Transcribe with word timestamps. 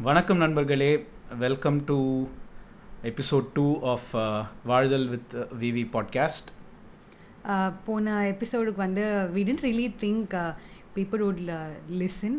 வணக்கம் 0.00 0.36
நண்பர்களே. 0.36 0.90
Welcome 1.38 1.78
to 1.84 1.96
episode 3.02 3.46
two 3.52 3.64
of 3.84 4.10
Vaazhthal 4.64 5.08
with 5.08 5.34
Vivi 5.60 5.84
podcast 5.92 6.48
Uh, 7.48 7.68
போன 7.86 8.06
எபிசோடுக்கு 8.30 8.76
வந்து 8.76 9.04
we 9.34 9.42
didn't 9.42 9.62
really 9.62 9.86
think 10.00 10.32
people 10.96 11.22
would 11.22 11.40
listen 11.98 12.36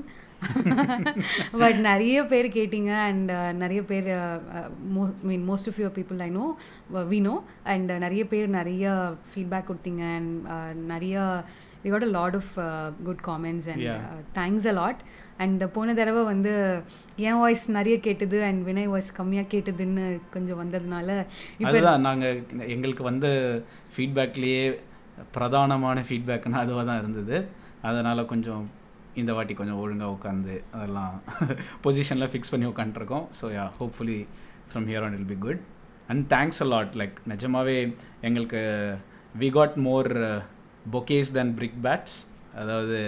but 1.53 1.79
நிறைய 1.81 2.25
பேர் 2.25 2.47
கேட்டிங்க 2.49 2.91
அண்ட் 3.07 3.31
நிறைய 3.55 3.81
பேர் 3.83 4.09
mean 5.23 5.45
most 5.49 5.69
of 5.71 5.79
your 5.79 5.95
people 5.95 6.21
I 6.21 6.29
know 6.31 6.45
we 7.09 7.21
know 7.21 7.35
and 7.65 7.91
நிறைய 7.97 8.25
பேர் 8.27 8.47
நிறைய 8.49 8.85
ஃபீட்பேக் 9.31 9.69
கொடுத்தீங்க 9.69 10.03
அண்ட் 10.13 10.35
நிறைய 10.85 11.15
we 11.83 11.89
got 11.89 12.03
a 12.03 12.11
lot 12.11 12.35
of 12.35 12.53
good 13.03 13.23
comments 13.27 13.69
and. 13.73 13.83
Thanks 14.35 14.65
a 14.65 14.71
lot 14.73 15.01
and 15.39 15.63
போன 15.71 15.93
தடவை 15.93 16.23
வந்து 16.23 16.51
என் 17.17 17.39
வாய்ஸ் 17.39 17.65
நிறைய 17.69 17.95
கேட்டது 17.99 18.37
அண்ட் 18.43 18.61
வினய் 18.65 18.85
வாய்ஸ் 18.85 19.11
கம்மியாக 19.17 19.51
கேட்டதுன்னு 19.51 20.05
கொஞ்சம் 20.29 20.59
வந்ததுனால 20.61 21.09
இப்போ 21.59 21.95
நாங்கள் 21.97 22.37
எங்களுக்கு 22.67 23.03
வந்த 23.03 23.27
ஃபீட்பேக்லேயே 23.95 24.65
பிரதானமான 25.33 26.03
ஃபீட்பேக்குன்னா 26.07 26.59
அதுவாக 26.59 26.85
தான் 26.85 27.01
இருந்தது. 27.03 27.37
அதனால் 27.81 28.25
கொஞ்சம் 28.25 28.63
இந்த 29.15 29.31
வாட்டி 29.33 29.53
கொஞ்சம் 29.53 29.79
ஒழுங்காக 29.79 30.15
உட்காந்து 30.15 30.55
அதெல்லாம் 30.71 31.13
பொசிஷனில் 31.83 32.31
ஃபிக்ஸ் 32.31 32.51
பண்ணி 32.51 32.67
உட்காந்துருக்கோம் 32.69 33.25
so 33.39 33.45
yeah 33.55 33.65
hopefully 33.79 34.19
from 34.71 34.85
here 34.85 35.03
on 35.03 35.15
it'll 35.19 35.25
be 35.25 35.37
good 35.37 35.61
and 36.07 36.23
thanks 36.29 36.61
a 36.61 36.67
lot 36.67 36.95
like 36.97 37.17
நிஜமாவே 37.27 37.77
எங்களுக்கு 38.21 38.61
we 39.35 39.49
got 39.49 39.75
more 39.77 40.09
bouquets 40.91 41.31
than 41.31 41.53
brickbats 41.81 42.17
அதாவது 42.55 42.99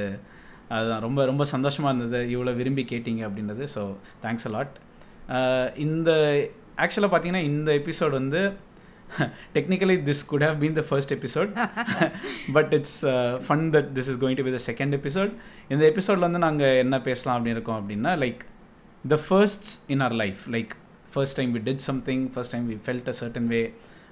அதுதான். 0.76 1.04
ரொம்ப 1.06 1.20
ரொம்ப 1.32 1.44
சந்தோஷமாக 1.54 1.92
இருந்தது. 1.94 2.20
இவ்வளோ 2.36 2.54
விரும்பி 2.60 2.84
கேட்டீங்க 2.92 3.22
அப்படின்றது. 3.28 3.64
ஸோ 3.76 3.84
தேங்க்ஸ் 4.26 4.48
அ 4.50 4.52
லாட் 4.56 4.76
இந்த 5.86 6.12
ஆக்சுவலாக 6.84 7.12
பார்த்தீங்கன்னா 7.14 7.46
இந்த 7.52 7.72
எபிசோட் 7.82 8.14
வந்து 8.20 8.42
technically 9.56 9.96
this 10.10 10.22
could 10.32 10.46
have 10.48 10.60
been 10.64 10.78
the 10.80 10.84
first 10.90 11.14
episode 11.16 11.50
but 12.56 12.72
it's 12.78 13.00
fun 13.48 13.66
that 13.76 13.90
this 13.98 14.10
is 14.12 14.20
going 14.22 14.38
to 14.40 14.46
be 14.48 14.54
the 14.58 14.62
second 14.70 14.96
episode 15.00 15.32
இந்த 15.74 15.84
எபிசோடில் 15.92 16.26
வந்து 16.28 16.42
நாங்கள் 16.46 16.78
என்ன 16.84 17.00
பேசலாம் 17.10 17.38
அப்படின்னு 17.38 17.58
இருக்கோம் 17.60 17.80
அப்படின்னா 17.82 18.14
like 18.24 18.42
the 19.14 19.18
firsts 19.26 19.74
in 19.96 20.04
our 20.08 20.16
life 20.24 20.42
like 20.56 20.74
first 21.16 21.38
time 21.40 21.52
we 21.58 21.62
did 21.68 21.84
something 21.90 22.24
first 22.36 22.54
time 22.56 22.68
we 22.72 22.78
felt 22.86 23.10
a 23.14 23.16
certain 23.22 23.50
way 23.54 23.62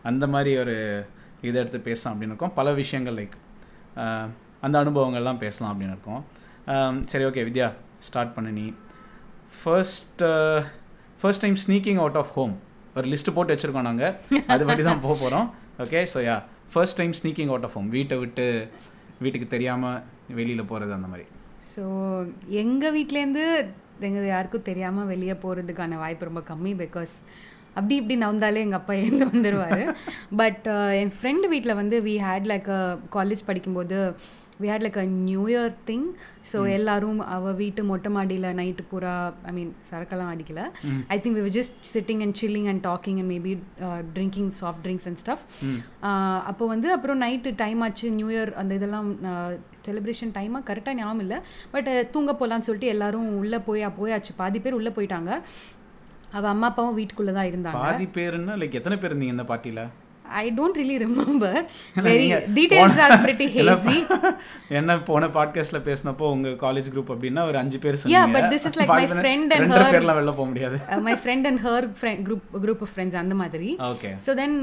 அந்த 0.10 0.28
மாதிரி 0.34 0.52
ஒரு 0.64 0.76
இதை 1.48 1.58
எடுத்து 1.64 1.80
பேசலாம் 1.90 2.14
அப்படின்னு 2.14 2.34
இருக்கோம். 2.34 2.56
பல 2.60 2.74
விஷயங்கள் 2.82 3.18
லைக் 3.20 3.38
அந்த 4.66 4.76
அனுபவங்கள்லாம் 4.84 5.42
பேசலாம் 5.46 5.72
அப்படின்னு 5.74 5.96
இருக்கோம். 5.96 6.22
சரி 7.08 7.26
ஓகே 7.26 7.44
வித்யா 7.48 7.68
ஸ்டார்ட் 8.02 8.34
பண்ணு 8.36 8.52
நீ. 8.52 8.66
First 9.60 10.24
first 11.20 11.44
time 11.44 11.58
sneaking 11.64 12.00
out 12.02 12.20
of 12.20 12.32
home 12.36 12.54
ஒரு 12.96 13.08
லிஸ்ட்டு 13.12 13.34
போட்டு 13.36 13.54
வச்சுருக்கோம் 13.54 13.90
நாங்கள் 13.90 14.14
அது 14.48 14.64
பற்றி 14.66 14.84
தான் 14.84 15.04
போக 15.04 15.16
போகிறோம் 15.16 15.48
okay 15.84 16.02
so 16.14 16.22
yeah 16.26 16.36
first 16.74 16.98
time 17.00 17.14
sneaking 17.20 17.52
out 17.52 17.66
of 17.68 17.76
home 17.78 17.90
வீட்டை 17.90 18.18
விட்டு 18.20 18.46
வீட்டுக்கு 19.22 19.48
தெரியாமல் 19.48 20.00
வெளியில் 20.34 20.70
போகிறது 20.70 20.92
அந்த 20.98 21.08
மாதிரி. 21.08 21.26
ஸோ 21.72 21.84
எங்கள் 22.62 22.94
வீட்டிலேருந்து 22.96 23.46
எங்கள் 24.02 24.28
யாருக்கும் 24.28 24.68
தெரியாமல் 24.68 25.08
வெளியே 25.08 25.36
போகிறதுக்கான 25.42 25.98
வாய்ப்பு 25.98 26.30
ரொம்ப 26.30 26.44
கம்மி 26.50 26.74
பிகாஸ் 26.82 27.16
அப்படி 27.76 27.96
இப்படி 27.98 28.16
நவந்தாலே 28.22 28.64
எங்கள் 28.66 28.80
அப்பா 28.80 28.94
எழுந்து 29.02 29.26
வந்துடுவார் 29.32 29.84
பட் 30.40 30.66
என் 31.02 31.14
ஃப்ரெண்டு 31.18 31.48
வீட்டில் 31.52 31.80
வந்து 31.82 31.98
வி 32.08 32.16
ஹேட் 32.24 32.48
லைக் 32.52 32.70
காலேஜ் 33.16 33.48
படிக்கும்போது 33.48 33.98
we 34.64 34.68
had 34.72 34.84
like 34.86 34.98
a 35.04 35.06
new 35.30 35.42
year 35.52 35.72
thing 35.90 36.08
so 36.52 36.60
எல்லாரும் 36.78 37.20
அவள் 37.36 37.58
வீட்டு 37.62 37.82
மொட்டை 37.92 38.10
மாடியில் 38.16 38.48
நைட்டு 38.60 38.84
பூரா 38.92 39.14
ஐ 39.50 39.54
மீன் 39.58 39.72
சரக்கெல்லாம் 39.90 40.32
அடிக்கல. 40.34 40.62
I 41.16 41.18
think 41.24 41.40
we 41.48 41.54
just 41.60 41.78
sitting 41.94 42.22
and 42.26 42.38
chilling 42.42 42.70
and 42.72 42.84
talking 42.90 43.20
and 43.22 43.32
maybe 43.36 43.54
drinking 44.18 44.52
soft 44.62 44.84
drinks 44.86 45.08
and 45.12 45.22
stuff 45.24 45.46
அப்போ 46.52 46.68
வந்து 46.74 46.90
அப்புறம் 46.98 47.22
நைட்டு 47.26 47.54
டைம் 47.64 47.82
ஆச்சு 47.88 48.10
நியூ 48.20 48.30
இயர் 48.36 48.52
அந்த 48.62 48.74
இதெல்லாம் 48.80 49.10
செலிப்ரேஷன் 49.88 50.34
டைமாக 50.38 50.64
கரெக்டாக 50.70 50.98
ஞாபகம் 51.02 51.24
இல்லை. 51.26 51.38
பட் 51.74 51.90
தூங்க 52.14 52.32
போகலான்னு 52.40 52.68
சொல்லிட்டு 52.68 52.94
எல்லாரும் 52.96 53.30
உள்ளே 53.42 53.60
போய் 53.68 53.84
போயாச்சு. 54.00 54.32
பாதி 54.42 54.60
பேர் 54.66 54.78
உள்ளே 54.80 54.92
போயிட்டாங்க. 54.98 55.32
அவள் 56.38 56.52
அம்மா 56.54 56.68
அப்பாவும் 56.72 56.98
வீட்டுக்குள்ளே 57.00 57.34
தான் 57.38 57.50
இருந்தாங்க. 57.52 57.80
பாதி 57.86 58.06
பேருன்னா 58.18 58.56
லைக் 58.62 58.78
எத்தனை 58.80 58.98
பேர் 59.02 59.12
இருந்தீங்க 59.12 59.36
இந்த 59.36 59.46
பார்ட்டியில் 59.52 59.84
I 60.38 60.54
don't 60.54 60.78
really 60.78 60.98
remember 60.98 61.60
very 62.02 62.26
details 62.56 63.00
are 63.00 63.16
pretty 63.20 63.48
hazy 63.54 63.96
என்ன 64.72 65.00
போன 65.02 65.28
பாட்காஸ்ட்ல 65.30 65.82
பேசினப்போ 65.86 66.26
உங்க 66.30 66.50
காலேஜ் 66.62 66.90
குரூப் 66.92 67.12
அப்படின்னா 67.12 67.44
ஒரு 67.46 67.58
அஞ்சு 67.58 67.80
பேர் 67.80 67.98
Yeah, 68.10 68.28
but 68.28 68.46
this 68.50 68.66
is 68.66 68.76
like 68.76 68.92
my 68.92 69.06
friend 69.16 69.52
and 69.52 69.54
ரெண்டு 69.58 69.76
her- 69.76 69.92
பேர்லாம் 69.94 70.18
வெளில 70.18 70.34
போக 70.34 70.46
முடியாது. 70.46 70.78
My 71.02 71.14
friend 71.16 71.48
and 71.48 71.62
her 71.64 71.88
friend 72.00 72.22
group 72.28 72.46
group 72.62 72.82
of 72.82 72.94
friends 72.94 73.16
அந்த 73.16 73.36
மாதிரி. 73.36 73.70
ஓகே 73.90 74.12
ஸோ 74.26 74.34
தென் 74.36 74.56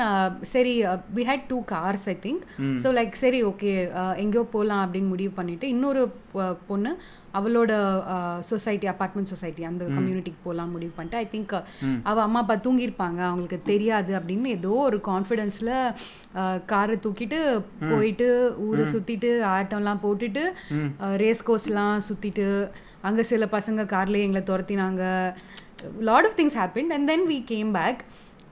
சரி 0.47 0.75
we 1.15 1.25
had 1.25 1.47
two 1.49 1.65
cars 1.71 2.09
I 2.09 2.16
think 2.22 2.43
so 2.84 2.91
like 2.94 3.12
சரி 3.16 3.44
ஓகே 3.44 3.72
எங்கேயோ 4.16 4.47
போகலாம் 4.53 4.83
அப்படின்னு 4.84 5.09
முடிவு 5.09 5.33
பண்ணிட்டு 5.33 5.69
இன்னொரு 5.69 6.03
பொ- 6.34 6.56
பொண்ணு 6.66 6.93
அவளோட 7.39 7.73
சொசைட்டி 8.51 8.89
அப்பார்ட்மெண்ட் 8.93 9.31
சொசைட்டி 9.33 9.65
அந்த 9.71 9.85
கம்யூனிட்டிக்கு 9.97 10.41
போகலாம் 10.45 10.73
முடிவு 10.75 10.93
பண்ணிட்டு 10.97 11.19
ஐ 11.23 11.27
திங்க் 11.35 11.55
அவள் 12.11 12.25
அம்மா 12.27 12.41
அப்பா 12.41 12.57
தூங்கியிருப்பாங்க. 12.67 13.21
அவங்களுக்கு 13.31 13.59
தெரியாது 13.73 14.13
அப்படின்னு 14.19 14.55
ஏதோ 14.59 14.73
ஒரு 14.89 15.01
கான்ஃபிடென்ஸில் 15.11 15.75
காரை 16.73 16.97
தூக்கிட்டு 17.07 17.41
போயிட்டு 17.93 18.29
ஊரை 18.67 18.87
சுற்றிட்டு 18.95 19.31
ஆட்டம்லாம் 19.57 20.03
போட்டுட்டு 20.07 20.45
ரேஸ் 21.25 21.47
கோர்ஸ்லாம் 21.51 21.97
சுற்றிட்டு 22.09 22.49
அங்கே 23.09 23.23
சில 23.33 23.45
பசங்க 23.57 23.83
கார்லேயே 23.95 24.27
எங்களை 24.27 24.43
துரத்தினாங்க. 24.47 25.03
Lot 26.09 26.27
of 26.29 26.39
things 26.39 26.59
happen 26.61 26.93
and 26.97 27.09
then 27.13 27.27
we 27.33 27.39
came 27.53 27.73
back 27.73 28.01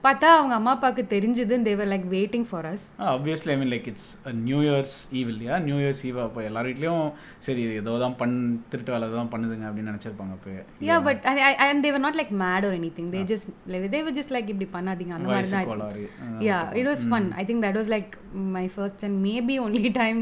பார்த்தா 0.05 0.29
அவங்க 0.35 0.53
அம்மா 0.57 0.71
அப்பாவுக்கு 0.73 1.03
தெரிஞ்சது 1.11 1.55
they were 1.65 1.89
like 1.91 2.05
waiting 2.11 2.45
for 2.49 2.67
us 2.69 2.83
obviously 3.09 3.51
I 3.53 3.57
mean 3.57 3.71
like 3.73 3.87
it's 3.91 4.07
new 4.41 4.59
year's 4.65 4.95
eve 5.19 5.29
இல்லையா? 5.33 5.55
நியூ 5.65 5.77
இயர்ஸ் 5.81 6.01
ஈவ் 6.09 6.17
அப்போ 6.23 6.41
எல்லார் 6.47 6.67
வீட்லேயும் 6.69 7.05
சரி 7.45 7.61
ஏதோ 7.79 7.93
தான் 8.03 8.15
பண் 8.19 8.35
திருட்டு 8.69 8.93
வேலை 8.95 9.07
தான் 9.13 9.31
பண்ணுதுங்க 9.33 9.65
அப்படின்னு 9.69 9.91
நினச்சிருப்பாங்க 9.91 10.35
அப்போ. 10.37 10.51
Yeah 10.87 10.97
but 11.07 11.23
and 11.63 11.83
they were 11.85 12.03
not 12.05 12.19
like 12.19 12.33
mad 12.41 12.67
ஒரு 12.69 12.77
anything 12.97 13.09
they 13.13 13.21
just 13.31 13.49
they were 13.89 14.15
just 14.19 14.33
like 14.35 14.51
இப்படி 14.53 14.69
பண்ணாதீங்க 14.75 15.15
அந்த 15.17 15.29
மாதிரி 15.29 15.51
தான். 15.51 16.43
Yeah 16.47 16.59
it 16.79 16.89
was 16.91 17.05
fun 17.09 17.29
I 17.35 17.45
think 17.49 17.65
that 17.65 17.79
was 17.81 17.91
like 17.95 18.11
my 18.55 18.65
first 18.75 19.05
and 19.07 19.19
maybe 19.25 19.57
only 19.65 19.91
time 19.99 20.21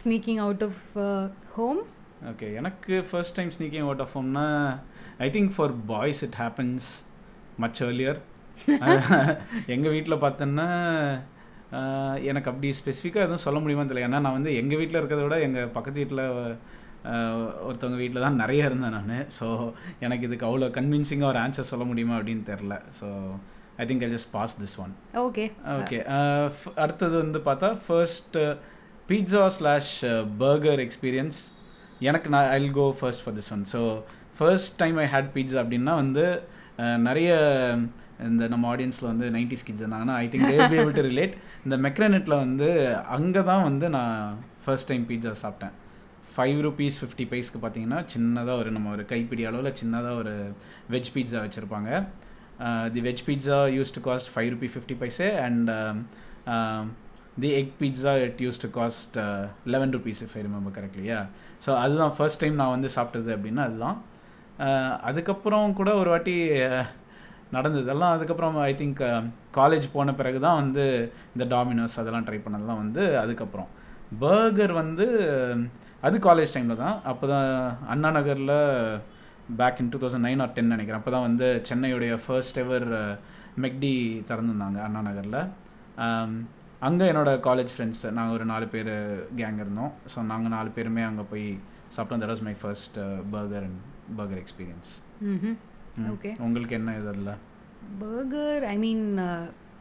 sneaking 0.00 0.40
out 0.46 0.64
of 0.66 0.82
home 1.56 1.82
okay 2.30 2.46
எனக்கு 2.54 2.94
first 3.08 3.36
time 3.38 3.52
sneaking 3.56 3.86
out 3.86 4.04
of 4.04 4.14
ஹோம்னா 4.16 4.46
I 5.20 5.30
think 5.32 5.52
for 5.56 5.74
boys 5.90 6.22
it 6.26 6.38
happens 6.42 6.88
much 7.58 7.80
earlier 7.82 8.18
எங்கள் 9.74 9.94
வீட்டில் 9.94 10.22
பார்த்தோன்னா 10.24 10.68
எனக்கு 12.30 12.50
அப்படி 12.50 12.68
ஸ்பெசிஃபிக்காக 12.80 13.26
எதுவும் 13.26 13.44
சொல்ல 13.44 13.58
முடியுமா 13.62 13.84
தெரியல. 13.84 14.06
ஏன்னா 14.08 14.20
நான் 14.26 14.36
வந்து 14.38 14.52
எங்கள் 14.60 14.78
வீட்டில் 14.80 14.98
இருக்கிறத 15.00 15.24
விட 15.26 15.38
எங்கள் 15.46 15.72
பக்கத்து 15.76 16.02
வீட்டில் 16.02 16.24
ஒருத்தவங்க 17.66 17.98
வீட்டில் 18.02 18.24
தான் 18.26 18.40
நிறைய 18.42 18.68
இருந்தேன் 18.68 18.96
நான். 18.98 19.26
ஸோ 19.38 19.46
எனக்கு 20.06 20.26
இதுக்கு 20.28 20.48
அவ்வளோ 20.48 20.68
கன்வின்சிங்காக 20.78 21.32
ஒரு 21.32 21.40
ஆன்சர் 21.44 21.70
சொல்ல 21.72 21.84
முடியுமா 21.90 22.16
அப்படின்னு 22.18 22.44
தெரில 22.52 22.76
so 23.00 23.08
I 23.82 23.86
think 23.88 24.04
I 24.06 24.10
just 24.14 24.30
pass 24.36 24.54
this 24.62 24.76
one 24.84 24.94
okay 25.26 25.44
okay 25.80 25.98
அடுத்தது 26.84 27.14
வந்து 27.24 27.40
பார்த்தா 27.48 27.70
first 27.86 28.38
pizza 29.10 29.44
slash 29.58 29.94
burger 30.42 30.82
experience 30.86 31.40
எனக்கு 32.08 32.28
நான் 32.34 32.50
I'll 32.56 32.72
go 32.80 32.86
first 33.00 33.24
for 33.24 33.36
this 33.38 33.52
one 33.56 33.64
so 33.74 33.82
first 34.38 34.74
time 34.82 34.96
I 35.04 35.06
had 35.14 35.30
pizza 35.36 35.58
அப்படின்னா 35.62 35.94
வந்து 36.02 36.24
நிறைய 37.08 37.30
இந்த 38.26 38.44
நம்ம 38.52 38.64
ஆடியன்ஸில் 38.72 39.08
வந்து 39.10 39.26
நைன்டிஸ் 39.34 39.64
கிட்ஸ் 39.66 39.82
இருந்தாங்கன்னா 39.82 40.14
I 40.22 40.26
think 40.32 40.46
they're 40.52 40.70
be 40.72 40.76
able 40.82 40.96
to 40.98 41.02
relate 41.08 41.34
இந்த 41.64 41.76
மெக்ரனெட்டில் 41.86 42.34
வந்து 42.42 42.68
அங்கே 43.16 43.42
தான் 43.50 43.64
வந்து 43.68 43.86
நான் 43.96 44.38
ஃபர்ஸ்ட் 44.64 44.88
டைம் 44.90 45.04
பீட்சா 45.10 45.32
சாப்பிட்டேன். 45.42 45.74
ஃபைவ் 46.34 46.58
ருபீஸ் 46.66 46.96
ஃபிஃப்டி 47.00 47.26
பைஸ்க்கு 47.32 47.60
பார்த்தீங்கன்னா 47.64 48.00
சின்னதாக 48.14 48.60
ஒரு 48.62 48.72
நம்ம 48.76 48.90
ஒரு 48.96 49.04
கைப்பிடி 49.12 49.44
அளவில் 49.50 49.76
சின்னதாக 49.82 50.20
ஒரு 50.22 50.34
வெஜ் 50.94 51.12
பீட்சா 51.16 51.44
வச்சுருப்பாங்க. 51.46 51.90
The 52.96 53.02
veg 53.08 53.24
pizza 53.28 53.60
used 53.76 53.94
to 53.98 54.02
cost 54.08 54.32
five 54.34 54.50
rupee 54.56 54.70
fifty 54.74 54.98
paise 55.04 55.30
and 55.46 55.70
the 57.44 57.52
egg 57.60 57.72
pizza 57.80 58.12
it 58.26 58.42
used 58.46 58.64
to 58.66 58.70
cost 58.80 59.16
eleven 59.74 59.94
rupees 59.98 60.22
if 60.26 60.36
I 60.40 60.42
remember 60.48 60.76
கரெக்ட்லியா 60.80 61.22
so 61.66 61.72
அதுதான் 61.84 62.14
ஃபர்ஸ்ட் 62.18 62.42
டைம் 62.44 62.60
நான் 62.62 62.76
வந்து 62.76 62.90
சாப்பிட்டது 62.98 63.32
அப்படின்னா 63.38 63.64
அதுதான். 63.70 63.98
Uh, 64.66 64.92
அதுக்கப்புறம் 65.08 65.74
கூட 65.78 65.90
ஒரு 66.00 66.08
வாட்டி 66.10 66.34
uh, 66.66 66.84
நடந்ததெல்லாம். 67.54 67.56
நடந்தது 67.56 67.90
எல்லாம் 67.94 68.14
அதுக்கப்புறம் 68.16 68.56
ஐ 68.68 68.72
திங்க் 68.80 69.02
காலேஜ் 69.58 69.86
போன 69.96 70.14
பிறகு 70.20 70.38
தான் 70.46 70.58
வந்து 70.62 70.84
இந்த 71.34 71.44
டாமினோஸ் 71.54 71.98
அதெல்லாம் 72.00 72.26
ட்ரை 72.28 72.38
பண்ணதெல்லாம் 72.44 72.82
வந்து 72.82 73.02
அதுக்கப்புறம். 73.22 73.68
பர்கர் 74.22 74.74
வந்து 74.82 75.06
அது 76.06 76.16
காலேஜ் 76.26 76.54
டைமில் 76.54 76.82
தான். 76.84 76.96
அப்போ 77.10 77.26
தான் 77.34 77.48
அண்ணா 77.92 78.10
நகரில் 78.18 78.56
back 79.60 79.80
in 79.82 79.90
two 79.92 80.00
thousand 80.02 80.26
nine 80.28 80.42
or 80.44 80.54
ten 80.56 80.74
நினைக்கிறேன். 80.74 81.00
அப்போ 81.00 81.12
தான் 81.16 81.26
வந்து 81.28 81.48
சென்னையுடைய 81.70 82.14
ஃபர்ஸ்ட் 82.26 82.60
எவர் 82.64 82.88
மெக்டி 83.64 83.94
uh, 84.06 84.24
திறந்துருந்தாங்க 84.28 84.78
அண்ணா 84.86 85.02
நகரில். 85.10 85.40
Um, 86.06 86.32
அங்கே 86.86 87.04
என்னோட 87.12 87.30
காலேஜ் 87.46 87.72
ஃப்ரெண்ட்ஸ் 87.74 88.02
நாங்கள் 88.16 88.36
ஒரு 88.38 88.46
நாலு 88.52 88.66
பேர் 88.74 88.92
கேங் 89.40 89.62
இருந்தோம். 89.64 89.92
ஸோ 90.14 90.24
நாங்கள் 90.32 90.54
நாலு 90.56 90.70
பேருமே 90.76 91.04
அங்கே 91.10 91.24
போய் 91.32 91.46
சாப்பிட்டோம் 91.96 92.22
that 92.22 92.32
was 92.34 92.44
my 92.48 92.54
first 92.62 92.98
burger 93.34 93.66
and 93.68 93.80
burger 94.18 94.42
experience 94.42 94.92
okay 96.10 96.30
உங்களுக்கு 96.38 96.74
என்ன 96.74 96.96
இது 96.96 97.08
அதில்? 97.08 97.32
Burger 98.00 98.64
I 98.66 98.76
mean 98.78 99.04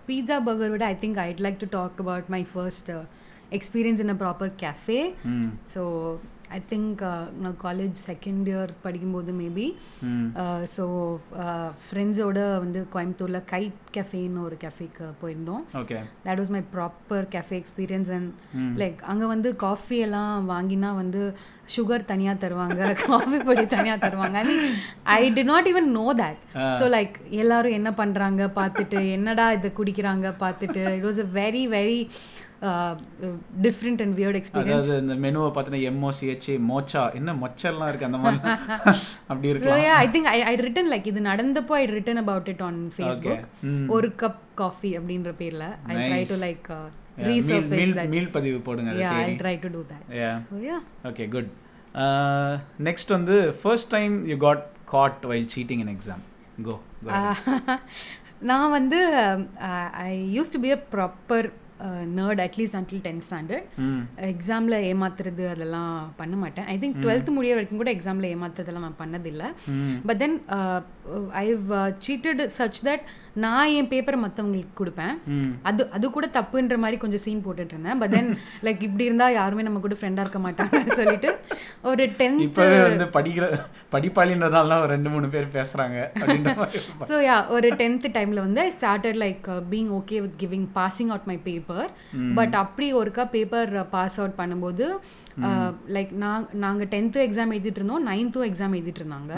pizza 0.07 0.37
burger 0.45 0.73
விட 0.73 0.85
I 0.87 0.97
think 1.01 1.19
I'd 1.23 1.41
like 1.41 1.59
to 1.59 1.69
talk 1.71 1.99
about 2.01 2.29
my 2.29 2.41
first 2.51 2.91
experience 3.51 4.01
in 4.01 4.13
a 4.13 4.19
proper 4.21 4.51
cafe 4.61 4.99
so 5.73 5.83
I 6.57 6.59
think 6.69 7.01
நான் 7.43 7.57
college 7.63 7.97
second 8.09 8.47
year 8.51 8.71
படிக்கும்போது 8.83 9.31
maybe 9.39 9.67
so 10.75 10.83
ஃப்ரெண்ட்ஸோட 11.87 12.39
வந்து 12.63 12.81
கோயம்புத்தூரில் 12.93 13.41
கைட் 13.53 13.79
கேஃபேன்னு 13.97 14.45
ஒரு 14.47 14.57
கேஃபேக்கு 14.63 15.07
போயிருந்தோம். 15.21 15.63
That 16.27 16.41
was 16.41 16.53
my 16.55 16.63
proper 16.75 17.27
cafe 17.35 17.57
experience 17.61 18.11
and. 18.17 18.31
Like 18.83 18.99
அங்கே 19.13 19.27
வந்து 19.33 19.51
காஃபி 19.65 19.99
எல்லாம் 20.07 20.49
வாங்கினா 20.53 20.91
வந்து 21.01 21.23
சுகர் 21.75 22.09
தனியாக 22.11 22.41
தருவாங்க 22.41 22.79
காஃபி 23.09 23.37
பொடி 23.47 23.65
தனியாக 23.75 23.99
தருவாங்க. 24.05 24.35
I 24.41 24.45
mean 24.49 24.75
I 25.17 25.21
did 25.37 25.43
not 25.51 25.69
even 25.71 25.89
know 25.99 26.07
that 26.21 26.41
so 26.79 26.87
like 26.95 27.15
எல்லாரும் 27.43 27.77
என்ன 27.79 27.89
பண்ணுறாங்க 28.01 28.41
பார்த்துட்டு 28.59 28.99
என்னடா 29.17 29.45
இதை 29.57 29.71
குடிக்கிறாங்க 29.79 30.33
பார்த்துட்டு 30.43 30.83
it 30.97 31.07
was 31.09 31.21
a 31.25 31.29
very 31.41 31.63
very 31.77 31.99
different 33.65 34.01
and 34.03 34.15
weird 34.19 34.37
experience 34.39 34.75
அதாவது 34.75 35.01
இந்த 35.03 35.15
மெனுவை 35.25 35.49
பார்த்தீங்கன்னா 35.55 35.87
எம்ஓசிஹெச் 35.91 36.49
மோச்சா. 36.71 37.03
என்ன 37.19 37.33
மொச்செல்லாம் 37.43 37.89
இருக்கு 37.91 38.09
அந்த 38.09 38.19
மாதிரி? 38.23 38.39
அப்படி 39.29 39.47
ஸோ 39.47 39.53
இருக்கலாம். 39.53 39.87
I 40.03 40.05
think 40.15 40.29
I 40.35 40.37
I 40.51 40.53
written 40.67 40.91
like 40.93 41.09
இது 41.13 41.23
நடந்தப்போ 41.31 41.75
I 41.81 41.85
written 41.97 42.21
about 42.23 42.49
it 42.53 42.63
on 42.67 42.79
Facebook. 42.97 43.45
ஒரு 43.95 44.09
கப் 44.23 44.41
காஃபி 44.63 44.91
அப்படின்ற 44.99 45.33
பேர்ல. 45.41 45.67
I 45.91 45.95
try 46.05 46.21
to 46.33 46.37
like 46.45 46.69
meal 48.15 48.31
பதிவு 48.37 48.57
போடுங்க 48.67 48.93
yeah 49.03 49.11
I 49.25 49.35
try 49.43 49.55
to 49.65 49.69
do 49.75 49.81
that 49.91 50.07
yeah 50.69 50.79
okay 51.11 51.25
good 51.35 51.51
next 52.87 53.11
வந்து 53.17 53.35
first 53.59 53.91
time 53.97 54.15
you 54.31 54.37
got 54.47 54.63
caught 54.95 55.21
while 55.31 55.47
cheating 55.53 55.83
in 55.85 55.93
exam 55.95 56.23
go 56.69 56.75
நான் 58.49 58.73
வந்து 58.77 58.99
I 60.07 60.09
used 60.37 60.51
to 60.55 60.59
be 60.65 60.71
a 60.77 60.79
proper 60.95 61.47
nerd 62.17 62.41
at least 62.45 62.77
until 62.79 63.01
tenth 63.05 63.25
standard 63.29 63.65
எக்ஸாமில் 64.31 64.77
ஏமாத்துறது 64.89 65.43
அதெல்லாம் 65.53 66.13
பண்ண 66.21 66.35
மாட்டேன். 66.43 66.67
I 66.73 66.75
think 66.81 66.99
twelfth 67.03 67.35
முடிய 67.37 67.53
வரைக்கும் 67.53 67.81
கூட 67.81 67.91
எக்ஸாமில் 67.93 68.31
ஏமாத்துறதெல்லாம் 68.35 68.85
நான் 68.87 69.01
பண்ணதில்லை. 69.03 69.49
But 70.09 70.19
then 70.23 70.37
I 71.43 71.45
cheated 72.07 72.43
such 72.59 72.81
that 72.87 73.05
நான் 73.43 73.71
என் 73.77 73.89
பேப்பரை 73.91 74.17
மற்றவங்களுக்கு 74.23 74.73
கொடுப்பேன். 74.79 75.15
அது 75.69 75.81
அது 75.95 76.05
கூட 76.15 76.25
தப்புன்ற 76.37 76.75
மாதிரி 76.83 76.97
கொஞ்சம் 77.03 77.23
சீன் 77.25 77.43
போட்டுட்டு 77.45 77.73
இருந்தேன் 77.75 77.99
பட் 78.01 78.13
தென் 78.15 78.29
லைக் 78.65 78.81
இப்படி 78.87 79.07
இருந்தா 79.09 79.27
யாருமே 79.39 79.65
நம்ம 79.67 79.81
கூட 79.85 79.97
ஃப்ரெண்டா 79.99 80.23
இருக்க 80.25 80.41
மாட்டாங்க 80.45 80.81
சொல்லிட்டு 80.99 81.31
ஒரு 81.91 82.03
டென்த் 82.19 82.45
இப்பவே 82.47 82.77
வந்து 82.87 83.07
படிக்கிற 83.17 83.45
படிப்பாளின்றதால 83.95 84.79
ஒரு 84.83 84.91
ரெண்டு 84.95 85.11
மூணு 85.15 85.27
பேர் 85.35 85.49
பேசுறாங்க 85.57 85.97
ஸோ 87.11 87.17
யா 87.27 87.37
ஒரு 87.57 87.69
டென்த் 87.81 88.07
டைம்ல 88.17 88.45
வந்து 88.47 88.61
I 88.67 88.71
started 88.77 89.19
like 89.25 89.45
being 89.73 89.91
okay 89.99 90.19
with 90.25 90.39
giving 90.43 90.67
passing 90.79 91.11
out 91.13 91.29
my. 91.31 91.37
Paper 91.49 91.87
but 92.39 92.55
அப்படி 92.63 92.87
ஒருக்கா 93.01 93.25
பேப்பர் 93.35 93.71
பாஸ் 93.95 94.19
அவுட் 94.21 94.39
பண்ணும்போது 94.41 94.87
லைக் 95.95 96.11
நாங் 96.21 96.45
நாங்கள் 96.63 96.89
டென்த்து 96.93 97.19
எக்ஸாம் 97.25 97.51
எழுதிட்டு 97.53 97.79
இருந்தோம். 97.79 98.05
நைன்த்தும் 98.09 98.45
எக்ஸாம் 98.49 98.75
எழுதிட்டு 98.77 99.01
இருந்தாங்க. 99.01 99.33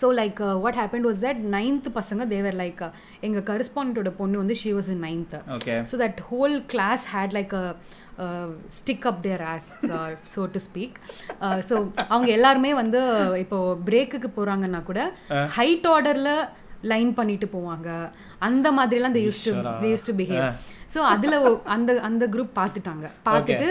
So 0.00 0.06
like 0.20 0.40
what 0.64 0.78
happen 0.80 1.06
was 1.08 1.20
that 1.26 1.42
ninth 1.56 1.88
பசங்க 1.98 2.26
தேவர் 2.34 2.58
லைக் 2.62 2.82
எங்கள் 3.26 3.46
கரஸ்பாண்டோட 3.50 4.10
பொண்ணு 4.20 4.42
வந்து 4.42 4.56
she 4.62 4.72
was 4.78 4.90
in 4.96 5.04
ninth 5.08 5.40
okay 5.56 5.76
so 5.84 5.96
that 6.04 6.18
whole 6.30 6.56
class 6.74 7.02
had 7.14 7.32
like 7.32 7.52
a 7.52 7.64
uh, 8.18 8.46
stick 8.78 9.02
up 9.06 9.18
their 9.22 9.40
ass 9.52 9.66
uh, 9.96 10.08
so 10.34 10.46
to 10.46 10.60
speak. 10.68 10.92
Uh, 11.46 11.58
so 11.68 11.74
அவங்க 12.12 12.30
எல்லாருமே 12.38 12.72
வந்து 12.82 13.00
இப்போ 13.44 13.58
பிரேக்குக்கு 13.90 14.30
போறாங்கன்னா 14.38 14.82
கூட 14.82 15.02
ஹைட் 15.58 15.86
ஆர்டர்ல 15.94 16.32
லைன் 16.92 17.12
பண்ணிட்டு 17.14 17.46
போவாங்க. 17.54 17.88
அந்த 18.38 18.72
மாதிரிலாம் 18.72 19.14
they 19.16 19.24
used 19.30 19.44
to 19.48 19.54
they 19.82 19.90
used 19.94 20.08
to 20.10 20.16
behave. 20.22 20.44
So 20.98 21.02
அதில் 21.14 21.36
அந்த 21.76 21.90
அந்த 22.10 22.24
குரூப் 22.36 22.54
பார்த்துட்டாங்க 22.60 23.06
பார்த்துட்டு 23.30 23.66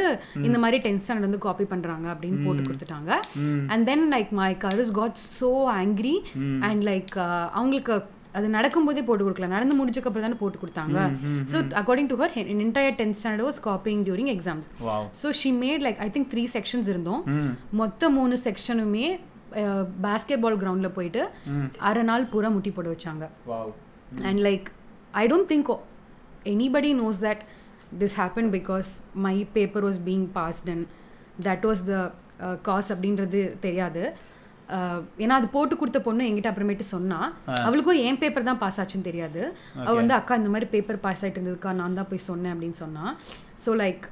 இந்த 0.48 0.58
மாதிரி 0.66 0.78
டென்த் 0.84 1.06
ஸ்டாண்டர்ட் 1.06 1.30
வந்து 1.30 1.46
காப்பி 1.48 1.66
பண்ணுறாங்க 1.72 2.06
அப்படின்னு 2.16 2.44
போட்டு 2.46 2.68
கொடுத்துட்டாங்க. 2.68 3.12
And 3.72 3.86
then 3.90 4.06
like 4.18 4.30
my 4.44 4.52
corres 4.68 4.94
got 5.00 5.18
so 5.40 5.50
angry 5.80 6.14
and 6.68 6.84
like 6.92 7.12
அவங்களுக்கு 7.58 7.96
அது 8.38 8.48
நடக்கும்போதே 8.56 9.02
போட்டு 9.06 9.24
கொடுக்கல. 9.26 9.48
நடந்து 9.54 9.76
முடிச்சக்கு 9.78 10.10
அப்புறம் 10.10 10.26
தானே 10.26 10.38
போட்டு 10.42 10.58
கொடுத்தாங்க. 10.62 10.98
So 11.52 11.58
according 11.82 12.10
to 12.12 12.18
her 12.22 12.34
entire 12.66 12.98
tenth 13.00 13.18
standard 13.20 13.46
was 13.48 13.60
copying 13.68 14.04
during 14.08 14.32
exams 14.36 14.68
so 15.22 15.30
she 15.42 15.52
made 15.64 15.84
like 15.88 16.00
I 16.06 16.08
think 16.16 16.30
three 16.34 16.44
sections 16.56 16.90
இருந்தோம். 16.94 17.24
மொத்த 17.82 18.10
மூணு 18.18 18.38
செக்ஷனுமே 18.48 19.08
பாஸ்கெட் 20.08 20.44
பால் 20.46 20.60
கிரவுண்டில் 20.64 20.96
போயிட்டு 21.00 21.24
அரை 21.90 22.06
நாள் 22.12 22.30
பூரா 22.34 22.52
முட்டி 22.56 22.74
போட 22.78 22.88
வச்சாங்க. 22.96 23.26
And 24.30 24.42
like 24.50 24.68
I 25.24 25.26
don't 25.34 25.50
think 25.54 25.72
anybody 26.54 26.92
knows 27.02 27.20
that 27.28 27.44
this 28.02 28.16
happen 28.22 28.50
because 28.58 28.90
my 29.26 29.36
paper 29.58 29.86
was 29.88 30.00
being 30.10 30.26
passed 30.40 30.70
and 30.74 30.88
that 31.48 31.66
was 31.70 31.84
the 31.92 31.96
cause 32.70 32.90
அப்படின்றது 32.96 33.42
தெரியாது. 33.68 34.04
Uh, 34.76 34.98
ஏன்னா 35.24 35.36
அது 35.40 35.48
போட்டு 35.54 35.74
கொடுத்த 35.82 36.00
பொண்ணு 36.06 36.26
என்கிட்ட 36.30 36.50
அப்புறமேட்டு 36.52 36.86
சொன்னா 36.94 37.20
அவளுக்கும் 37.68 38.00
என் 38.08 38.20
பேப்பர் 38.24 38.48
தான் 38.48 38.60
பாஸ் 38.64 38.80
ஆச்சுன்னு 38.82 39.08
தெரியாது. 39.10 39.42
அவ 39.86 39.94
வந்து 40.00 40.16
அக்கா 40.18 40.38
இந்த 40.40 40.50
மாதிரி 40.54 40.68
பேப்பர் 40.74 41.00
பாஸ் 41.06 41.22
ஆயிட்டு 41.24 41.40
இருந்ததுக்கா 41.40 41.72
நான் 41.80 41.96
தான் 42.00 42.10
போய் 42.10 42.28
சொன்னேன் 42.30 42.54
அப்படின்னு 42.54 42.78
சொன்னா. 42.82 43.06
So 43.66 43.74
like 43.84 44.04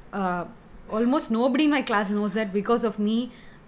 almost 0.98 1.32
nobody 1.38 1.66
my 1.74 1.82
class 1.90 2.12
knows 2.20 2.38
that 2.40 2.54
because 2.58 2.84
of 2.90 2.98
me 3.08 3.16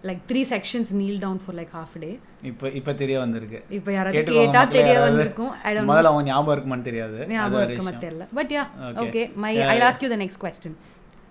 like 0.09 0.23
three 0.31 0.43
sections 0.55 0.93
kneel 1.01 1.19
down 1.27 1.43
for 1.45 1.59
like 1.61 1.75
half 1.79 1.99
day 2.05 2.11
இப்போ 2.51 2.67
இப்போ 2.79 2.93
தெரிய 3.01 3.17
வந்திருக்கு. 3.23 3.59
இப்போ 3.77 3.91
யாராவது 3.95 4.19
கேட்டா 4.37 4.61
தெரிய. 4.75 4.93
வந்திருக்கும். 5.07 5.53
ஐ 5.67 5.71
டோன்ட் 5.75 5.89
முதல்ல 5.91 6.11
அவங்க 6.11 6.25
ஞாபகம் 6.31 6.55
இருக்குமான்னு 6.55 6.87
தெரியாது. 6.89 7.19
ஞாபகம் 7.33 7.65
இருக்குமா. 7.67 7.93
தெரியல. 8.05 8.27
But 8.39 8.53
ya. 8.57 8.65
Okay 9.05 9.23
my 9.45 9.53
I 9.75 9.77
ask 9.89 10.05
you 10.07 10.11
the 10.15 10.19
next 10.23 10.43
question 10.45 10.77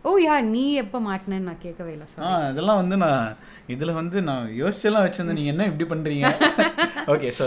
oh 0.07 0.11
ya 0.25 0.35
நீ 0.55 0.65
எப்போ 0.81 0.97
மாட்டினேன்னு 1.07 1.47
நான் 1.49 1.63
கேட்கவே 1.63 1.91
இல்லை 1.95 2.07
ஆ 2.25 2.31
இதெல்லாம் 2.51 2.79
வந்து 2.81 2.97
நான் 3.03 3.23
இதில் 3.73 3.97
வந்து 4.01 4.17
நான் 4.29 4.45
யோசிச்செல்லாம் 4.61 5.05
வச்சிருந்தேன். 5.05 5.39
நீங்கள் 5.39 5.53
என்ன 5.53 5.65
இப்படி 5.71 5.87
பண்ணுறீங்க 5.93 6.29
okay 7.13 7.29
so 7.39 7.45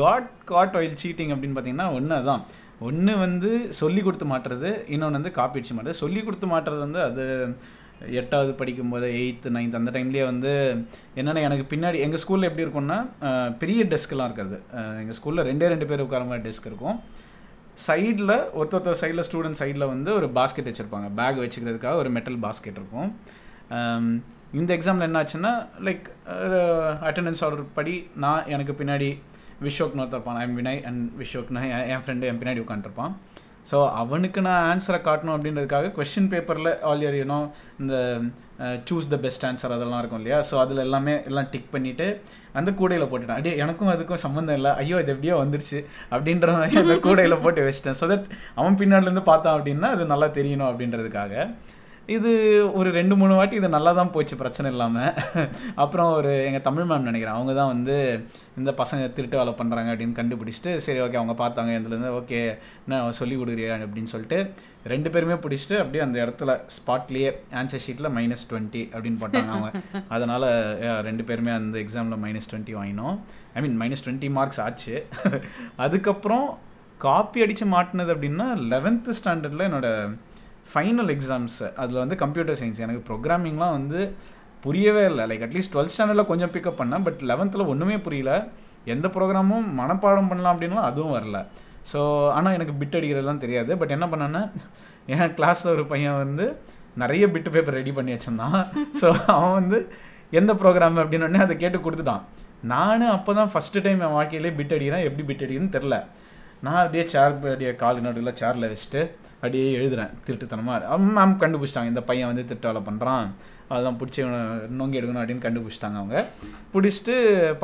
caught 0.00 0.28
caught 0.52 0.76
while 0.80 1.00
cheating 1.04 1.32
அப்படின்னு 1.34 1.56
பார்த்தீங்கன்னா 1.56 1.88
ஒன்று 1.98 2.14
அதான் 2.20 2.44
ஒன்று 2.88 3.12
வந்து 3.24 3.50
சொல்லி 3.80 4.00
கொடுத்து 4.06 4.26
மாட்டுறது 4.32 4.70
இன்னொன்று 4.94 5.18
வந்து 5.18 5.32
காப்பி 5.38 5.58
அடிச்சு 5.58 5.76
மாட்டுறது. 5.76 6.02
சொல்லி 6.04 6.22
கொடுத்து 6.26 6.46
மாட்டுறது 6.54 6.80
வந்து 6.86 7.02
அது 7.08 7.24
எட்டாவது 8.20 8.52
படிக்கும்போது 8.60 9.06
எயித்து 9.20 9.48
நைன்த் 9.56 9.78
அந்த 9.78 9.90
டைம்லேயே 9.96 10.24
வந்து 10.30 10.52
என்னென்னா 11.18 11.42
எனக்கு 11.48 11.64
பின்னாடி 11.72 11.98
எங்கள் 12.06 12.22
ஸ்கூலில் 12.22 12.48
எப்படி 12.48 12.64
இருக்கும்னா 12.66 12.98
பெரிய 13.62 13.84
டெஸ்க்லாம் 13.92 14.28
இருக்காது. 14.30 14.56
எங்கள் 15.02 15.18
ஸ்கூலில் 15.18 15.46
ரெண்டே 15.50 15.68
ரெண்டு 15.72 15.88
பேர் 15.90 16.04
உட்கார 16.06 16.24
மாதிரி 16.30 16.44
டெஸ்க் 16.48 16.68
இருக்கும். 16.70 16.98
சைடில் 17.86 18.34
ஒருத்தர் 18.58 18.78
ஒருத்தர் 18.78 19.00
சைடில் 19.02 19.26
ஸ்டூடெண்ட் 19.28 19.60
சைடில் 19.60 19.90
வந்து 19.94 20.10
ஒரு 20.18 20.26
பாஸ்கெட் 20.38 20.68
வச்சுருப்பாங்க. 20.70 21.08
பேக் 21.20 21.40
வச்சுக்கிறதுக்காக 21.44 22.02
ஒரு 22.02 22.10
மெட்டல் 22.16 22.38
பாஸ்கெட் 22.46 22.78
இருக்கும். 22.80 23.10
இந்த 24.58 24.70
எக்ஸாமில் 24.76 25.06
என்னாச்சுன்னா 25.08 25.52
லைக் 25.86 26.04
அட்டண்டன்ஸ் 27.08 27.42
ஆர்டர் 27.46 27.72
படி 27.78 27.94
நான் 28.24 28.46
எனக்கு 28.54 28.74
பின்னாடி 28.80 29.10
விஷோக்னு 29.66 30.02
ஒருத்தர் 30.02 30.18
இருப்பான். 30.18 30.38
ஐம் 30.42 30.56
வினய் 30.58 30.80
அண்ட் 30.88 31.02
விஷோக்னு 31.22 31.62
என் 31.74 31.86
என் 31.94 32.04
ஃப்ரெண்டு 32.04 32.28
என் 32.30 32.40
பின்னாடி 32.42 32.62
உட்காந்துருப்பான் 32.64 33.14
ஸோ 33.70 33.76
அவனுக்கு 34.00 34.40
நான் 34.46 34.64
ஆன்சரை 34.72 34.98
காட்டணும் 35.06 35.36
அப்படின்றதுக்காக 35.36 35.92
கொஷின் 35.98 36.28
பேப்பரில் 36.32 36.72
ஆல் 36.88 37.04
இயர் 37.04 37.16
யூனோ 37.20 37.38
இந்த 37.82 37.94
சூஸ் 38.88 39.08
த 39.14 39.16
பெஸ்ட் 39.24 39.46
ஆன்சர் 39.48 39.74
அதெல்லாம் 39.76 40.00
இருக்கும் 40.02 40.20
இல்லையா? 40.20 40.38
ஸோ 40.48 40.54
அதில் 40.62 40.82
எல்லாமே 40.84 41.14
எல்லாம் 41.30 41.48
டிக் 41.54 41.72
பண்ணிவிட்டு 41.74 42.06
அந்த 42.58 42.70
கூடையில் 42.80 43.08
போட்டுட்டேன். 43.10 43.38
அடியே 43.40 43.54
எனக்கும் 43.64 43.92
அதுக்கும் 43.94 44.22
சம்மந்தம் 44.26 44.56
இல்லை. 44.58 44.70
ஐயோ 44.82 44.98
இது 45.02 45.12
எப்படியோ 45.14 45.36
வந்துருச்சு 45.42 45.78
அப்படின்ற 46.14 46.54
மாதிரி 46.58 46.80
அந்த 46.84 46.96
கூடையில் 47.06 47.42
போட்டு 47.44 47.66
வச்சிட்டேன். 47.68 47.98
ஸோ 48.00 48.06
தட் 48.12 48.28
அவன் 48.60 48.78
பின்னாடிலேருந்து 48.82 49.24
பார்த்தான் 49.30 49.56
அப்படின்னா 49.58 49.90
அது 49.96 50.06
நல்லா 50.12 50.28
தெரியணும் 50.38 50.70
அப்படின்றதுக்காக. 50.70 51.34
இது 52.14 52.32
ஒரு 52.78 52.88
ரெண்டு 52.96 53.14
மூணு 53.20 53.34
வாட்டி 53.34 53.54
இது 53.56 53.68
நல்லா 53.74 53.92
தான் 53.98 54.10
போச்சு 54.14 54.34
பிரச்சனை 54.40 54.68
இல்லாமல் 54.72 55.16
அப்புறம் 55.74 56.10
ஒரு 56.18 56.32
எங்கள் 56.48 56.64
தமிழ் 56.66 56.86
மேம் 56.90 57.08
நினைக்கிறேன். 57.08 57.36
அவங்க 57.38 57.52
தான் 57.54 57.70
வந்து 57.72 57.96
இந்த 58.60 58.70
பசங்க 58.80 59.06
திருட்டு 59.16 59.40
வேலை 59.40 59.52
பண்ணுறாங்க 59.60 59.88
அப்படின்னு 59.92 60.18
கண்டுபிடிச்சிட்டு 60.18 60.72
சரி 60.84 61.00
ஓகே 61.04 61.18
அவங்க 61.20 61.34
பார்த்தாங்க 61.42 61.72
இதுலேருந்து 61.78 62.12
ஓகே 62.18 62.40
நான் 62.92 63.16
சொல்லி 63.20 63.36
கொடுக்குறியா 63.36 63.78
அப்படின்னு 63.86 64.12
சொல்லிட்டு 64.14 64.38
ரெண்டு 64.92 65.10
பேருமே 65.14 65.38
பிடிச்சிட்டு 65.44 65.76
அப்படியே 65.82 66.04
அந்த 66.06 66.18
இடத்துல 66.24 66.54
ஸ்பாட்லேயே 66.76 67.30
ஆன்சர் 67.60 67.84
ஷீட்டில் 67.86 68.12
மைனஸ் 68.18 68.46
டுவெண்ட்டி 68.50 68.82
அப்படின்னு 68.94 69.20
போட்டாங்க 69.24 69.50
அவங்க. 69.54 69.70
அதனால் 70.16 70.46
ரெண்டு 71.08 71.24
பேருமே 71.30 71.52
அந்த 71.58 71.76
எக்ஸாமில் 71.84 72.22
மைனஸ் 72.26 72.48
டுவெண்ட்டி 72.52 72.76
வாங்கினோம். 72.80 73.16
I 73.54 73.62
mean 73.66 73.76
minus 73.82 74.06
twenty 74.06 74.30
marks 74.38 74.62
ஆச்சு. 74.66 74.94
அதுக்கப்புறம் 75.76 76.46
காப்பி 77.00 77.38
அடித்து 77.46 77.66
மாட்டினது 77.66 78.12
அப்படின்னா 78.14 78.48
லெவன்த்து 78.72 79.18
ஸ்டாண்டர்டில் 79.20 79.68
என்னோட 79.68 79.88
ஃபைனல் 80.72 81.10
எக்ஸாம்ஸ் 81.16 81.58
அதில் 81.76 82.02
வந்து 82.02 82.16
கம்ப்யூட்டர் 82.16 82.58
சயின்ஸ் 82.60 82.80
எனக்கு 82.86 83.02
ப்ரோக்ராமிங்லாம் 83.08 83.74
வந்து 83.78 84.00
புரியவே 84.60 85.02
இல்லை. 85.04 85.24
லைக் 85.30 85.44
அட்லீஸ்ட் 85.46 85.72
டுவெல்த் 85.74 85.94
ஸ்டாண்டர்டில் 85.94 86.30
கொஞ்சம் 86.30 86.52
பிக்கப் 86.54 86.80
பண்ணேன். 86.80 87.02
பட் 87.02 87.20
லெவன்த்தில் 87.30 87.70
ஒன்றுமே 87.72 87.98
புரியல. 87.98 88.32
எந்த 88.84 89.06
ப்ரோக்ராமும் 89.08 89.68
மனப்பாடம் 89.80 90.30
பண்ணலாம் 90.30 90.54
அப்படின்னா 90.54 90.82
அதுவும் 90.90 91.14
வரல. 91.18 91.38
ஸோ 91.92 92.00
ஆனால் 92.36 92.52
எனக்கு 92.52 92.74
பிட் 92.80 92.96
அடிக்கிறதுலாம் 92.98 93.44
தெரியாது. 93.44 93.72
பட் 93.76 93.90
என்ன 93.90 94.06
பண்ணேன்னா 94.06 94.42
என் 95.06 95.34
கிளாஸில் 95.38 95.74
ஒரு 95.76 95.84
பையன் 95.86 96.18
வந்து 96.24 96.46
நிறைய 96.96 97.24
பிட்டு 97.34 97.50
பேப்பர் 97.50 97.78
ரெடி 97.78 97.92
பண்ணி 97.92 98.12
வச்சிருந்தான். 98.14 98.60
ஸோ 99.00 99.06
அவன் 99.34 99.56
வந்து 99.60 99.78
எந்த 100.30 100.52
ப்ரோக்ராம் 100.54 100.96
அப்படின்னு 101.02 101.44
அதை 101.46 101.56
கேட்டு 101.56 101.78
கொடுத்துட்டான். 101.78 102.22
நானும் 102.62 103.14
அப்போ 103.16 103.32
தான் 103.34 103.50
ஃபஸ்ட்டு 103.54 103.82
டைம் 103.82 104.00
என் 104.00 104.16
வாழ்க்கையிலே 104.18 104.52
பிட் 104.58 104.74
அடிக்கிறேன். 104.76 105.04
எப்படி 105.08 105.24
பிட் 105.28 105.44
அடிக்கிறேன்னு 105.44 105.76
தெரில 105.76 105.96
நான் 106.64 106.80
அப்படியே 106.82 107.04
சேர் 107.14 107.34
அப்படியே 107.48 107.72
கால் 107.74 108.04
நடுவில் 108.06 108.38
சேரில் 108.40 108.70
வச்சுட்டு 108.72 109.00
அப்படியே 109.40 109.66
எழுதுறேன் 109.78 110.12
திருட்டுத்தனமாக 110.26 110.98
மேம் 111.16 111.40
கண்டுபிடிச்சிட்டாங்க 111.42 111.92
இந்த 111.94 112.02
பையன் 112.10 112.30
வந்து 112.30 112.44
திட்டு 112.50 112.82
பண்ணுறான் 112.90 113.26
அதெல்லாம் 113.70 113.98
பிடிச்சி 114.00 114.20
நோங்கி 114.80 114.98
எடுக்கணும் 114.98 115.22
அப்படின்னு 115.22 115.46
கண்டுபிடிச்சிட்டாங்க 115.46 115.98
அவங்க. 116.02 116.18
பிடிச்சிட்டு 116.74 117.14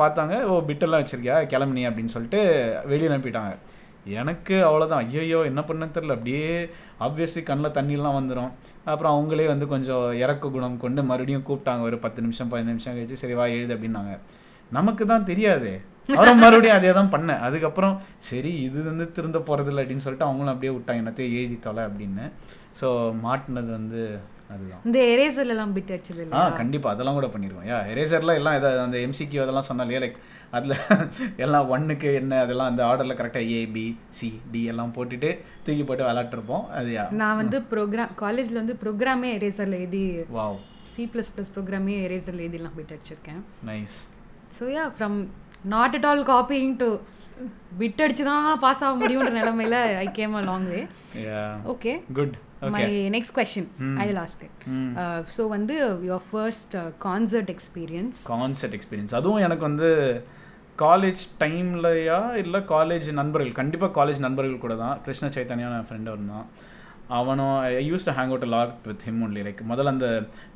பார்த்தாங்க 0.01 0.33
ஓ 0.51 0.55
பிட்டெல்லாம் 0.69 1.01
வச்சிருக்கியா 1.03 1.37
கிளம்புனி 1.53 1.83
அப்படின்னு 1.89 2.13
சொல்லிட்டு 2.15 2.41
வெளியில் 2.91 3.15
அனுப்பிட்டாங்க. 3.15 3.53
எனக்கு 4.19 4.55
அவ்வளோதான் 4.69 5.03
ஐயோ 5.19 5.39
என்ன 5.49 5.61
பண்ணுன்னு 5.67 5.95
தெரில 5.97 6.15
அப்படியே 6.17 6.47
ஆப்வியஸ்லி 7.05 7.41
கண்ணில் 7.49 7.75
தண்ணியெல்லாம் 7.77 8.17
வந்துடும் 8.17 8.51
அப்புறம் 8.91 9.13
அவங்களே 9.15 9.45
வந்து 9.51 9.65
கொஞ்சம் 9.73 10.07
இறக்க 10.23 10.49
குணம் 10.55 10.81
கொண்டு 10.83 11.03
மறுபடியும் 11.11 11.45
கூப்பிட்டாங்க. 11.49 11.81
ஒரு 11.89 11.99
பத்து 12.05 12.25
நிமிஷம் 12.25 12.51
பதினஞ்சு 12.51 12.73
நிமிஷம் 12.75 12.95
கழிச்சு 12.97 13.21
சரி 13.23 13.37
வா 13.39 13.45
எழுது 13.57 13.75
அப்படின்னாங்க. 13.75 14.13
நமக்கு 14.77 15.05
தான் 15.13 15.27
தெரியாது. 15.31 15.71
அப்புறம் 16.09 16.41
மறுபடியும் 16.43 16.77
அதே 16.79 16.91
தான் 16.99 17.13
பண்ணேன். 17.15 17.41
அதுக்கப்புறம் 17.47 17.95
சரி 18.29 18.51
இது 18.67 18.79
வந்து 18.91 19.07
திருந்த 19.17 19.39
போகிறதில்ல 19.47 19.83
அப்படின்னு 19.83 20.05
சொல்லிட்டு 20.05 20.27
அவங்களும் 20.29 20.53
அப்படியே 20.53 20.73
விட்டாங்க. 20.75 21.01
என்னத்தையும் 21.03 21.35
எழுதி 21.39 21.57
தொலை 21.67 21.83
அப்படின்னு. 21.89 22.25
ஸோ 22.81 22.87
மாட்டினது 23.25 23.71
வந்து 23.79 24.01
அதுதான். 24.53 24.81
இந்த 24.87 24.99
எல்லாம் 25.53 25.73
பிட் 25.75 25.91
அடிச்சது 25.93 26.21
ஆ 26.21 26.25
இல்லையா 26.25 26.43
கண்டிப்பா. 26.61 26.89
அதெல்லாம் 26.93 27.17
கூட 27.19 27.27
பண்ணிடுவோம் 27.35 27.67
யா 27.69 27.77
எரேசர்ல 27.93 28.33
எல்லாம் 28.39 28.57
இதை 28.59 28.69
அந்த 28.85 28.97
எம்சிக்யூ 29.07 29.39
அதெல்லாம் 29.43 29.67
சொன்னாலே 29.69 29.99
லைக் 30.03 30.17
அதில் 30.57 30.75
எல்லாம் 31.45 31.69
ஒன்னுக்கு 31.73 32.09
என்ன 32.19 32.41
அதெல்லாம் 32.45 32.69
அந்த 32.71 32.81
ஆர்டரில் 32.89 33.17
கரெக்டாக 33.19 33.53
ஏ 33.53 33.61
பி 33.75 33.85
சி 34.17 34.29
டி 34.53 34.61
எல்லாம் 34.73 34.93
போட்டுட்டு 34.97 35.29
தூக்கி 35.65 35.83
போட்டு 35.89 36.03
விளாட்டுருப்போம் 36.09 36.65
அது 36.79 36.91
நான் 37.21 37.39
வந்து 37.41 37.59
ப்ரோக்ராம் 37.71 38.13
காலேஜ்ல 38.23 38.61
வந்து 38.61 38.75
ப்ரோக்ராமே 38.83 39.31
எரேசர்ல 39.37 39.79
எழுதி 39.83 40.03
வாவ் 40.37 40.59
சி 40.95 41.05
ப்ளஸ் 41.13 41.31
ப்ளஸ் 41.35 41.53
ப்ரோக்ராமே 41.55 41.95
எரேசர்ல 42.07 42.43
எழுதிலாம் 42.47 42.75
பிட் 42.79 42.93
அடிச்சிருக்கேன். 42.95 43.41
Nice 43.71 43.95
so 44.59 44.65
ya 44.75 44.85
from 44.97 45.17
not 45.71 45.95
at 45.95 46.05
all 46.05 46.23
copying 46.27 46.71
to 46.77 46.89
bit 47.79 48.01
அடிச்சு 48.01 48.23
தான் 48.23 48.47
பாஸ் 48.59 48.83
ஆக 48.83 48.95
முடியுன்ற 48.95 49.31
நிலமையில 49.37 49.77
I 49.99 50.07
came 50.11 50.35
a 50.35 50.43
long 50.49 50.67
way 50.71 50.81
okay 51.65 51.93
good 52.13 52.35
my 52.73 52.83
next 53.09 53.35
question 53.39 53.69
I 53.97 54.05
lost 54.11 54.43
it 54.43 54.61
so 55.35 55.43
வந்து 55.47 55.75
your 56.09 56.25
first 56.29 56.75
concert 56.99 57.51
experience 57.55 58.19
concert 58.33 58.77
experience 58.79 59.15
அதுவும் 59.15 59.43
எனக்கு 59.43 59.65
வந்து 59.65 59.89
college 60.79 61.23
டைம்லையா 61.39 62.19
இல்லை 62.35 62.59
காலேஜ் 62.69 63.07
நண்பர்கள்? 63.13 63.51
கண்டிப்பாக 63.53 63.91
காலேஜ் 63.99 64.19
நண்பர்கள் 64.19 64.63
கூட 64.63 64.75
தான் 64.75 64.95
கிருஷ்ண 65.01 65.27
சைத்தன்யா 65.27 65.67
என் 65.71 65.89
ஃப்ரெண்டு 65.89 66.13
இருந்தான் 66.13 66.45
அவனும் 67.19 67.55
I 67.79 67.85
use 67.91 68.05
to 68.07 68.13
hang 68.17 68.31
out 68.33 68.45
lot 68.53 68.73
with 68.89 69.03
him 69.07 69.21
only 69.25 69.41
like 69.47 69.61
முதல்ல 69.71 69.93
அந்த 69.95 70.07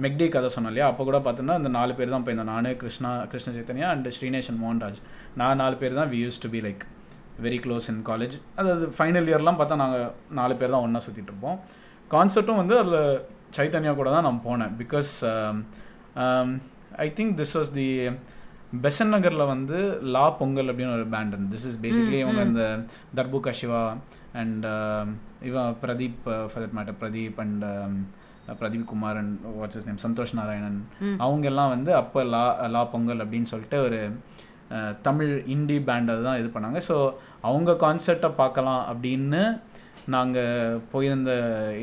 மெக்டி 0.03 0.27
கதை 0.35 0.49
சொன்னேன் 0.55 0.71
இல்லையா? 0.71 0.87
அப்போ 0.91 1.03
கூட 1.09 1.17
பார்த்தோன்னா 1.25 1.55
அந்த 1.59 1.69
நாலு 1.77 1.93
பேர் 1.97 2.13
தான் 2.15 2.25
போயிருந்தோம். 2.27 2.51
நான் 2.53 2.69
கிருஷ்ணா 2.83 3.11
கிருஷ்ண 3.31 3.53
சைத்தன்யா 3.57 3.89
அண்ட் 3.95 4.07
ஸ்ரீநேஷன் 4.17 4.59
மோகன்ராஜ். 4.63 5.01
நான் 5.41 5.59
நாலு 5.63 5.75
பேர் 5.81 5.99
தான் 5.99 6.11
we 6.13 6.19
use 6.25 6.41
to 6.45 6.51
be 6.55 6.61
like 6.67 6.83
very 7.45 7.59
close 7.65 7.89
in 7.93 8.01
college 8.09 8.37
அதாவது 8.59 8.85
ஃபைனல் 8.99 9.29
இயர்லாம் 9.31 9.59
பார்த்தா 9.59 9.81
நாங்கள் 9.83 10.07
நாலு 10.39 10.55
பேர் 10.61 10.73
தான் 10.75 10.85
ஒன்றா 10.87 11.01
சுற்றிட்டு 11.07 11.31
இருப்போம். 11.33 11.59
கான்சர்ட்டும் 12.15 12.61
வந்து 12.61 12.77
அதில் 12.81 12.99
சைத்தன்யா 13.57 13.93
கூட 13.99 14.09
தான் 14.15 14.27
நான் 14.29 14.43
போனேன். 14.47 14.73
Because 14.81 15.11
I 17.05 17.09
think 17.19 17.35
this 17.41 17.55
was 17.59 17.71
the 17.79 17.87
Besant 18.83 19.13
நகரில் 19.15 19.49
வந்து 19.51 19.77
லா 20.13 20.23
பொங்கல் 20.39 20.69
அப்படின்னு 20.71 20.95
ஒரு 20.95 21.05
பேண்ட் 21.11 21.33
இருந்து 21.33 21.53
திஸ் 21.55 21.67
இஸ் 21.69 21.77
பேசிக்லி 21.83 22.17
இவங்க 22.23 22.41
இந்த 22.49 22.63
தர்புகா 23.17 23.51
சிவா 23.59 23.81
அண்ட் 24.37 24.65
இவன் 25.41 25.75
Pradeep 25.81 26.17
for 26.45 26.61
that 26.63 26.75
matter 26.77 26.99
Pradeep 27.01 27.39
and 27.43 27.63
Pradeep 28.59 28.89
Kumar 28.89 29.17
and 29.17 29.31
what's 29.55 29.77
is 29.79 29.87
name 29.87 30.03
Santhosh 30.03 30.35
Narayanan. 30.35 30.77
அவங்க 31.21 31.45
எல்லாம் 31.49 31.73
வந்து 31.73 31.91
அப்போ 31.95 32.19
லா 32.29 32.43
லா 32.75 32.83
பொங்கல் 32.91 33.23
அப்படின்னு 33.23 33.51
சொல்லிட்டு 33.51 33.79
ஒரு 33.83 33.99
அஹ், 34.71 34.93
தமிழ் 35.01 35.33
இண்டி 35.47 35.77
பேண்டை 35.85 36.15
தான் 36.23 36.39
இது 36.39 36.49
பண்ணாங்க. 36.53 36.79
ஸோ 36.87 36.95
அவங்க 37.41 37.71
கான்சர்ட்டை 37.81 38.29
பார்க்கலாம் 38.35 38.81
அப்படின்னு 38.91 39.41
நாங்கள் 40.07 40.51
போயிருந்த 40.91 41.31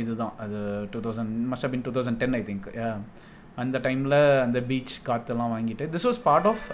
இதுதான். 0.01 0.35
அது 0.39 0.59
two 0.93 1.01
thousand 1.01 1.35
must 1.51 1.71
been 1.71 1.85
two 1.85 1.93
thousand 1.93 2.21
ten 2.21 2.37
I 2.37 2.45
think 2.45 2.69
அந்த 3.57 3.79
டைமில் 3.83 4.17
அந்த 4.45 4.59
பீச் 4.69 4.95
காற்றெல்லாம் 5.07 5.53
வாங்கிட்டு 5.53 5.85
this 5.93 6.07
was 6.07 6.21
part 6.25 6.49
of 6.51 6.65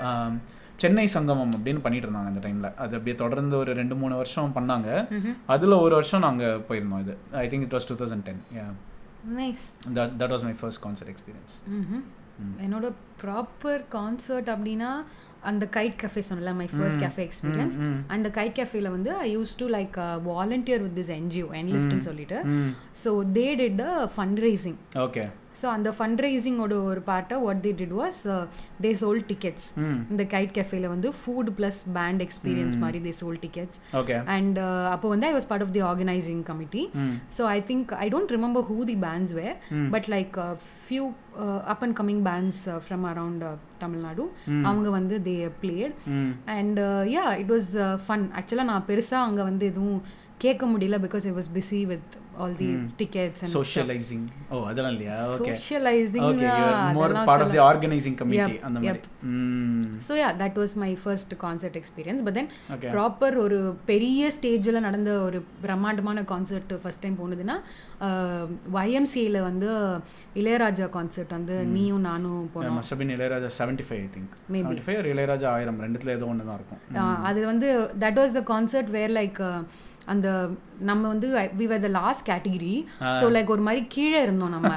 Chennai 0.83 1.07
Sangamam 1.15 1.53
அப்படின்னு 1.57 1.83
பண்ணிட்டு 1.85 2.07
இருந்தாங்க 2.07 2.31
அந்த 2.33 2.43
டைமில் 2.47 2.69
அது 2.83 2.93
அப்படியே 2.99 3.17
தொடர்ந்து 3.23 3.55
ஒரு 3.63 3.73
ரெண்டு 3.81 3.95
மூணு 4.03 4.15
வருஷம் 4.21 4.55
பண்ணாங்க. 4.59 4.89
அதில் 5.55 5.83
ஒரு 5.85 5.95
வருஷம் 5.99 6.25
நாங்கள் 6.27 6.63
போயிருந்தோம் 6.69 7.03
இது. 7.05 7.17
I 7.43 7.47
think 7.53 7.67
it 7.67 7.75
was 7.77 7.89
two 7.91 7.97
thousand 8.03 8.27
ten 8.29 8.43
ya 8.59 8.67
nice 9.41 9.65
that 9.97 10.15
that 10.21 10.33
was 10.35 10.47
my 10.49 10.55
first 10.61 10.83
concert 10.85 11.11
experience 11.15 11.57
என்னோட 12.67 12.87
ப்ராப்பர் 13.25 13.83
கான்சர்ட் 13.97 14.49
அப்படின்னா 14.55 14.93
அந்த 15.51 15.65
கைட் 15.75 15.95
கஃபே 16.03 16.23
சொன்னல 16.29 16.51
மை. 16.57 16.65
ஃபர்ஸ்ட் 16.79 17.01
கேஃபே 17.03 17.23
எக்ஸ்பீரியன்ஸ் 17.27 17.77
அந்த 18.15 18.29
கைட் 18.39 18.57
கஃபேல 18.59 18.89
வந்து 18.97 19.11
I 19.27 19.29
use 19.37 19.53
to 19.61 19.67
like 19.77 19.95
volunteer 20.31 20.83
with 20.87 20.97
this 21.01 21.13
NGO 21.19 21.47
என்லிஃப்ட்னு 21.61 22.07
சொல்லிட்டு. 22.09 22.39
So 23.03 23.13
they 23.39 23.47
did 23.61 23.81
fund 24.17 24.41
raising 24.47 24.79
okay 25.05 25.25
so 25.61 25.67
அந்த 25.67 25.89
fund 25.97 26.21
ரைசிங்கோட 26.25 26.75
ஒரு 26.91 27.01
பார்ட்டை 27.09 27.37
what 27.45 27.61
they 27.65 27.71
did 27.81 27.95
was 28.01 28.21
they 28.83 28.91
sold 29.01 29.21
tickets 29.31 29.67
இந்த 30.13 30.25
கைட் 30.35 30.53
கஃபேல 30.59 30.89
வந்து 30.89 31.11
ஃபுட் 31.21 31.51
ப்ளஸ் 31.59 31.81
பேண்ட் 31.93 32.23
எக்ஸ்பீரியன்ஸ் 32.27 32.77
மாதிரி 32.77 33.01
தே 33.07 33.13
சோல் 33.21 33.39
டிக்கெட்ஸ் 33.45 33.81
அண்ட் 34.37 34.59
அப்போ 34.95 35.09
வந்து 35.09 35.29
I 35.31 35.33
was 35.33 35.49
part 35.51 35.65
of 35.67 35.73
the 35.73 35.83
organising 35.91 36.43
committee 36.43 36.85
so 37.39 37.45
I 37.51 37.59
think 37.71 37.93
I 37.99 38.09
don't 38.09 38.35
remember 38.37 38.67
who 38.71 38.79
the 38.85 38.97
bands 39.07 39.35
were 39.41 39.57
but 39.91 40.09
like 40.09 40.39
few 40.87 41.05
up 41.67 41.83
and 41.83 41.97
coming 42.01 42.23
bands 42.23 42.63
from 42.85 43.05
around 43.11 43.45
Tamil Nadu 43.79 44.25
அவங்க 44.63 44.89
வந்து 44.91 45.19
they 45.29 45.35
played 45.63 45.95
and 46.57 46.81
yeah 47.15 47.27
it 47.43 47.53
was 47.53 47.71
fun 48.07 48.27
ஆக்சுவலாக 48.41 48.71
நான் 48.73 48.89
பெருசாக 48.89 49.29
அங்கே 49.29 49.43
வந்து 49.43 49.67
எதுவும் 49.67 50.01
கேட்க 50.41 50.65
முடியல 50.73 50.99
because 51.03 51.25
I 51.29 51.35
was 51.37 51.51
busy 51.55 51.81
with 51.91 52.11
all 52.41 52.55
the 52.61 52.69
tickets 53.01 53.41
and 53.45 53.53
socialising 53.55 54.23
oh 54.51 54.59
அதெல்லாம் 54.69 54.95
இல்லையா? 54.95 55.17
Okay 55.35 55.51
socialising 55.55 56.25
okay 56.29 56.47
more 56.99 57.15
part 57.29 57.45
of 57.45 57.53
the 57.55 57.61
organising 57.67 58.17
committee 58.21 58.57
அந்த 58.67 58.79
மாதிரி. 58.81 59.01
So 60.07 60.15
yeah 60.21 60.29
that 60.41 60.57
was 60.61 60.75
my 60.83 60.91
first 61.03 61.35
concert 61.43 61.77
experience 61.81 62.23
but 62.27 62.37
then. 62.39 62.49
Proper 62.87 63.37
ஒரு 63.45 63.59
பெரிய 63.91 64.31
ஸ்டேஜில் 64.37 64.85
நடந்த 64.87 65.13
ஒரு 65.27 65.41
பிரம்மாண்டமான 65.65 66.25
கான்சர்ட் 66.33 66.75
ஃபர்ஸ்ட் 66.83 67.05
டைம் 67.05 67.21
போனதுன்னா 67.21 67.57
YMCA 68.83 69.25
ல 69.33 69.41
வந்து 69.43 69.69
இளையராஜா 70.37 70.87
கான்சர்ட் 70.95 71.33
வந்து 71.37 71.57
நீயும் 71.75 72.05
நானும் 72.07 72.41
போனோம். 72.55 72.77
Must 72.79 72.97
been 73.01 73.13
Ilaiyaraaja 73.17 73.51
seventy 73.59 73.85
five 73.89 74.01
I 74.01 74.09
think 74.15 74.33
seventy 74.55 74.85
five 74.87 75.11
Ilaiyaraaja 75.13 75.49
ஆயிரம் 75.55 75.81
ரெண்டுத்துல 75.85 76.15
ஏதோ 76.19 76.29
ஒன்று 76.33 76.49
தான் 76.49 76.59
இருக்கும் 76.61 76.81
ஆஹ் 77.03 77.21
அது 77.31 77.41
வந்து 77.47 77.69
that 78.05 78.21
was 78.21 78.37
the 78.39 78.45
concert 78.51 78.91
where 78.97 79.15
like 79.19 79.41
அந்த 80.13 80.29
நம்ம 80.89 81.03
வந்து 81.13 81.29
we 81.59 81.67
were 81.71 81.83
the 81.85 81.89
last 81.97 82.25
category 82.29 82.75
so 83.21 83.27
like 83.35 83.51
ஒரு 83.55 83.63
மாதிரி 83.67 83.83
கீழே 83.95 84.19
இருந்தோம் 84.23 84.55
நம்ம. 84.57 84.71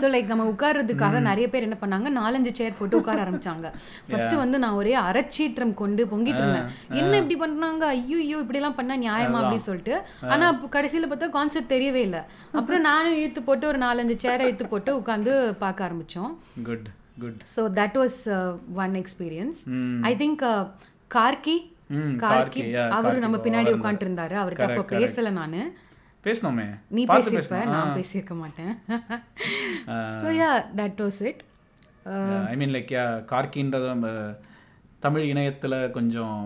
ஸோ 0.00 0.06
லைக் 0.14 0.30
நம்ம 0.32 0.44
உட்கார்றதுக்காக 0.52 1.20
நிறைய 1.28 1.46
பேர் 1.52 1.66
என்ன 1.66 1.78
பண்ணாங்க? 1.80 2.10
நாலஞ்சு 2.18 2.52
சேர் 2.58 2.76
போட்டு 2.78 2.98
உட்கார 3.00 3.24
ஆரம்பிச்சாங்க. 3.24 3.66
ஃபர்ஸ்ட் 4.10 4.34
வந்து 4.42 4.58
நான் 4.64 4.78
ஒரே 4.80 4.94
அரைச்சீற்றம் 5.08 5.74
கொண்டு 5.82 6.04
பொங்கிட்டு 6.12 6.42
இருந்தேன். 6.42 6.68
என்ன 7.00 7.12
இப்படி 7.22 7.38
பண்ணாங்க? 7.44 7.84
ஐயோ 7.96 8.18
ஐயோ 8.24 8.38
இப்படி 8.44 8.60
எல்லாம் 8.60 8.78
பண்ணா 8.80 8.96
நியாயமா? 9.06 9.40
அப்படின்னு 9.42 9.68
சொல்லிட்டு. 9.68 9.96
ஆனா 10.32 10.46
அப்ப 10.52 10.70
கடைசியில 10.76 11.10
பார்த்தா 11.12 11.30
கான்செப்ட் 11.38 11.74
தெரியவே 11.74 12.02
இல்லை. 12.08 12.22
அப்புறம் 12.58 12.86
நானும் 12.90 13.16
இழுத்து 13.20 13.42
போட்டு 13.48 13.66
ஒரு 13.72 13.80
நாலஞ்சு 13.86 14.16
சேரை 14.26 14.46
இழுத்து 14.48 14.68
போட்டு 14.74 14.92
உட்காந்து 15.00 15.32
பார்க்க 15.64 15.88
ஆரம்பிச்சோம். 15.88 16.32
Good 16.68 16.88
good 17.24 17.40
so 17.56 17.64
that 17.80 17.98
was 18.02 18.20
one 18.84 18.94
experience 19.02 19.60
I 20.10 20.14
think 20.22 20.44
Karky 21.16 21.56
Karky. 22.22 22.62
அவரு 22.96 23.24
நம்ம 23.24 23.40
பின்னாடி 23.46 23.70
உட்காந்துட்டு 23.76 24.08
இருந்தாரு 24.08 24.36
அவர்கிட்ட 24.42 24.66
அப்போ. 24.68 24.96
பேசல 24.96 25.30
நானு. 25.40 25.60
பேசணுமே 26.26 26.66
நீ 26.96 27.02
பேசியிருப்ப 27.12 27.58
நான் 27.74 27.96
பேசியிருக்க 27.98 28.34
மாட்டேன். 28.42 28.72
So 30.22 30.28
ya 30.40 30.48
that 30.80 31.00
was 31.04 31.20
it 31.30 31.42
I 32.52 32.54
mean 32.62 32.74
like 32.76 32.92
ya 32.98 33.04
கார்கின்றது 33.32 33.86
நம்ம 33.94 34.08
தமிழ் 35.04 35.26
இணையத்தில் 35.32 35.78
கொஞ்சம் 35.96 36.38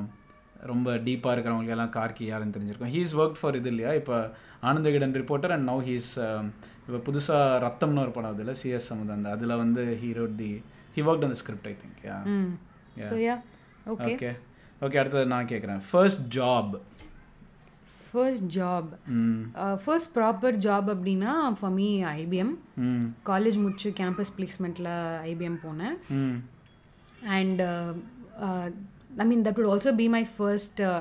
ரொம்ப 0.70 0.90
டீப்பாக 1.06 1.34
இருக்கிறவங்களுக்கு 1.34 1.76
எல்லாம் 1.76 1.94
கார்கி 1.98 2.24
யாருன்னு 2.30 2.54
தெரிஞ்சிருக்கும். 2.56 2.92
ஹீஸ் 2.96 3.14
ஒர்க் 3.20 3.40
ஃபார் 3.40 3.58
இது 3.60 3.70
இல்லையா? 3.72 3.92
இப்போ 4.00 4.16
Ananda 4.68 4.86
Vikatan 4.88 5.16
reporter 5.22 5.54
and 5.54 5.66
now 5.70 5.82
he's 5.88 6.10
இப்போ 6.86 6.98
புதுசாக 7.08 7.58
ரத்தம்னு 7.64 8.02
ஒரு 8.04 8.12
படம் 8.16 8.32
அதில் 8.34 8.58
சிஎஸ் 8.60 8.88
சமுதாந்த 8.92 9.32
அதில் 9.36 9.60
வந்து 9.62 9.82
he 10.02 10.08
wrote 10.20 10.36
the 10.42 10.52
he 10.96 11.02
work 11.08 11.26
அந்த 11.28 11.38
script 11.42 11.68
I 11.72 11.74
think 11.82 12.00
ya 12.10 13.36
okay 13.94 14.32
okay 14.82 14.98
அடுத்தது 15.00 15.26
நான் 15.32 15.48
கேட்குறேன் 15.48 15.82
first 15.88 16.24
job 16.36 16.72
first 18.06 18.48
job 18.56 18.88
first 19.84 20.10
proper 20.16 20.56
job 20.64 20.88
அப்படின்னா 20.94 21.32
ஃபார் 21.58 21.74
மீ 21.74 21.88
ஐபிஎம் 22.14 22.52
ம். 22.86 23.04
காலேஜ் 23.26 23.58
முடிச்சு 23.58 23.90
கேம்பஸ் 24.00 24.32
பிளேஸ்மெண்ட்டில் 24.38 24.92
ஐபிஎம் 25.30 25.58
போனேன். 25.64 25.96
ம். 26.20 26.36
And 27.36 27.58
I 29.18 29.24
mean 29.24 29.42
that 29.42 29.56
would 29.56 29.70
also 29.72 29.90
be 29.92 30.06
my 30.08 30.24
first 30.38 30.80
uh, 30.82 31.00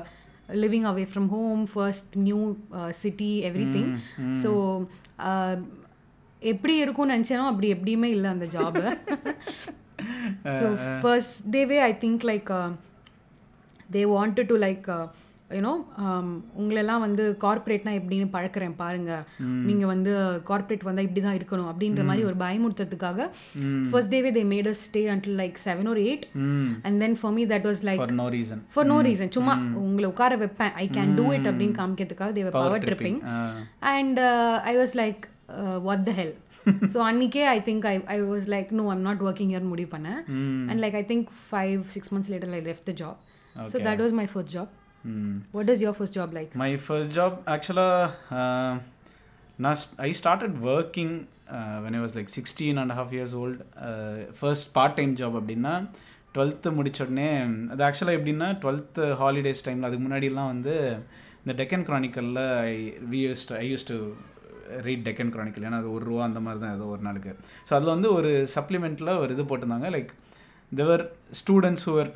living 0.54 0.84
away 0.84 1.04
from 1.04 1.28
home, 1.28 1.66
first 1.68 2.08
new 2.18 2.42
uh, 2.72 2.90
city, 2.94 3.30
everything. 3.44 3.86
So 4.42 4.50
uh, 5.28 5.54
எப்படி 6.42 6.74
இருக்கும்னு 6.76 7.14
நினச்சேனோ 7.14 7.44
அப்படி 7.50 7.68
எப்படியுமே 7.74 8.08
இல்லை 8.14 8.30
அந்த 8.30 8.46
ஜாப் 8.54 8.78
ஸோ 10.56 10.66
ஃபர்ஸ்ட் 11.02 11.36
டேவே 11.50 11.78
I 11.82 11.92
think 12.02 12.24
like 12.30 12.50
they 13.96 14.04
wanted 14.16 14.50
to 14.52 14.58
like 14.66 14.88
you know 15.56 15.72
உங்களெல்லாம் 16.60 17.02
வந்து 17.04 17.24
கார்ப்பரேட்னா 17.42 17.92
எப்படின்னு 17.98 18.26
பழக்கிறேன் 18.34 18.76
பாருங்க. 18.82 19.10
நீங்க 19.68 19.84
வந்து 19.90 20.12
கார்ப்பரேட் 20.50 20.86
வந்தா 20.88 21.02
இப்படி 21.06 21.22
தான் 21.24 21.36
இருக்கணும் 21.38 21.68
அப்படின்ற 21.70 22.02
மாதிரி 22.10 22.22
ஒரு 22.28 22.36
பயமுறுத்ததுக்காக 22.42 23.26
ஃபர்ஸ்ட் 23.90 24.12
டேவே 24.14 24.30
they 24.36 24.42
made 24.52 24.68
us 24.70 24.82
stay 24.88 25.02
until 25.14 25.36
like 25.40 25.58
seven 25.64 25.90
ஒரு 25.92 26.02
eight 26.10 26.24
and 26.86 26.96
then 27.04 27.16
for 27.22 27.34
me 27.38 27.42
that 27.50 27.66
was 27.70 27.82
like 27.88 28.04
no 28.22 28.28
reason 28.36 28.62
for 28.76 28.88
no 28.92 28.96
reason 29.08 29.32
சும்மா 29.36 29.56
உங்களை 29.86 30.06
உட்கார 30.12 30.38
வைப்பேன். 30.44 30.72
ஐ 30.84 30.86
கேன் 30.96 31.12
டூ 31.18 31.26
இட் 31.38 31.48
அப்படின்னு 31.50 31.76
காமிக்கிறதுக்காக 31.80 32.32
they were 32.38 32.56
power 32.58 32.86
tripping 32.88 33.20
and 33.94 34.20
I 34.72 34.74
was 34.80 34.94
like 35.02 35.26
what 35.88 36.06
the 36.08 36.14
hell 36.20 36.34
so 36.94 37.00
அன்னைக்கே 37.08 37.44
I 37.56 37.58
think 37.68 37.86
I 37.92 37.94
I 38.16 38.18
was 38.32 38.48
like 38.54 38.72
no 38.80 38.86
I'm 38.94 39.04
not 39.08 39.22
working 39.28 39.52
here 39.54 39.68
முடிவு 39.74 39.90
பண்ணேன். 39.96 40.22
And 40.70 40.80
like 40.84 40.96
I 41.02 41.04
think 41.12 41.28
five 41.50 41.82
six 41.96 42.12
months 42.14 42.32
later 42.34 42.56
I 42.60 42.62
left 42.70 42.88
the 42.90 42.94
job 43.02 43.20
so 43.72 43.76
that 43.88 44.02
was 44.04 44.16
my 44.20 44.26
first 44.32 44.54
job 44.56 44.72
what 45.56 45.70
is 45.74 45.82
your 45.86 45.96
first 45.98 46.16
job 46.18 46.34
like 46.38 46.52
my 46.64 46.70
first 46.86 47.14
job 47.18 47.36
ஆக்சுவலாக 47.54 48.80
நான் 49.64 49.78
I 50.08 50.10
started 50.20 50.56
working 50.76 51.14
when 51.84 51.96
I 51.98 52.02
was 52.04 52.16
like 52.18 52.32
sixteen 52.38 52.80
and 52.82 52.94
half 52.98 53.14
years 53.16 53.36
old 53.42 53.62
first 54.40 54.68
part 54.78 54.96
time 55.00 55.14
job 55.20 55.36
அப்படின்னா 55.40 55.74
twelfth 56.36 56.68
முடிச்ச 56.78 57.00
உடனே 57.06 57.28
அது 57.72 57.82
ஆக்சுவலாக 57.88 58.18
எப்படின்னா 58.18 58.48
twelfth 58.62 59.06
holidays 59.22 59.64
டைமில் 59.66 59.88
அதுக்கு 59.88 60.04
முன்னாடிலாம் 60.06 60.52
வந்து 60.54 60.74
இந்த 61.42 61.54
Deccan 61.60 61.84
க்ரானிக்கலில் 61.88 62.42
I 62.70 62.74
we 63.12 63.20
use 63.26 63.42
I 63.62 63.64
use 63.72 63.86
to 63.90 63.96
read 64.86 65.04
Deccan 65.08 65.32
Chronicle 65.34 65.64
ஏன்னா 65.68 65.78
அது 65.82 65.88
ஒரு 65.96 66.04
ரூபா 66.10 66.22
அந்த 66.28 66.40
மாதிரி 66.44 66.60
தான் 66.64 66.74
ஏதோ 66.76 66.84
ஒரு 66.94 67.02
நாளுக்கு. 67.06 67.32
ஸோ 67.68 67.72
அதில் 67.76 67.94
வந்து 67.94 68.08
ஒரு 68.18 68.30
சப்ளிமெண்ட்டில் 68.54 69.10
ஒரு 69.22 69.30
இது 69.34 69.44
போட்டிருந்தாங்க. 69.50 69.88
Like 69.96 70.12
they were 70.72 71.04
students 71.40 71.84
who were 71.88 72.10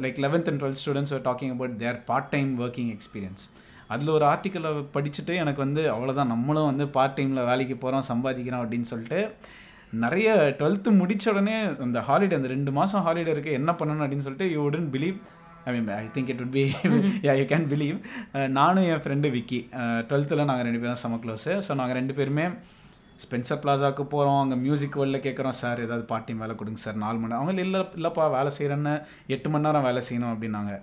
like 0.00 0.18
eleventh 0.18 0.48
and 0.48 0.60
twelfth 0.62 0.80
students 0.82 1.12
are 1.12 1.22
talking 1.22 1.52
about 1.52 1.76
their 1.78 1.98
part 2.04 2.30
time 2.30 2.50
working 2.60 2.90
experience 2.92 3.44
அதில் 3.90 4.14
ஒரு 4.14 4.24
ஆர்டிக்கலை 4.26 4.70
படிச்சுட்டு 4.94 5.34
எனக்கு 5.34 5.60
வந்து 5.62 5.82
அவ்வளோதான் 5.90 6.32
நம்மளும் 6.32 6.66
வந்து 6.66 6.86
பார்ட் 6.88 7.16
டைமில் 7.18 7.46
வேலைக்கு 7.46 7.76
போகிறோம் 7.76 8.08
சம்பாதிக்கிறோம் 8.08 8.62
அப்படின்னு 8.62 8.88
சொல்லிட்டு 8.90 9.20
நிறைய 9.96 10.28
டுவெல்த்து 10.58 10.90
முடிச்ச 10.98 11.26
உடனே 11.28 11.56
அந்த 11.84 11.98
ஹாலிடே 12.00 12.36
அந்த 12.36 12.48
ரெண்டு 12.48 12.70
மாதம் 12.72 13.04
ஹாலிடே 13.06 13.32
இருக்குது 13.34 13.58
என்ன 13.60 13.72
பண்ணணும் 13.72 14.04
அப்படின்னு 14.04 14.26
சொல்லிட்டு 14.26 14.48
you 14.50 14.62
wouldn't 14.62 14.88
believe 14.92 15.18
I 15.64 15.72
mean 15.74 15.88
I 15.94 16.04
think 16.14 16.30
it 16.30 16.40
would 16.40 16.54
be 16.56 16.64
ya 17.26 17.32
you 17.32 17.44
can 17.44 17.68
believe 17.68 17.96
நானும் 18.50 18.88
என் 18.88 19.02
ஃப்ரெண்டு 19.04 19.30
விக்கி 19.30 19.60
டுவெல்த்தில் 20.08 20.44
நாங்கள் 20.44 20.66
ரெண்டு 20.66 20.80
பேரும் 20.80 21.00
செம 21.00 21.18
க்ளோஸு 21.24 21.54
ஸோ 21.68 21.74
நாங்கள் 21.74 21.98
ரெண்டு 22.00 22.14
பேருமே 22.14 22.46
ஸ்பென்சர் 23.24 23.60
பிளாசாவுக்கு 23.62 24.04
போகிறோம் 24.14 24.40
அங்கே 24.42 24.56
மியூசிக் 24.64 24.96
வேர்ல்டில் 24.98 25.24
கேட்குறோம் 25.26 25.56
சார் 25.60 25.82
ஏதாவது 25.84 26.04
பாட்டி 26.12 26.32
வேலை 26.42 26.54
கொடுங்க 26.60 26.80
சார். 26.84 26.98
நாலு 27.04 27.16
மணி 27.20 27.30
நேரம் 27.32 27.42
அவங்க 27.42 27.62
இல்லை 27.66 27.80
இல்லைப்பா 27.98 28.24
வேலை 28.36 28.50
செய்கிறேன்னு 28.56 28.94
எட்டு 29.34 29.50
மணி 29.52 29.66
நேரம் 29.66 29.86
வேலை 29.88 30.02
செய்யணும் 30.08 30.32
அப்படின்னாங்க. 30.34 30.74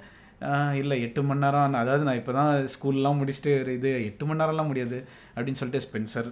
இல்லை 0.81 0.95
எட்டு 1.07 1.21
மணி 1.27 1.43
நேரம். 1.45 1.77
அதாவது 1.81 2.05
நான் 2.07 2.19
இப்போ 2.21 2.33
தான் 2.39 2.51
ஸ்கூல்லாம் 2.73 3.19
முடிச்சுட்டு 3.21 3.51
இது 3.77 3.91
எட்டு 4.09 4.23
மணி 4.29 4.41
நேரம்லாம் 4.41 4.69
முடியாது 4.71 4.97
அப்படின்னு 5.35 5.59
சொல்லிட்டு 5.61 5.85
ஸ்பென்சர் 5.87 6.29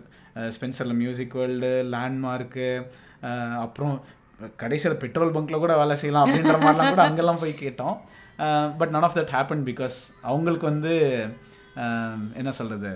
ஸ்பென்சரில் 0.55 0.99
மியூசிக் 1.03 1.37
வேர்ல்டு 1.39 1.71
லேண்ட்மார்க்கு 1.93 2.67
அப்புறம் 3.65 3.95
கடைசியில் 4.61 5.01
பெட்ரோல் 5.03 5.35
பங்க்கில் 5.35 5.63
கூட 5.63 5.73
வேலை 5.81 5.95
செய்யலாம் 6.01 6.25
அப்படின்ற 6.25 6.57
மாதிரிலாம் 6.65 6.93
கூட 6.93 7.03
அங்கெல்லாம் 7.07 7.41
போய் 7.41 7.61
கேட்டோம். 7.63 7.97
But 8.79 8.93
none 8.93 9.05
of 9.07 9.17
that 9.17 9.33
happen 9.37 9.65
because 9.71 9.97
அவங்களுக்கு 10.29 10.65
வந்து 10.71 10.93
என்ன 12.39 12.51
சொல்கிறது 12.59 12.93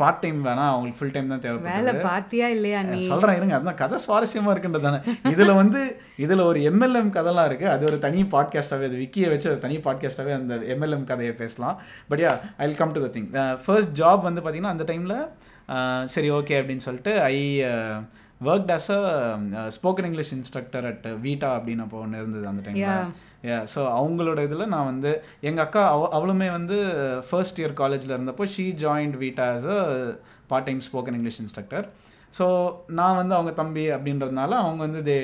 பார்ட் 0.00 0.20
டைம் 0.22 0.38
வேணா 0.46 0.64
அவங்களுக்கு 0.70 0.98
ஃபுல் 0.98 1.12
டைம் 1.14 1.28
தான் 1.32 1.42
தேவைப்படுது. 1.44 1.74
வேலை 1.74 1.92
பாத்தியா 2.06 2.46
இல்லையா 2.54 2.80
நீ? 2.82 3.00
சொல்றேன் 3.10 3.36
இருங்க 3.38 3.54
அதான் 3.58 3.78
கதை 3.82 3.98
சுவாரஸ்யமா 4.06 4.52
இருக்குன்றது 4.54 4.86
தானே. 4.86 5.00
இதுல 5.32 5.54
வந்து 5.60 5.80
இதுல 6.24 6.44
ஒரு 6.50 6.60
எம்எல்எம் 6.70 7.12
கதைலாம் 7.18 7.48
இருக்கு. 7.50 7.68
அது 7.74 7.84
ஒரு 7.90 7.98
தனி 8.06 8.22
பாட்காஸ்டாவே 8.34 8.88
அது 8.90 9.02
விக்கியை 9.04 9.28
வச்சு 9.34 9.50
ஒரு 9.52 9.62
தனி 9.66 9.78
பாட்காஸ்டாவே 9.86 10.34
அந்த 10.40 10.56
எம்எல்எம் 10.74 11.08
கதையை 11.12 11.34
பேசலாம். 11.42 11.78
But 12.08 12.24
ya 12.26 12.32
I 12.56 12.66
will 12.66 12.80
come 12.82 12.94
to 12.96 13.02
the 13.06 13.10
thing 13.18 13.28
first 13.66 13.94
job 14.02 14.22
வந்து 14.28 14.44
பார்த்தீங்கன்னா 14.44 14.74
அந்த 14.76 14.86
டைமில் 14.92 15.16
சரி 16.14 16.30
ஓகே 16.38 16.56
அப்படின்னு 16.60 16.86
சொல்லிட்டு 16.86 17.12
I 17.32 17.36
work 18.40 18.72
as 18.76 18.90
a 18.96 19.00
spoken 19.76 20.08
English 20.08 20.32
instructor 20.36 20.86
at 20.90 21.06
Veta 21.26 21.50
அப்படின்னு 21.58 21.84
அப்போ 21.86 21.98
ஒன்று 22.04 22.22
இருந்தது 22.22 22.46
அந்த 22.52 22.62
டைமில் 22.66 22.86
யா 23.48 23.58
ஸோ 23.72 23.80
அவங்களோட 23.98 24.40
இதில் 24.46 24.72
நான் 24.74 24.90
வந்து 24.92 25.10
எங்கள் 25.48 25.64
அக்கா 25.64 25.82
அவ 25.94 26.08
அவளுமே 26.18 26.48
வந்து 26.50 26.76
ஃபர்ஸ்ட் 27.28 27.60
இயர் 27.62 27.80
காலேஜில் 27.82 28.16
இருந்தப்போ 28.16 28.46
she 28.54 28.66
joined 28.84 29.18
Veta 29.24 29.46
as 29.54 29.68
a 29.76 29.80
part 30.52 30.68
time 30.70 30.82
spoken 30.88 31.16
English 31.18 31.40
instructor 31.44 31.86
so 32.34 32.46
நான் 32.98 33.18
வந்து 33.18 33.34
அவங்க 33.36 33.52
தம்பி 33.58 33.82
அப்படின்றதுனால 33.96 34.52
அவங்க 34.62 34.80
வந்து 34.86 35.00
தே 35.08 35.16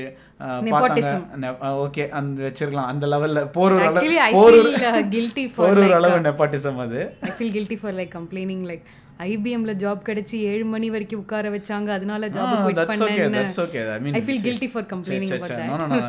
பார்த்தாங்க. 0.75 1.49
ஓகே 1.85 2.05
அந்த 2.19 2.39
வச்சிருக்கலாம். 2.47 2.91
அந்த 2.93 3.05
லெவலில் 3.07 3.49
போர் 3.57 3.75
ஒரு 3.77 3.87
Actually, 3.89 4.19
I 4.19 4.33
அளவு 4.33 4.53
feel, 4.57 4.69
uh, 4.91 5.01
guilty 5.15 5.45
for 5.55 5.63
போர் 5.63 5.73
ஒரு 5.73 5.83
like, 5.85 5.97
அளவு 5.99 6.19
நெப்பாட்டிசம் 6.29 6.79
அது. 6.85 7.01
I 7.29 7.33
feel 7.39 7.55
guilty 7.57 7.79
for 7.81 7.97
like 8.01 8.13
complaining 8.19 8.65
like 8.71 8.85
ஐபிஎம்ல 9.29 9.73
job 9.83 10.03
கிடைச்சி 10.09 10.37
ஏழு 10.53 10.65
மணி 10.75 10.89
வரைக்கும் 10.95 11.23
உட்கார 11.25 11.51
வச்சாங்க. 11.57 11.89
அதனால 11.99 12.29
ஜாப் 12.37 12.55
குவிட் 12.63 12.81
தட்ஸ் 12.81 13.03
ஓகே 13.07 13.11
பண்ணேன்னு 13.13 13.39
that's 13.39 13.61
okay 13.65 13.81
I 13.95 13.99
mean 14.07 14.17
I 14.19 14.23
feel 14.27 14.43
guilty 14.49 14.69
for 14.73 14.87
complaining 14.93 15.33
about 15.37 15.63
no 15.71 15.77
no 15.83 15.87
no 15.93 16.01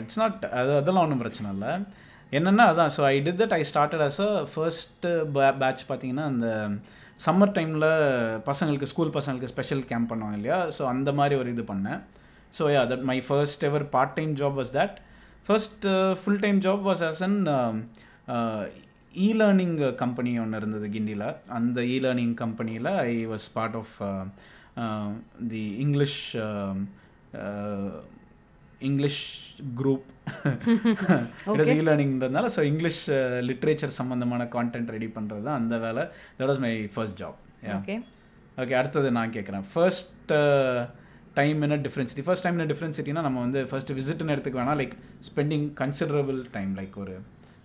it's 0.00 0.20
not 0.22 0.46
அது 0.60 0.72
அதெல்லாம் 0.80 1.04
ஒன்றும் 1.06 1.22
பிரச்சனை 1.24 1.48
இல்லை. 1.56 1.72
என்னென்னா 2.38 2.64
அதான் 2.72 2.92
so 2.96 3.02
I 3.12 3.14
did 3.26 3.40
that 3.42 3.54
I 3.58 3.62
started 3.72 4.04
as 4.08 4.20
a 4.28 4.30
first 4.54 5.06
batch 5.62 5.84
பார்த்தீங்கன்னா 5.90 6.26
அந்த 6.32 6.48
சம்மர் 7.26 7.54
டைமில் 7.56 7.86
பசங்களுக்கு 8.48 8.90
ஸ்கூல் 8.92 9.14
பசங்களுக்கு 9.16 9.52
ஸ்பெஷல் 9.54 9.82
கேம்ப் 9.92 10.10
பண்ணுவாங்க 10.12 10.36
இல்லையா? 10.40 10.58
ஸோ 10.76 10.82
அந்த 10.94 11.12
மாதிரி 11.20 11.34
ஒரு 11.40 11.48
இது 11.54 11.64
பண்ணேன். 11.72 12.00
So 12.58 12.62
ya 12.74 12.82
that 12.92 13.04
my 13.10 13.18
first 13.26 13.64
ever 13.70 13.84
part 13.96 14.14
time 14.18 14.32
job 14.42 14.56
was 14.60 14.72
that 14.78 14.94
first 15.48 15.84
full 16.20 16.40
time 16.44 16.60
job 16.66 16.84
was 16.90 17.02
as 17.08 17.20
an 17.28 17.36
e 19.14 19.28
learning 19.40 19.76
company 19.94 20.38
ஒன்று 20.38 20.58
இருந்தது 20.58 20.86
கிண்டியில் 20.86 21.26
அந்த 21.58 21.80
இ 21.82 21.96
லேர்னிங் 22.04 22.34
கம்பெனியில் 22.34 22.86
I 22.86 23.26
was 23.26 23.46
part 23.54 23.76
of 23.76 23.94
the 25.48 25.64
English 25.84 26.18
English 28.88 29.22
group 29.80 30.06
it 31.54 31.72
e 31.76 31.80
லேர்னிங்கிறதுனால 31.88 32.48
so 32.56 32.62
English 32.70 33.02
literature 33.48 33.98
சம்மந்தமான 33.98 34.44
content 34.54 34.94
ready 34.96 35.08
பண்ணுறது 35.16 35.42
தான் 35.42 35.58
அந்த 35.62 35.78
வேலை. 35.78 36.04
That 36.38 36.50
was 36.52 36.62
my 36.66 36.72
first 36.94 37.18
job 37.22 37.38
okay 37.78 37.96
okay 38.62 38.76
அடுத்தது 38.80 39.10
நான் 39.18 39.34
கேட்குறேன் 39.36 39.66
ஃபர்ஸ்ட் 39.72 40.32
டைம் 41.34 41.60
என்ன 41.62 41.76
டிஃப்ரென்சிட்டி 41.76 42.22
ஃபர்ஸ்ட் 42.26 42.44
டைம் 42.46 42.58
என்ன 42.58 42.68
டிஃப்ரென்சிட்டினா 42.72 43.22
நம்ம 43.26 43.40
வந்து 43.40 43.60
ஃபர்ஸ்ட் 43.66 43.92
விசிட்னு 43.98 44.34
எடுத்துக்க 44.36 44.58
வேணாம். 44.60 44.80
Like 44.82 44.96
spending 45.28 45.66
considerable 45.82 46.40
time 46.56 46.72
like 46.78 46.96
ஒரு 46.96 47.14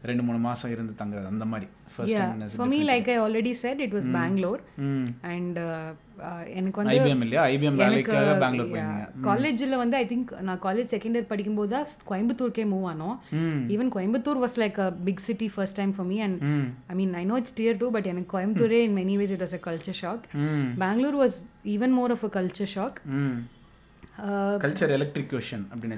ரெண்டு 0.10 0.24
மூணு 0.24 0.40
மாதம் 0.40 0.72
இருந்து 0.72 0.94
தங்குறது 1.02 1.28
அந்த 1.34 1.46
மாதிரி. 1.52 1.68
First 1.94 2.16
said, 3.62 3.78
it 3.80 3.92
was 3.92 4.06
Bangalore. 4.18 4.60
ம் 4.86 5.06
And 5.34 5.56
uh, 5.58 5.68
uh, 6.22 6.42
எனக்கு 6.60 6.80
வந்து 6.80 6.96
ஐபிஎம் 6.96 7.24
இல்லையா? 7.26 7.44
ஐபிஎம் 7.54 7.80
வேலைக்காக 7.82 8.34
பெங்களூர் 8.44 8.70
போயிருந்தீங்க 8.72 9.24
காலேஜில் 9.28 9.76
வந்து 9.76 9.98
ஐ 9.98 10.06
திங்க் 10.06 10.32
நான் 10.42 10.62
காலேஜ் 10.66 10.92
செகண்ட் 10.96 11.18
இயர் 11.18 11.30
படிக்கும்போது 11.32 11.72
தான் 11.76 11.88
கோயம்புத்தூருக்கே 12.12 12.66
மூவ் 12.74 12.86
ஆனோம். 12.94 13.16
Even 13.76 13.92
Coimbatore 13.98 14.42
was 14.46 14.58
like 14.64 14.80
a 14.86 14.90
big 15.10 15.24
city 15.28 15.50
first 15.56 15.80
time 15.82 15.94
for 15.98 16.10
me 16.12 16.20
and 16.28 16.40
I 16.88 16.96
mean 17.02 17.14
I 17.22 17.26
know 17.26 17.38
it's 17.44 17.58
dear 17.62 17.80
to 17.84 17.90
but 17.98 18.10
எனக்கு 18.14 18.32
கோயம்புத்தூரே 18.38 18.82
in 18.88 18.98
many 19.02 19.18
ways 19.24 19.36
it 19.38 19.44
was 19.46 19.58
a 19.60 19.64
culture 19.68 20.00
shock 20.04 20.26
Bangalore 20.86 21.20
was 21.24 21.38
even 21.76 21.96
more 22.00 22.14
of 22.18 22.26
a 22.26 22.34
culture 22.38 22.72
shock 22.76 23.00
culture 24.64 24.94
electric 24.98 25.32
question 25.34 25.64
அப்படின்னு 25.72 25.98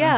யா 0.00 0.12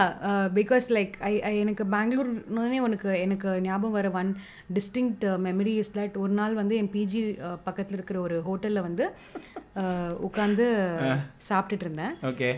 because 0.59 0.87
like 0.97 1.15
I 1.31 1.33
I 1.51 1.53
எனக்கு 1.63 1.85
பெங்களூர்னே 1.95 2.79
உனக்கு 2.87 3.11
எனக்கு 3.25 3.49
ஞாபகம் 3.69 3.97
வர 3.99 4.11
one 4.21 4.31
distinct 4.79 5.27
memory 5.49 5.75
is 5.83 5.95
that 5.99 6.17
ஒரு 6.25 6.35
நாள் 6.41 6.55
வந்து 6.61 6.77
என் 6.83 6.93
பிஜி 6.97 7.23
பக்கத்தில் 7.69 7.99
இருக்கிற 7.99 8.21
ஒரு 8.27 8.39
ஹோட்டலில் 8.49 8.87
வந்து 8.89 9.07
உட்காந்து 10.27 10.65
சாப்பிட்டுட்டு 11.49 11.85
இருந்தேன். 11.87 12.15
ஓகே 12.31 12.49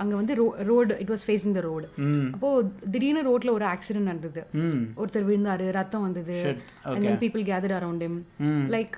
அங்கே 0.00 0.14
வந்து 0.20 0.34
row 0.40 0.46
road 0.70 0.94
it 1.02 1.12
was 1.14 1.24
facing 1.26 1.54
the 1.58 1.60
road 1.68 1.88
அப்போது 2.34 2.70
திடீர்னு 2.94 3.22
ரோட்டில் 3.30 3.56
ஒரு 3.56 3.66
ஆக்சிடென்ட் 3.74 4.10
நடந்தது. 4.10 4.42
ம் 4.62 4.82
ஒருத்தர் 5.00 5.28
விழுந்தாரு 5.28 5.66
ரத்தம் 5.78 6.06
வந்தது. 6.06 6.38
And 6.84 7.06
then 7.08 7.20
people 7.24 7.44
gather 7.50 7.76
around 7.78 8.04
him. 8.06 8.16
ம் 8.48 8.64
like 8.76 8.96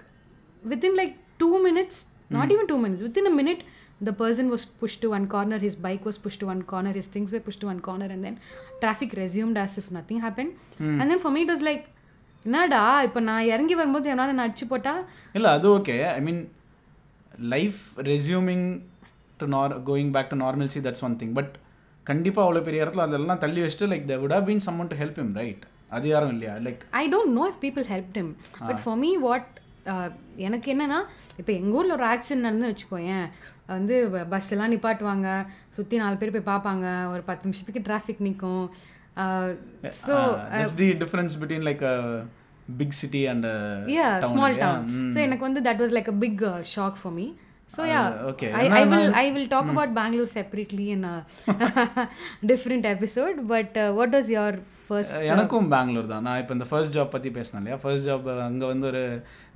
within 0.62 0.94
like 1.00 1.14
two 1.42 1.54
minutes 1.66 1.98
not 2.30 2.48
even 2.54 2.66
two 2.70 2.78
minutes 2.84 3.02
within 3.08 3.26
a 3.32 3.34
minute 3.40 3.62
the 4.00 4.12
person 4.14 4.48
was 4.48 4.64
pushed 4.80 5.00
to 5.02 5.08
one 5.10 5.26
corner 5.26 5.58
his 5.58 5.74
bike 5.86 6.04
was 6.04 6.18
pushed 6.18 6.40
to 6.40 6.46
one 6.46 6.62
corner 6.62 6.92
his 6.92 7.08
things 7.14 7.30
were 7.34 7.40
pushed 7.40 7.60
to 7.62 7.68
one 7.72 7.80
corner 7.80 8.08
and 8.14 8.22
then 8.24 8.34
traffic 8.82 9.12
resumed 9.14 9.56
as 9.58 9.76
if 9.80 9.86
nothing 9.90 10.20
happened 10.20 10.52
and 10.92 11.06
then 11.10 11.18
for 11.18 11.30
me 11.30 11.42
it 11.42 11.52
was 11.54 11.64
like 11.70 11.84
என்னடா 12.46 12.82
இப்போ 13.06 13.20
நான் 13.28 13.48
இறங்கி 13.52 13.74
வரும்போது 13.78 14.10
எவனாவது 14.10 14.34
நான் 14.36 14.46
அடிச்சு 14.48 14.66
போட்டா 14.72 14.92
இல்லை 15.38 15.48
அது 15.56 15.66
okay 15.76 15.94
I 16.10 16.20
mean 16.26 16.38
life 17.54 17.80
resuming 18.08 18.62
to 19.40 19.46
nor 19.54 19.72
going 19.88 20.12
back 20.16 20.30
to 20.32 20.38
normalcy 20.44 20.80
that's 20.86 21.04
one 21.08 21.16
thing 21.22 21.34
but 21.38 21.50
கண்டிப்பாக 22.06 22.46
அவ்வளோ 22.46 22.62
பெரிய 22.68 22.84
இடத்துல 22.84 23.06
அதெல்லாம் 23.08 23.40
தள்ளி 23.44 23.62
வச்சுட்டு 23.64 23.88
like 23.92 24.06
the 24.10 24.16
would 24.22 24.34
have 24.36 24.46
been 24.50 24.62
someone 24.68 24.90
to 24.92 24.98
help 25.02 25.16
him 25.22 25.30
right 25.40 25.64
அது 25.96 26.06
யாரும் 26.12 26.32
இல்லையா 26.34 26.54
like 26.66 26.82
I 27.00 27.04
don't 27.14 27.34
know 27.40 27.44
if 27.52 27.60
people 27.66 27.86
help 27.92 28.16
him 28.20 28.28
but 28.68 28.82
for 28.84 28.98
me 29.04 29.10
what 29.26 29.50
எனக்கு 30.48 30.68
என்னன்னா 30.74 31.00
இப்போ 31.40 31.52
எங்கள் 31.58 31.76
ஊரில் 31.78 31.96
ஒரு 31.96 32.06
ஆக்சிடென்ட் 32.12 32.46
நடந்து 32.46 32.68
வச்சுக்கோயேன். 32.70 33.26
வந்து 33.66 33.96
பஸ் 34.34 34.50
எல்லாம் 34.54 34.72
நிப்பாட்டுவாங்க. 34.72 35.28
சுற்றி 35.76 35.96
நாலு 36.02 36.16
பேர் 36.20 36.34
போய் 36.36 36.48
பார்ப்பாங்க 36.54 36.86
ஒரு 37.12 37.22
பத்து 37.30 37.44
நிமிஷத்துக்கு 37.48 37.82
டிராஃபிக் 37.88 38.24
நிற்கும் 38.28 38.64
so 40.06 40.16
the 40.80 40.88
difference 41.04 41.36
between 41.42 41.66
like 41.68 41.84
a 41.92 41.96
big 42.80 42.96
city 43.00 43.20
and 43.32 43.46
small 44.34 44.54
town. 44.64 44.80
So 45.12 45.20
எனக்கு 45.26 45.44
வந்து 45.48 45.60
was 45.82 45.92
like 45.98 46.08
a 46.14 46.16
big 46.24 46.40
uh, 46.48 46.58
shock 46.74 46.96
for 47.02 47.12
me. 47.18 47.26
So 47.70 47.82
yeah. 47.84 48.06
Okay. 48.30 48.50
I, 48.52 48.66
I 48.78 48.84
will 48.84 49.14
i 49.16 49.30
will 49.30 49.48
talk 49.48 49.66
about 49.66 49.90
bangalore 49.94 50.30
separately 50.30 50.86
in 50.92 51.02
a 51.04 51.16
different 52.44 52.84
episode 52.86 53.46
but 53.46 53.76
uh, 53.76 53.92
what 53.92 54.10
was 54.10 54.28
your 54.30 54.50
first 54.88 55.12
எனக்கும் 55.32 55.66
பெங்களூர் 55.72 56.06
தான். 56.12 56.24
நான் 56.26 56.38
இப்போ 56.42 56.54
இந்த 56.56 56.66
first 56.68 56.94
job 56.96 57.12
பற்றி 57.14 57.30
பேசினேன் 57.30 57.60
இல்லையா? 57.62 57.78
First 57.82 58.06
job 58.08 58.26
அங்கே 58.46 58.66
வந்து 58.70 58.86
ஒரு 58.90 59.02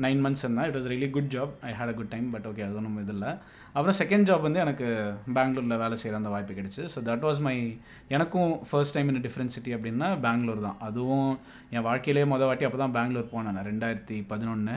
நைன் 0.04 0.20
மந்த்ஸ் 0.24 0.44
இருந்தேன். 0.44 0.66
It 0.70 0.76
was 0.78 0.88
really 0.92 1.08
good 1.14 1.30
job 1.36 1.52
I 1.68 1.72
had 1.78 1.92
a 1.92 1.96
good 2.00 2.12
time 2.14 2.26
but 2.34 2.46
okay 2.50 2.64
அது 2.66 2.78
ஒன்றும் 2.80 2.98
இது 3.04 3.14
இல்லை 3.16 3.30
அப்புறம் 3.74 3.96
செகண்ட் 4.00 4.26
ஜாப் 4.28 4.46
வந்து 4.46 4.62
எனக்கு 4.64 4.86
பெங்களூரில் 5.38 5.80
வேலை 5.82 5.96
செய்கிற 6.02 6.20
அந்த 6.20 6.32
வாய்ப்பு 6.34 6.56
கிடைச்சு 6.58 6.82
ஸோ 6.94 7.00
தட் 7.08 7.24
வாஸ் 7.28 7.40
மை 7.46 7.54
எனக்கும் 8.16 8.50
first 8.70 8.96
time 8.96 9.10
in 9.12 9.24
different 9.28 9.54
city 9.56 9.72
அப்படின்னா 9.76 10.10
பெங்களூர் 10.26 10.66
தான். 10.68 10.78
அதுவும் 10.88 11.30
என் 11.76 11.86
வாழ்க்கையிலே 11.88 12.24
மொதல் 12.34 12.50
வாட்டி 12.50 12.68
அப்போ 12.68 12.80
தான் 12.84 12.96
பெங்களூர் 12.98 13.32
போனேன் 13.34 13.56
நான். 13.58 13.68
ரெண்டாயிரத்தி 13.72 14.18
பதினொன்று 14.32 14.76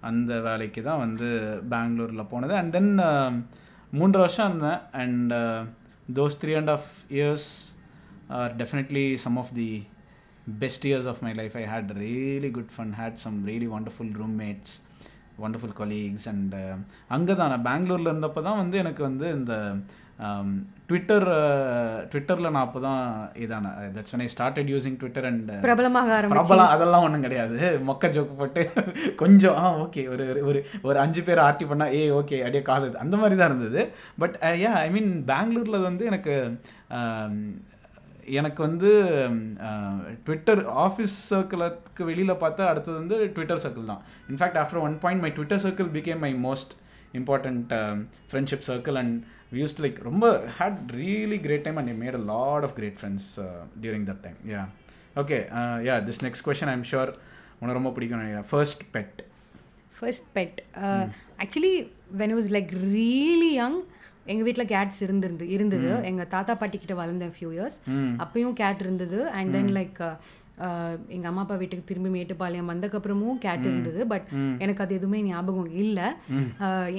அந்த 0.00 0.32
வேலைக்கு 0.40 0.80
தான் 0.82 1.00
வந்து 1.00 1.28
பெங்களூரில் 1.68 2.30
போனது 2.30 2.54
அண்ட் 2.56 2.72
தென் 2.72 2.92
மூன்று 3.92 4.18
வருஷம் 4.18 4.48
இருந்தேன் 4.48 4.82
and 4.94 5.32
those 6.12 6.38
three 6.40 6.52
and 6.54 6.70
half 6.70 6.90
years 7.10 7.48
are 8.38 8.52
definitely 8.56 9.06
some 9.16 9.38
of 9.38 9.52
the 9.54 9.70
best 10.60 10.86
years 10.86 11.08
of 11.08 11.22
my 11.22 11.32
life 11.32 11.56
I 11.56 11.64
had 11.64 11.90
really 11.98 12.50
good 12.50 12.72
fun 12.76 12.92
had 12.92 13.18
some 13.18 13.38
really 13.46 13.68
wonderful 13.70 14.12
roommates 14.20 14.74
wonderful 15.38 15.76
colleagues 15.76 16.28
and 16.28 16.54
அங்கே 17.08 17.34
தான் 17.34 17.50
நான் 17.52 17.66
பெங்களூரில் 17.68 18.12
இருந்தப்போ 18.12 18.40
தான் 18.42 18.60
வந்து 18.60 18.76
எனக்கு 18.78 19.02
வந்து 19.02 19.26
இந்த 19.34 19.54
ட்விட்டர் 20.88 21.26
ட்விட்டரில் 22.10 22.48
நான் 22.48 22.64
அப்போ 22.64 22.80
தான் 22.80 23.02
இதான 23.40 23.66
that's 23.94 24.12
when 24.14 24.22
I 24.24 24.28
started 24.32 24.70
using 24.72 24.96
Twitter 24.98 25.26
and 25.28 25.50
பிரபலமாக 25.62 26.16
பிரபலம் 26.26 26.72
அதெல்லாம் 26.72 27.04
ஒன்றும் 27.06 27.24
கிடையாது. 27.26 27.58
மொக்க 27.88 28.10
ஜோக்கு 28.14 28.34
போட்டு 28.36 28.62
கொஞ்சம் 29.22 29.58
ஆ 29.60 29.70
ஓகே 29.82 30.02
ஒரு 30.10 30.26
ஒரு- 30.44 30.64
ஒரு 30.82 30.98
அஞ்சு 31.00 31.22
பேர் 31.22 31.44
ஆர்டி 31.44 31.66
பண்ணா 31.70 31.86
ஏ 31.94 32.04
ஓகே 32.18 32.38
அப்படியே 32.40 32.64
கால் 32.64 32.88
அந்த 33.04 33.16
மாதிரி 33.16 33.38
தான் 33.40 33.50
இருந்தது. 33.50 33.82
பட் 34.18 34.36
யா 34.60 34.72
ஐ 34.80 34.88
மீன் 34.90 35.10
பெங்களூரில் 35.30 35.86
வந்து 35.88 36.04
எனக்கு 36.10 36.34
ஆம், 36.98 37.40
எனக்கு 38.38 38.60
வந்து 38.62 38.90
ட்விட்டர் 40.26 40.62
ஆஃபீஸ் 40.82 41.16
சர்க்கிளுக்கு 41.30 42.04
வெளியில் 42.06 42.40
பார்த்தா 42.42 42.70
அடுத்தது 42.70 42.96
வந்து 42.98 43.18
ட்விட்டர் 43.34 43.64
சர்க்கிள் 43.64 43.90
தான். 43.92 44.02
In fact 44.30 44.60
after 44.60 44.84
one 44.84 44.96
point 45.02 45.24
my 45.24 45.32
Twitter 45.32 45.64
circle 45.64 45.90
became 45.96 46.22
my 46.24 46.32
most 46.44 46.72
important 47.14 47.70
friendship 48.28 48.66
circle 48.68 48.98
and 48.98 49.14
views 49.54 49.74
like 49.84 49.98
ரொம்ப 50.08 50.26
had 50.58 50.80
really 51.00 51.38
great 51.46 51.64
time 51.66 51.78
and 51.82 51.96
made 52.02 52.18
a 52.20 52.22
lot 52.34 52.66
of 52.68 52.74
great 52.78 52.98
friends 53.00 53.30
during 53.84 54.06
that 54.10 54.22
time 54.26 54.38
yeah 54.54 54.62
okay 55.22 55.38
yeah 55.88 55.96
this 56.08 56.22
next 56.26 56.46
question 56.48 56.72
I'm 56.74 56.84
sure 56.92 57.12
உனக்கு 57.60 57.78
ரொம்ப 57.78 57.92
பிடிக்கும் 57.96 58.20
நினைக்கிறேன். 58.20 58.48
First 58.50 58.84
pet 58.96 59.18
first 59.98 60.28
pet 60.36 60.58
actually 61.44 61.74
when 62.20 62.34
was 62.38 62.50
like 62.56 62.70
really 62.98 63.50
young 63.60 63.78
எங்கள் 64.30 64.46
வீட்டில் 64.46 64.70
Gates 64.72 65.00
இருந்திருந்து 65.06 65.46
இருந்தது. 65.54 65.90
எங்கள் 66.08 66.28
தாத்தா 66.34 66.52
பாட்டி 66.60 66.78
கிட்ட 66.78 66.94
வளர்ந்தேன் 67.02 67.32
ஃபியூ 67.36 67.50
இயர்ஸ் 67.56 67.78
அப்பயும் 68.24 68.54
கேட் 68.62 68.82
இருந்தது. 68.86 69.18
அண்ட் 69.38 69.52
தென் 69.56 69.72
லைக் 69.78 70.00
எங்கள் 71.16 71.30
அம்மா 71.30 71.42
அப்பா 71.44 71.56
வீட்டுக்கு 71.62 71.88
திரும்பி 71.90 72.10
மேட்டுப்பாளையம் 72.16 72.70
வந்தக்கப்புறமும் 72.72 73.40
கேட் 73.44 73.66
இருந்தது. 73.70 74.00
பட் 74.12 74.26
எனக்கு 74.64 74.82
அது 74.84 74.98
எதுவுமே 74.98 75.20
ஞாபகம் 75.30 75.70
இல்லை. 75.84 76.08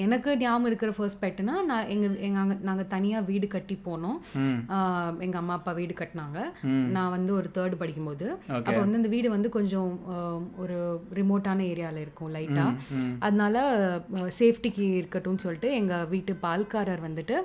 எனக்கு 0.05 0.29
ஞாபகம் 0.43 0.69
இருக்கிற 0.71 0.91
ஃபர்ஸ்ட் 0.97 1.21
பெட்டுனா 1.23 1.55
நான் 1.71 1.89
எங்கள் 1.95 2.17
எங்கள் 2.27 2.63
நாங்கள் 2.69 2.89
தனியாக 2.95 3.27
வீடு 3.31 3.49
கட்டி 3.55 3.77
போனோம். 3.87 4.19
எங்கள் 5.25 5.41
அம்மா 5.41 5.55
அப்பா 5.59 5.73
வீடு 5.79 5.95
கட்டினாங்க. 6.01 6.39
நான் 6.97 7.13
வந்து 7.17 7.31
ஒரு 7.39 7.49
தேர்ட் 7.57 7.75
படிக்கும்போது. 7.83 8.27
அப்போ 8.67 8.79
வந்து 8.83 8.99
அந்த 9.01 9.11
வீடு 9.15 9.27
வந்து 9.35 9.51
கொஞ்சம் 9.57 9.91
ஒரு 10.63 10.77
ரிமோட்டான 11.19 11.65
ஏரியாவில் 11.73 12.03
இருக்கும் 12.05 12.33
லைட்டாக 12.37 12.99
அதனால 13.27 13.65
சேஃப்டிக்கு 14.39 14.85
இருக்கட்டும்னு 15.01 15.43
சொல்லிட்டு 15.45 15.69
எங்கள் 15.81 16.07
வீட்டு 16.13 16.33
பால்காரர் 16.45 17.05
வந்துட்டு 17.07 17.37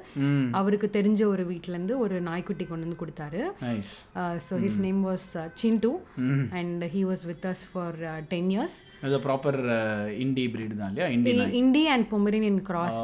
அவருக்கு 0.61 0.89
தெரிஞ்ச 0.99 1.23
ஒரு 1.35 1.45
வீட்டிலேருந்து 1.53 1.95
ஒரு 2.05 2.17
நாய்க்குட்டி 2.29 2.65
கொண்டு 2.67 2.87
வந்து 2.87 3.03
கொடுத்தாரு. 3.03 3.43
So 4.49 4.55
his 4.67 4.83
name 4.87 5.01
was 5.09 5.31
Chintu 5.63 5.93
and 6.59 6.83
he 6.95 7.03
was 7.11 7.25
with 7.31 7.47
us 7.53 7.64
for 7.71 7.97
ten 8.33 8.51
years 8.55 8.77
அது 9.07 9.21
ப்ராப்பர் 9.27 9.59
இண்டி 10.25 10.45
பிரீடு 10.55 10.75
தான் 10.81 10.90
இல்லையா? 10.92 11.09
Indie 11.16 11.33
indie 11.61 11.83
and 11.95 12.07
Pomeranian 12.12 12.61
cross 12.69 13.01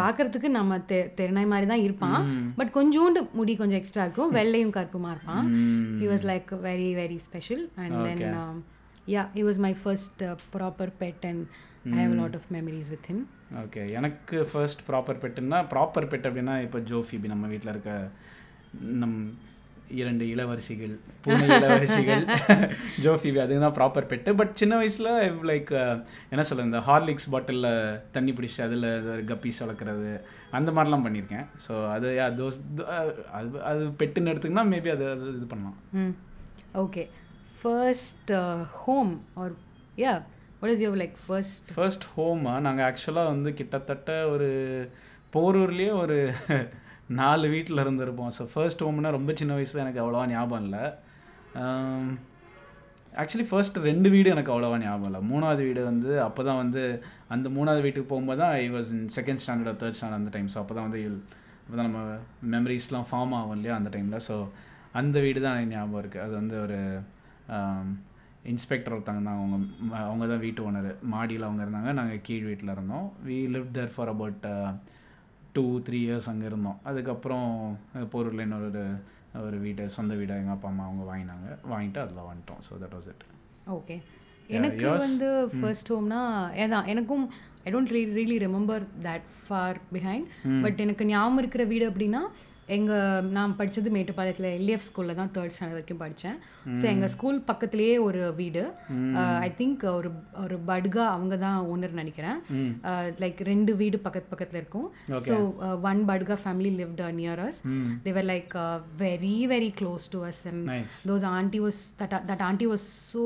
பார்க்கறதுக்கு 0.00 0.50
நம்ம 0.58 0.78
தெ 0.90 0.98
தெருநாய் 1.20 1.50
மாதிரி 1.52 1.68
தான் 1.72 1.84
இருப்பான். 1.86 2.20
பட் 2.60 2.72
கொஞ்சோண்டு 2.78 3.22
முடி 3.38 3.54
கொஞ்சம் 3.62 3.80
எக்ஸ்ட்ரா 3.80 4.04
இருக்கும். 4.06 4.32
வெள்ளையும் 4.38 4.74
கருப்புமா 4.78 5.10
இருப்பான். 5.16 5.48
He 6.02 6.08
was 6.12 6.26
like 6.32 6.52
very 6.68 6.90
very 7.00 7.18
special 7.28 7.64
and 7.84 7.98
then 8.08 8.24
yeah 9.16 9.24
he 9.36 9.44
was 9.48 9.60
my 9.66 9.74
first 9.82 10.24
proper 10.54 10.94
pet 11.02 11.26
and 11.30 11.44
I 11.98 12.00
have 12.06 12.16
lot 12.22 12.36
of 12.38 12.48
memories 12.56 12.90
with 12.94 13.06
him 13.12 13.22
okay 13.62 13.82
எனக்கு 13.98 14.38
ஃபர்ஸ்ட் 14.50 14.82
ப்ராப்பர் 14.88 15.20
பெட்டுன்னா 15.22 15.60
ப்ராப்பர் 15.72 16.08
பெட் 16.10 16.26
அப்படின்னா 16.28 16.56
இப்போ 16.66 16.80
ஜோஃபிபி 16.90 17.30
நம்ம 17.34 17.46
வீட்டில் 17.52 17.72
இருக்க 17.74 17.92
நம் 19.00 19.16
இரண்டு 19.98 20.24
இளவரசிகள் 20.26 20.92
பூனை 21.24 21.46
இளவரசிகள். 21.56 22.22
ஜோஃபிபி 23.04 23.38
அதுதான் 23.40 23.64
தான் 23.64 23.76
ப்ராப்பர் 23.76 24.08
பெட்டு 24.10 24.30
பட் 24.34 24.52
சின்ன 24.54 24.76
வயசில் 24.76 25.08
லைக் 25.50 25.70
என்ன 26.32 26.42
சொல்ல 26.42 26.66
இந்த 26.68 26.80
ஹார்லிக்ஸ் 26.88 27.30
பாட்டிலில் 27.30 27.70
தண்ணி 28.12 28.32
பிடிச்சி 28.32 28.60
அதில் 28.66 28.88
கப்பீஸ் 29.26 29.62
வளர்க்குறது 29.64 30.12
அந்த 30.50 30.70
மாதிரிலாம் 30.72 31.06
பண்ணியிருக்கேன். 31.06 31.46
ஸோ 31.66 31.72
அது 31.90 32.08
those 32.38 32.58
அது 33.32 33.62
அது 33.70 33.82
பெட்டுன்னு 34.00 34.32
எடுத்துக்கினா 34.32 34.66
மேபி 34.70 34.90
அது 34.90 35.06
அது 35.10 35.26
இது 35.36 35.46
பண்ணலாம். 35.46 35.78
ம். 35.94 36.14
Okay 36.76 37.04
first 37.58 38.32
home 38.80 39.12
or 39.36 39.54
yeah 39.98 40.14
what 40.60 40.72
is 40.72 40.84
your 40.84 41.00
like 41.02 41.16
first 41.26 41.70
first 41.74 42.06
ஹோமா 42.14 42.54
நாங்கள் 42.60 42.86
ஆக்சுவலாக 42.88 43.32
வந்து 43.32 43.52
கிட்டத்தட்ட 43.54 44.12
ஒரு 44.28 44.48
போரூர்லேயே 45.34 45.92
ஒரு 46.02 46.16
நாலு 47.18 47.46
வீட்டில் 47.54 47.82
இருந்திருப்போம். 47.84 48.32
ஸோ 48.38 48.42
ஃபர்ஸ்ட் 48.52 48.82
ஹோம்னா 48.86 49.10
ரொம்ப 49.18 49.30
சின்ன 49.40 49.52
வயசில் 49.58 49.82
எனக்கு 49.84 50.02
அவ்வளோவா 50.02 50.26
ஞாபகம் 50.32 50.64
இல்லை. 50.66 50.82
ஆக்சுவலி 53.20 53.46
ஃபர்ஸ்ட் 53.50 53.78
ரெண்டு 53.88 54.08
வீடு 54.14 54.28
எனக்கு 54.34 54.52
அவ்வளோவா 54.54 54.76
ஞாபகம் 54.84 55.08
இல்லை. 55.10 55.20
மூணாவது 55.30 55.62
வீடு 55.68 55.82
வந்து 55.90 56.10
அப்போ 56.26 56.42
தான் 56.48 56.60
வந்து 56.62 56.82
அந்த 57.34 57.46
மூணாவது 57.56 57.84
வீட்டுக்கு 57.86 58.10
போகும்போது 58.12 58.40
தான் 58.42 58.54
I 58.62 58.66
was 58.76 58.90
in 58.96 59.06
second 59.16 59.42
standard 59.44 59.80
third 59.80 59.98
standard 59.98 60.20
அந்த 60.22 60.32
டைம் 60.36 60.50
ஸோ 60.54 60.60
அப்போ 60.62 60.76
தான் 60.78 60.86
வந்து 60.88 61.00
அப்போ 61.62 61.76
தான் 61.80 61.88
நம்ம 61.88 62.02
மெமரிஸ்லாம் 62.54 63.08
ஃபார்ம் 63.10 63.34
ஆகும் 63.38 63.56
இல்லையா 63.58 63.74
அந்த 63.80 63.90
டைமில் 63.96 64.24
ஸோ 64.28 64.36
அந்த 65.00 65.16
வீடு 65.26 65.40
தான் 65.46 65.56
எனக்கு 65.56 65.74
ஞாபகம் 65.74 66.00
இருக்குது 66.02 66.24
அது 66.26 66.34
வந்து 66.40 66.56
ஒரு 66.66 66.78
um, 67.56 67.88
இன்ஸ்பெக்டர் 68.52 68.94
ஒருத்தங்க 68.94 69.22
தான். 69.26 69.38
அவங்க 69.38 69.56
அவங்க 70.04 70.24
தான் 70.30 70.42
வீட்டு 70.44 70.60
ஓனர் 70.68 70.88
மாடியில் 71.14 71.46
அவங்க 71.48 71.62
இருந்தாங்க. 71.64 71.90
நாங்கள் 71.98 72.22
கீழ் 72.28 72.46
வீட்டில் 72.50 72.74
இருந்தோம். 72.74 73.06
We 73.26 73.36
live 73.54 73.68
there 73.76 73.92
for 73.94 74.12
about 74.14 74.46
two 75.52 75.80
three 75.80 75.98
years 76.06 76.28
அங்கே 76.28 76.46
இருந்தோம். 76.46 76.80
அதுக்கப்புறம் 76.82 77.78
போரூரில் 77.94 78.40
இன்னொரு 78.40 78.70
ஒரு- 78.70 79.42
ஒரு 79.46 79.58
வீடு 79.58 79.90
சொந்த 79.90 80.14
வீடை 80.14 80.18
எங்கள் 80.18 80.46
அப்பா 80.46 80.68
அம்மா 80.68 80.84
அவங்க 80.84 81.04
வாங்கினாங்க. 81.10 81.48
வாங்கிட்டு 81.72 81.98
அதில் 81.98 82.28
வந்துட்டோம். 82.30 82.62
So 82.66 82.82
that 82.82 82.94
was 82.94 83.08
it 83.08 83.24
okay 83.70 83.96
எனக்கு 84.46 84.88
வந்து 84.90 85.48
ஃபர்ஸ்ட் 85.60 85.92
ஹோம்னா 85.92 86.20
ஏதான் 86.56 86.86
எனக்கும் 86.86 87.30
I 87.64 87.72
don't 87.72 87.92
re 87.94 88.02
really 88.18 88.36
remember 88.46 88.86
that 89.02 89.26
far 89.48 89.78
behind 89.92 90.62
but 90.62 90.80
எனக்கு 90.80 91.04
ஞாபகம் 91.04 91.38
இருக்கிற 91.38 91.64
வீடு 91.64 91.90
அப்படின்னா 91.90 92.20
எங்கள் 92.76 93.28
நான் 93.36 93.54
படித்தது 93.58 93.90
மேட்டுப்பாளையத்தில் 93.96 94.48
எல்ஏஎஃப் 94.58 94.86
ஸ்கூலில் 94.88 95.18
தான் 95.20 95.30
தேர்ட் 95.36 95.54
ஸ்டாண்டர்ட் 95.54 95.78
வரைக்கும் 95.78 96.00
படித்தேன் 96.02 96.36
ஸோ 96.80 96.84
எங்கள் 96.92 97.12
ஸ்கூல் 97.14 97.38
பக்கத்துலேயே 97.50 97.94
ஒரு 98.06 98.20
வீடு. 98.40 98.62
ஐ 99.46 99.48
திங்க் 99.60 99.84
ஒரு 99.98 100.10
ஒரு 100.44 100.56
பட்கா 100.70 101.04
அவங்க 101.14 101.34
தான் 101.44 101.58
ஓனர் 101.72 101.94
நினைக்கிறேன். 102.00 102.38
லைக் 103.24 103.40
ரெண்டு 103.50 103.74
வீடு 103.80 103.98
பக்கத்து 104.06 104.32
பக்கத்தில் 104.34 104.60
இருக்கும். 104.62 104.88
So 105.28 105.36
one 105.90 106.02
பட்கா 106.10 106.36
family 106.44 106.72
lived 106.80 107.02
near 107.20 107.42
us 107.46 107.60
they were 108.06 108.28
like 108.32 108.54
very 109.04 109.34
very 109.54 109.70
close 109.80 110.06
to 110.14 110.20
us 110.30 110.42
and 110.52 110.62
nice 110.72 110.98
those 111.10 111.24
auntie 111.34 111.62
was 111.66 111.78
that 112.00 112.12
that 112.30 112.40
auntie 112.48 112.70
was 112.74 112.82
so 113.12 113.24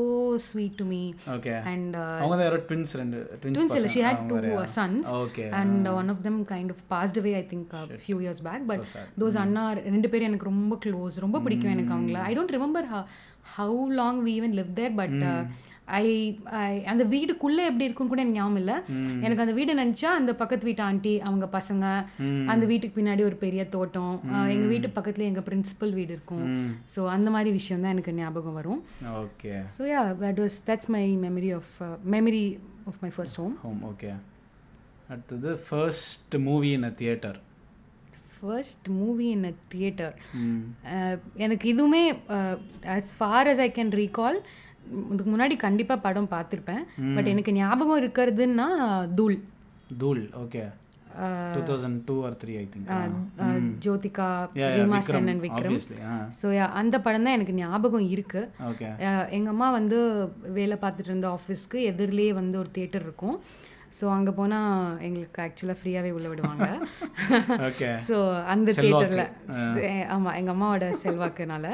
sweet 0.48 0.74
to 0.80 0.87
me. 0.92 1.02
Okay 1.37 1.54
and 1.72 1.90
uh, 2.04 2.09
அவங்க 2.20 2.35
தான் 2.38 2.46
யாரோ 2.48 2.61
twins 2.70 2.94
ரெண்டு 3.02 3.18
twins 3.42 3.57
twins 3.59 3.76
illa, 3.80 3.92
she 3.96 4.02
had 4.09 4.18
two 4.30 4.40
uh, 4.54 4.66
sons. 4.78 5.04
Okay 5.22 5.46
and 5.61 5.83
uh, 5.90 5.94
one 6.00 6.11
of 6.14 6.20
them 6.26 6.38
kind 6.54 6.70
of 6.74 6.80
passed 6.94 7.18
away 7.22 7.35
i 7.42 7.44
think 7.52 7.66
a 7.83 7.85
few 8.07 8.18
those 9.34 9.44
அண்ணா 9.44 9.64
ரெண்டு 9.88 10.10
பேரும் 10.10 10.30
எனக்கு 10.30 10.50
ரொம்ப 10.50 10.78
close 10.84 11.22
ரொம்ப 11.22 11.40
பிடிக்கும் 11.40 11.72
எனக்கு 11.72 11.94
அவங்கள. 11.94 12.18
I 12.24 12.34
don't 12.34 12.56
remember 12.56 12.88
how 13.54 13.80
long 13.96 14.20
we 14.24 14.34
even 14.36 14.56
live 14.56 14.72
there 14.76 14.94
but 14.96 15.20
I 15.94 16.04
அந்த 16.86 17.04
வீடுக்குள்ள 17.10 17.58
எப்படி 17.66 17.86
இருக்குன்னு 17.86 18.12
கூட 18.12 18.20
எனக்கு 18.22 18.38
ஞாபகம் 18.38 18.60
இல்லை. 18.60 18.76
எனக்கு 19.22 19.42
அந்த 19.42 19.54
வீடு 19.56 19.72
நினைச்சா 19.74 20.10
அந்த 20.14 20.32
பக்கத்து 20.38 20.68
வீட்டு 20.68 20.82
ஆண்டி 20.82 21.12
அவங்க 21.22 21.46
பசங்க 21.52 21.84
அந்த 22.52 22.64
வீட்டுக்கு 22.66 22.98
பின்னாடி 22.98 23.22
ஒரு 23.24 23.36
பெரிய 23.42 23.62
தோட்டம் 23.70 24.14
அஹ், 24.30 24.48
எங்க 24.54 24.66
வீட்டு 24.66 24.90
பக்கத்துல 24.96 25.26
எங்க 25.26 25.42
பிரின்சிபல் 25.42 25.92
வீடு 25.94 26.12
இருக்கும். 26.14 26.46
ஸோ 26.94 27.02
அந்த 27.10 27.30
மாதிரி 27.30 27.52
விஷயம் 27.52 27.82
தான் 27.82 27.94
எனக்கு 27.94 28.14
ஞாபகம் 28.14 28.56
வரும். 28.56 28.80
Okay. 29.20 29.52
So 29.76 29.82
yeah 29.90 30.02
that 30.22 30.40
was 30.40 30.58
that's 30.66 30.90
my 30.90 31.04
memory 31.24 31.50
of 31.54 31.72
memory 32.10 32.44
of 32.86 33.00
my 33.02 33.10
first 33.16 33.40
home 33.40 33.56
home 33.62 33.82
okay 33.90 34.10
அடுத்தது 35.08 35.50
first 35.66 36.36
movie 36.44 36.70
in 36.72 36.84
a 36.84 36.94
theatre 36.98 37.38
first 38.44 38.88
movie 38.94 39.26
in 39.28 39.44
a 39.44 39.54
theatre 39.68 40.14
எனக்கு 41.37 41.74
இதுவுமே 41.74 42.04
as 42.94 43.09
far 43.18 43.48
as 43.48 43.59
I 43.59 43.70
can 43.70 43.92
recall 43.94 44.38
இதுக்கு 45.12 45.30
முன்னாடி 45.30 45.57
கண்டிப்பாக 45.59 46.00
படம் 46.00 46.30
பார்த்துருப்பேன். 46.30 46.83
But 47.16 47.28
எனக்கு 47.28 47.52
ஞாபகம் 47.54 48.00
இருக்கிறதுன்னா 48.00 48.66
Dhool. 49.14 49.37
Dhool 49.98 50.24
okay 50.42 50.64
three 52.38 52.52
I 52.57 52.66
think 52.70 52.88
ah, 53.40 53.52
Jyothika 53.80 54.28
Reema 54.76 54.98
Sen 55.09 55.28
and 55.28 55.44
Vikram. 55.44 55.76
So 56.40 56.46
அந்த 56.74 57.00
படம் 57.00 57.22
தான் 57.22 57.33
எனக்கு 57.33 57.54
ஞாபகம் 57.54 58.07
இருக்கு. 58.09 58.42
எங்க 59.30 59.48
அம்மா 59.48 59.70
வந்து 59.70 59.98
வேலை 60.52 60.76
பார்த்துட்டு 60.76 61.04
இருந்த 61.04 61.28
ஆஃபீஸ்க்கு 61.30 61.80
எதிரிலேயே 61.90 62.33
வந்து 62.33 62.59
ஒரு 62.59 62.70
தியேட்டர் 62.72 63.02
இருக்கும். 63.02 63.37
ஸோ 63.96 64.04
அங்கே 64.14 64.33
போனால் 64.38 64.70
எங்களுக்கு 65.07 65.40
ஆக்சுவலாக 65.44 65.76
ஃப்ரீயாகவே 65.80 66.11
உள்ள 66.16 66.26
விடுவாங்க. 66.30 66.66
ஸோ 68.07 68.16
அந்த 68.52 68.68
தியேட்டரில் 68.78 69.24
ஆமாம் 70.14 70.37
எங்கள் 70.38 70.54
அம்மாவோட 70.54 70.87
செல்வாக்குனால. 71.02 71.66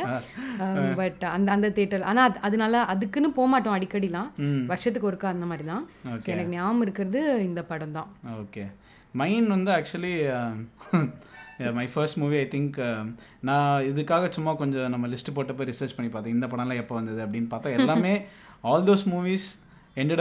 பட் 1.01 1.23
அந்த 1.37 1.49
அந்த 1.57 1.71
தியேட்டர் 1.77 2.05
ஆனால் 2.11 2.37
அதனால 2.49 2.83
அதுக்குன்னு 2.95 3.31
போக 3.39 3.49
மாட்டோம் 3.53 3.77
அடிக்கடிலாம். 3.77 4.29
வருஷத்துக்கு 4.73 5.09
ஒருக்கா 5.11 5.29
அந்த 5.35 5.49
மாதிரி 5.53 5.67
தான் 5.73 5.87
எனக்கு 6.33 6.55
ஞாபகம் 6.57 6.85
இருக்கிறது 6.87 7.23
இந்த 7.49 7.63
படம் 7.71 7.97
தான். 7.99 8.11
ஓகே 8.43 8.65
மைன் 9.23 9.49
வந்து 9.55 9.73
actually 9.79 10.15
my 11.79 11.87
first 11.95 12.21
movie 12.25 12.37
I 12.43 12.47
think 12.57 12.77
நான் 13.49 13.73
இதுக்காக 13.93 14.31
சும்மா 14.37 14.55
கொஞ்சம் 14.61 14.93
நம்ம 14.97 15.09
லிஸ்ட் 15.15 15.35
போட்டப்போ 15.39 15.71
ரிசர்ச் 15.73 15.97
பண்ணி 15.97 16.13
பார்த்தேன். 16.13 16.37
இந்த 16.37 16.47
படம்லாம் 16.53 16.83
எப்போ 16.85 16.95
வந்தது 17.01 17.21
அப்படின்னு 17.27 17.51
பார்த்தா 17.55 17.77
எல்லாமே 17.81 18.15
all 18.73 18.87
those 18.91 19.09
movies 19.15 19.49
ended 20.01 20.21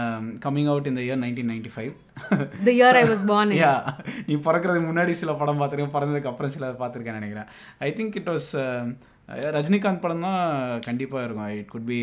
up 0.00 0.22
coming 0.44 0.68
out 0.72 0.88
இந்த 0.90 1.02
year 1.06 1.20
nineteen 1.24 1.50
ninety 1.52 1.70
five 1.74 1.92
the 2.66 2.70
year 2.78 2.98
I 3.00 3.04
was 3.12 3.24
born 3.32 3.48
in. 3.54 3.58
Yeah 3.62 3.72
நீ 4.28 4.36
பிறக்கிறதுக்கு 4.46 4.88
முன்னாடி 4.90 5.14
சில 5.22 5.32
படம் 5.40 5.60
பார்த்துருக்கேன் 5.60 5.96
பிறந்ததுக்கு 5.96 6.30
அப்புறம் 6.32 6.54
சில 6.56 6.70
பார்த்துருக்கேன் 6.82 7.18
நினைக்கிறேன். 7.20 7.50
I 7.88 7.90
think 7.98 8.16
it 8.20 8.30
was 8.34 8.48
Rajinikanth 9.58 10.04
படம் 10.06 10.24
தான் 10.28 10.40
கண்டிப்பாக 10.88 11.26
இருக்கும். 11.26 11.52
It 11.60 11.70
could 11.74 11.90
be 11.92 12.00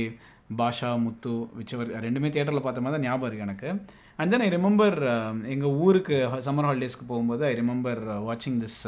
Baasha 0.59 0.91
Muthu 1.03 1.33
whichever 1.57 1.91
ரெண்டுமே 2.05 2.29
தியேட்டரில் 2.35 2.65
பார்த்த 2.67 2.85
மாதிரி 2.85 2.95
தான் 2.97 3.07
ஞாபகம் 3.09 3.27
இருக்குது 3.29 3.47
எனக்கு. 3.49 3.69
அண்ட் 4.19 4.31
தென் 4.33 4.43
ஐ 4.45 4.49
ரிமெம்பர் 4.55 4.97
எங்கள் 5.53 5.75
ஊருக்கு 5.85 6.17
சம்மர் 6.47 6.67
ஹாலிடேஸ்க்கு 6.69 7.05
போகும்போது 7.11 7.43
ஐ 7.49 7.53
ரிமெம்பர் 7.61 8.01
வாட்சிங் 8.29 8.59
திஸ் 8.63 8.81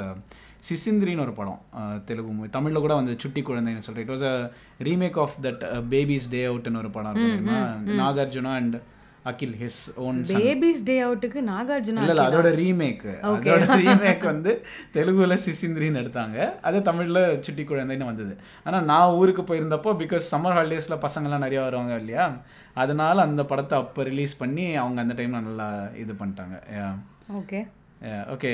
சிசிந்திரின்னு 0.69 1.25
ஒரு 1.27 1.33
படம் 1.39 1.61
தெலுங்கு 2.09 2.33
மூவி 2.37 2.49
தமிழில் 2.55 2.83
கூட 2.85 2.93
வந்து 2.99 3.13
சுட்டி 3.25 3.41
குழந்தைன்னு 3.49 3.85
சொல்லிட்டு. 3.85 4.05
It 4.05 4.15
was 4.15 4.25
a 4.31 4.35
remake 4.87 5.19
of 5.25 5.37
that 5.45 5.63
baby's 5.93 6.31
day 6.33 6.41
அவுட்னு 6.49 6.81
ஒரு 6.85 6.91
படம் 6.97 7.21
தெரியுமா? 7.21 7.59
Nagarjuna 8.01 8.53
and 8.61 8.77
Akhil 9.31 9.53
his 9.59 9.81
own 10.05 10.17
baby's 10.29 10.81
day 10.87 10.95
அவுட்டுக்கு 11.03 11.41
Nagarjuna 11.51 12.07
இல்ல 12.07 12.23
அதோட 12.29 12.49
ரீமேக் 12.61 13.05
அதோட 13.27 13.77
ரீமேக் 13.83 14.23
வந்து 14.31 14.53
தெலுங்குல 14.95 15.37
சிசிந்திரின்னு 15.45 16.01
எடுத்தாங்க. 16.01 16.47
அது 16.69 16.79
தமிழ்ல 16.89 17.19
சுட்டி 17.45 17.63
குழந்தைன்னு 17.69 18.09
வந்தது. 18.11 18.33
ஆனா 18.65 18.79
நான் 18.91 19.15
ஊருக்கு 19.19 19.45
போயிருந்தப்போ 19.51 19.93
பிகாஸ் 20.01 20.27
சம்மர் 20.33 20.57
ஹாலிடேஸ்ல 20.57 20.97
பசங்கள்லாம் 21.05 21.45
நிறைய 21.47 21.61
வருவாங்க 21.67 22.01
இல்லையா? 22.03 22.25
அதனால 22.83 23.15
அந்த 23.27 23.41
படத்தை 23.51 23.77
அப்போ 23.83 24.03
ரிலீஸ் 24.11 24.35
பண்ணி 24.43 24.67
அவங்க 24.83 24.99
அந்த 25.05 25.15
டைம்ல 25.19 25.41
நல்லா 25.47 25.69
இது 26.03 26.13
பண்ணிட்டாங்க. 26.21 26.57
Okay 27.39 27.61
okay 28.35 28.53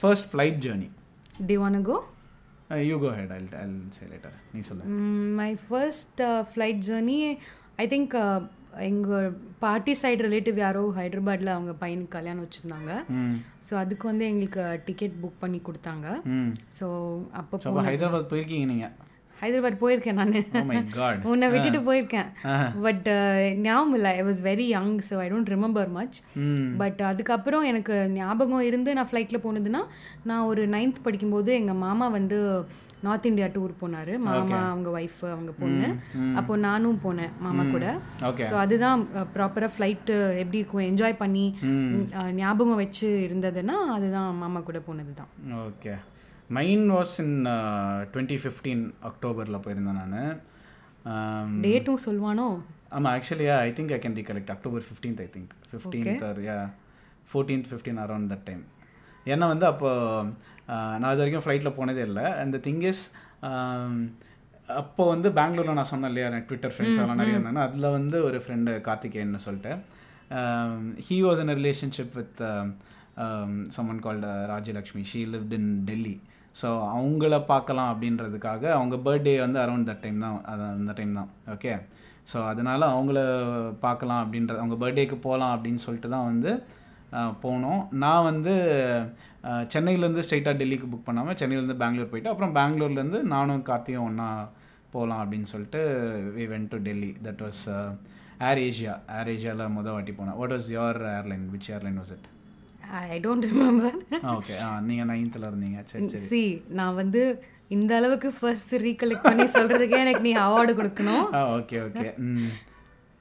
first 0.00 0.28
flight 0.30 0.60
journey 0.66 0.90
do 1.48 1.56
want 1.62 1.78
go 1.90 1.96
you 2.90 2.96
go 3.04 3.10
ahead 3.18 3.32
I'll 3.36 3.48
I'll 3.62 3.78
say 3.96 4.04
later 4.12 4.36
நீ 4.52 4.60
சொல்லு. 4.68 4.84
My 5.40 5.50
first 5.64 6.22
flight 6.50 6.82
journey 6.88 7.18
I 7.82 7.86
think 7.94 8.14
எங்கள் 8.88 9.26
பாட்டி 9.64 9.92
சைடு 10.00 10.20
ரிலேட்டிவ் 10.26 10.56
யாரோ 10.62 10.80
ஹைதராபாத்தில் 10.96 11.54
அவங்க 11.54 11.72
பையனுக்கு 11.82 12.16
கல்யாணம் 12.16 12.44
வச்சுருந்தாங்க. 12.44 12.92
ஸோ 13.66 13.74
அதுக்கு 13.82 14.04
வந்து 14.10 14.24
எங்களுக்கு 14.30 14.64
டிக்கெட் 14.88 15.14
புக் 15.22 15.42
பண்ணி 15.44 15.60
கொடுத்தாங்க. 15.68 16.06
ஸோ 16.78 16.86
அப்போ 17.40 17.82
ஹைதராபாத் 17.90 18.30
போயிருக்கீங்க 18.32 18.68
நீங்க? 18.72 18.88
ஹைதராபாத் 19.38 19.80
போயிருக்கேன் 19.80 20.18
நான். 20.20 20.32
காட் 20.94 21.24
உன்னை 21.30 21.46
விட்டுட்டு 21.52 21.80
போயிருக்கேன். 21.88 22.28
பட் 22.84 23.08
ஞாபகம் 23.64 23.96
இல்லை. 23.98 24.12
I 24.20 24.24
was 24.28 24.40
very 24.46 24.66
young 24.68 24.94
so 25.08 25.16
I 25.22 25.26
don't 25.32 25.52
remember 25.54 25.90
much 25.96 26.18
but 26.82 27.02
அதுக்கப்புறம் 27.10 27.66
எனக்கு 27.70 27.96
ஞாபகம் 28.14 28.66
இருந்து 28.68 28.96
நான் 28.98 29.10
ஃப்ளைட்டில் 29.10 29.44
போனதுன்னா 29.44 29.82
நான் 30.30 30.48
ஒரு 30.52 30.64
நைன்த் 30.74 31.04
படிக்கும்போது 31.04 31.52
எங்கள் 31.60 31.82
மாமா 31.84 32.08
வந்து 32.16 32.38
நார்த் 33.02 33.26
இந்தியா 33.30 33.48
டூர் 33.54 33.72
போனார். 33.80 34.12
மாமா 34.26 34.58
அவங்க 34.68 34.88
ஒய்ஃப் 34.90 35.22
அவங்க 35.32 35.52
பொண்ணு. 35.58 35.88
அப்போ 36.38 36.52
நானும் 36.62 37.02
போனேன் 37.02 37.34
மாமா 37.40 37.64
கூட. 37.74 37.86
ஸோ 38.48 38.54
அதுதான் 38.62 39.00
ப்ராப்பராக 39.34 39.70
ஃப்ளைட்டு 39.74 40.14
எப்படி 40.42 40.60
இருக்கும் 40.60 40.86
என்ஜாய் 40.88 41.20
பண்ணி 41.22 41.44
ஞாபகம் 42.40 42.80
வச்சு 42.82 43.08
இருந்ததுன்னா 43.26 43.76
அதுதான் 43.96 44.40
மாமா 44.42 44.62
கூட 44.68 44.80
போனது 44.88 45.14
தான் 45.20 45.30
okay 45.66 45.94
mine 46.54 46.84
was 46.92 47.14
in 47.20 47.36
twenty 48.12 48.38
fifteen 48.42 48.82
அக்டோபரில் 49.08 49.62
போயிருந்தேன் 49.64 50.00
நான். 50.02 50.18
டேட்டும் 51.64 52.02
சொல்வானோ? 52.04 52.46
ஆமாம் 52.90 53.12
actually 53.14 53.46
I 53.58 53.70
think 53.72 53.92
I 53.92 54.00
can 54.00 54.16
recollect 54.18 54.52
October 54.54 54.84
fifteenth 54.86 55.20
I 55.20 55.28
think 55.32 55.52
fifteenth 55.70 56.24
or 56.28 56.40
yeah 56.46 56.56
fourteenth 57.28 57.68
fifteen 57.70 58.00
around 58.02 58.30
that 58.32 58.46
time 58.46 58.62
ஏன்னா 59.26 59.46
வந்து 59.52 59.66
அப்போ 59.68 59.90
ஆஹ், 60.68 60.96
நான் 60.98 61.10
இது 61.12 61.22
வரைக்கும் 61.22 61.44
ஃப்ளைட்டில் 61.44 61.76
போனதே 61.76 62.02
இல்லை. 62.02 62.24
அந்த 62.42 62.56
திங் 62.64 62.82
இஸ் 62.84 63.02
அப்போ 64.68 65.02
வந்து 65.08 65.28
பெங்களூரில் 65.34 65.78
நான் 65.78 65.90
சொன்னேன் 65.90 66.10
இல்லையா 66.10 66.28
எனக்கு 66.28 66.48
ட்விட்டர் 66.48 66.72
ஃப்ரெண்ட்ஸ் 66.74 67.00
எல்லாம் 67.00 67.20
நிறைய 67.20 67.36
இருந்தாங்க. 67.36 67.62
அதில் 67.66 67.94
வந்து 67.96 68.16
ஒரு 68.24 68.38
ஃப்ரெண்டு 68.44 68.72
கார்த்திகேயன்னு 68.86 69.40
சொல்லிட்டு. 69.44 69.72
He 71.06 71.16
was 71.24 71.40
in 71.42 71.52
relationship 71.58 72.14
with 72.14 72.40
someone 73.76 74.00
called 74.00 74.30
Rajalakshmi 74.52 75.02
she 75.10 75.20
lived 75.32 75.54
in 75.58 75.70
Delhi 75.84 76.14
so 76.60 76.68
அவங்கள 76.94 77.34
பார்க்கலாம் 77.52 77.90
அப்படின்றதுக்காக 77.92 78.64
அவங்க 78.78 78.96
பர்த்டே 79.06 79.34
வந்து 79.44 79.58
அரௌண்ட் 79.64 79.88
தட் 79.90 80.02
டைம் 80.04 80.24
தான் 80.24 80.36
அது 80.52 80.62
அந்த 80.78 80.92
டைம் 80.98 81.18
தான். 81.20 81.30
ஓகே 81.54 81.72
ஸோ 82.30 82.38
அதனால 82.50 82.80
அவங்கள 82.94 83.18
பார்க்கலாம் 83.86 84.22
அப்படின்ற 84.24 84.52
அவங்க 84.62 84.76
பர்த்டேக்கு 84.82 85.16
போகலாம் 85.26 85.54
அப்படின்னு 85.54 85.84
சொல்லிட்டு 85.86 86.10
தான் 86.16 86.28
வந்து 86.30 86.52
போனோம். 87.44 87.80
நான் 88.02 88.26
வந்து 88.30 88.52
சென்னையிலேருந்து 89.72 90.24
ஸ்ட்ரைட்டாக 90.26 90.58
டெல்லிக்கு 90.60 90.86
புக் 90.92 91.08
பண்ணாமல் 91.08 91.38
சென்னையிலேருந்து 91.40 91.80
பெங்களூர் 91.82 92.12
போயிட்டு 92.12 92.32
அப்புறம் 92.32 92.54
பெங்களூர்லேருந்து 92.58 93.20
நானும் 93.34 93.66
கார்த்தியும் 93.68 94.06
ஒன்றா 94.08 94.28
போகலாம் 94.94 95.22
அப்படின்னு 95.24 95.50
சொல்லிட்டு 95.52 95.80
we 96.36 96.46
went 96.52 96.70
to 96.72 96.78
Delhi 96.88 97.10
that 97.26 97.42
was 97.46 97.62
Air 98.48 98.60
Asia 98.68 98.94
Air 99.18 99.30
ஏஷியாவில் 99.34 99.74
மொதல் 99.76 99.96
வாட்டி 99.96 100.14
போனேன். 100.20 100.38
What 100.40 100.54
was 100.56 100.70
your 100.76 101.00
airline 101.18 101.44
which 101.54 101.70
airline 101.76 102.00
was 102.02 102.14
it 102.16 102.28
I 103.14 103.18
don't 103.24 103.46
remember 103.50 103.96
okay 104.34 104.54
நீங்கள் 104.88 105.08
நைன்த்தில் 105.12 105.48
இருந்தீங்க. 105.50 105.80
சரி 105.90 106.08
சரி. 106.14 106.24
சி 106.30 106.42
நான் 106.78 106.98
வந்து 107.00 107.22
இந்த 107.76 107.92
அளவுக்கு 107.98 108.30
ஃபர்ஸ்ட் 108.38 108.74
ரீகலெக்ட் 108.86 109.26
பண்ணி 109.28 109.46
சொல்றதுக்கே 109.56 109.98
எனக்கு 110.04 110.24
நீ 110.28 110.34
அவார்டு 110.46 110.72
கொடுக்கணும். 110.80 111.26
Okay 111.58 111.78
okay 111.86 112.06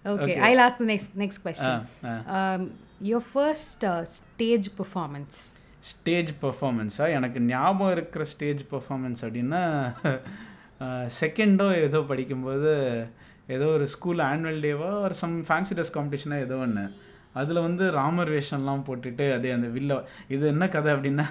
okay 0.06 0.34
I 0.50 0.52
last 0.62 0.84
next 0.92 1.16
next 1.24 1.44
question 1.46 2.66
your 3.12 3.28
first 3.34 3.86
stage 4.16 4.70
performance 4.80 5.40
stage 5.92 6.32
பெர்ஃபார்மன்ஸா 6.44 7.06
எனக்கு 7.18 7.40
ஞாபகம் 7.48 7.94
இருக்கிற 7.96 8.24
ஸ்டேஜ் 8.34 8.64
பெர்ஃபார்மன்ஸ் 8.74 9.24
அப்படின்னா 9.28 9.64
செகண்டோ 11.18 11.66
ஏதோ 11.86 12.00
படிக்கும்போது 12.10 12.72
ஏதோ 13.56 13.66
ஒரு 13.76 13.86
ஸ்கூல் 13.94 14.22
ஆனுவல் 14.30 14.62
டேவோ 14.66 14.90
ஒரு 15.06 15.16
சம் 15.22 15.36
ஃபேன்சி 15.48 15.74
ட்ரெஸ் 15.76 15.94
காம்படிஷனோ 15.98 16.38
ஏதோ 16.46 16.56
ஒன்று 16.66 16.84
அதில் 17.34 17.62
வந்து 17.62 17.92
ராமர் 17.92 18.30
வேஷம்லாம் 18.30 18.84
போட்டுட்டு 18.88 19.34
அதே 19.34 19.52
அந்த 19.52 19.68
வில்ல 19.68 20.04
இது 20.28 20.48
என்ன 20.48 20.68
கதை 20.68 20.94
அப்படின்னா 20.94 21.26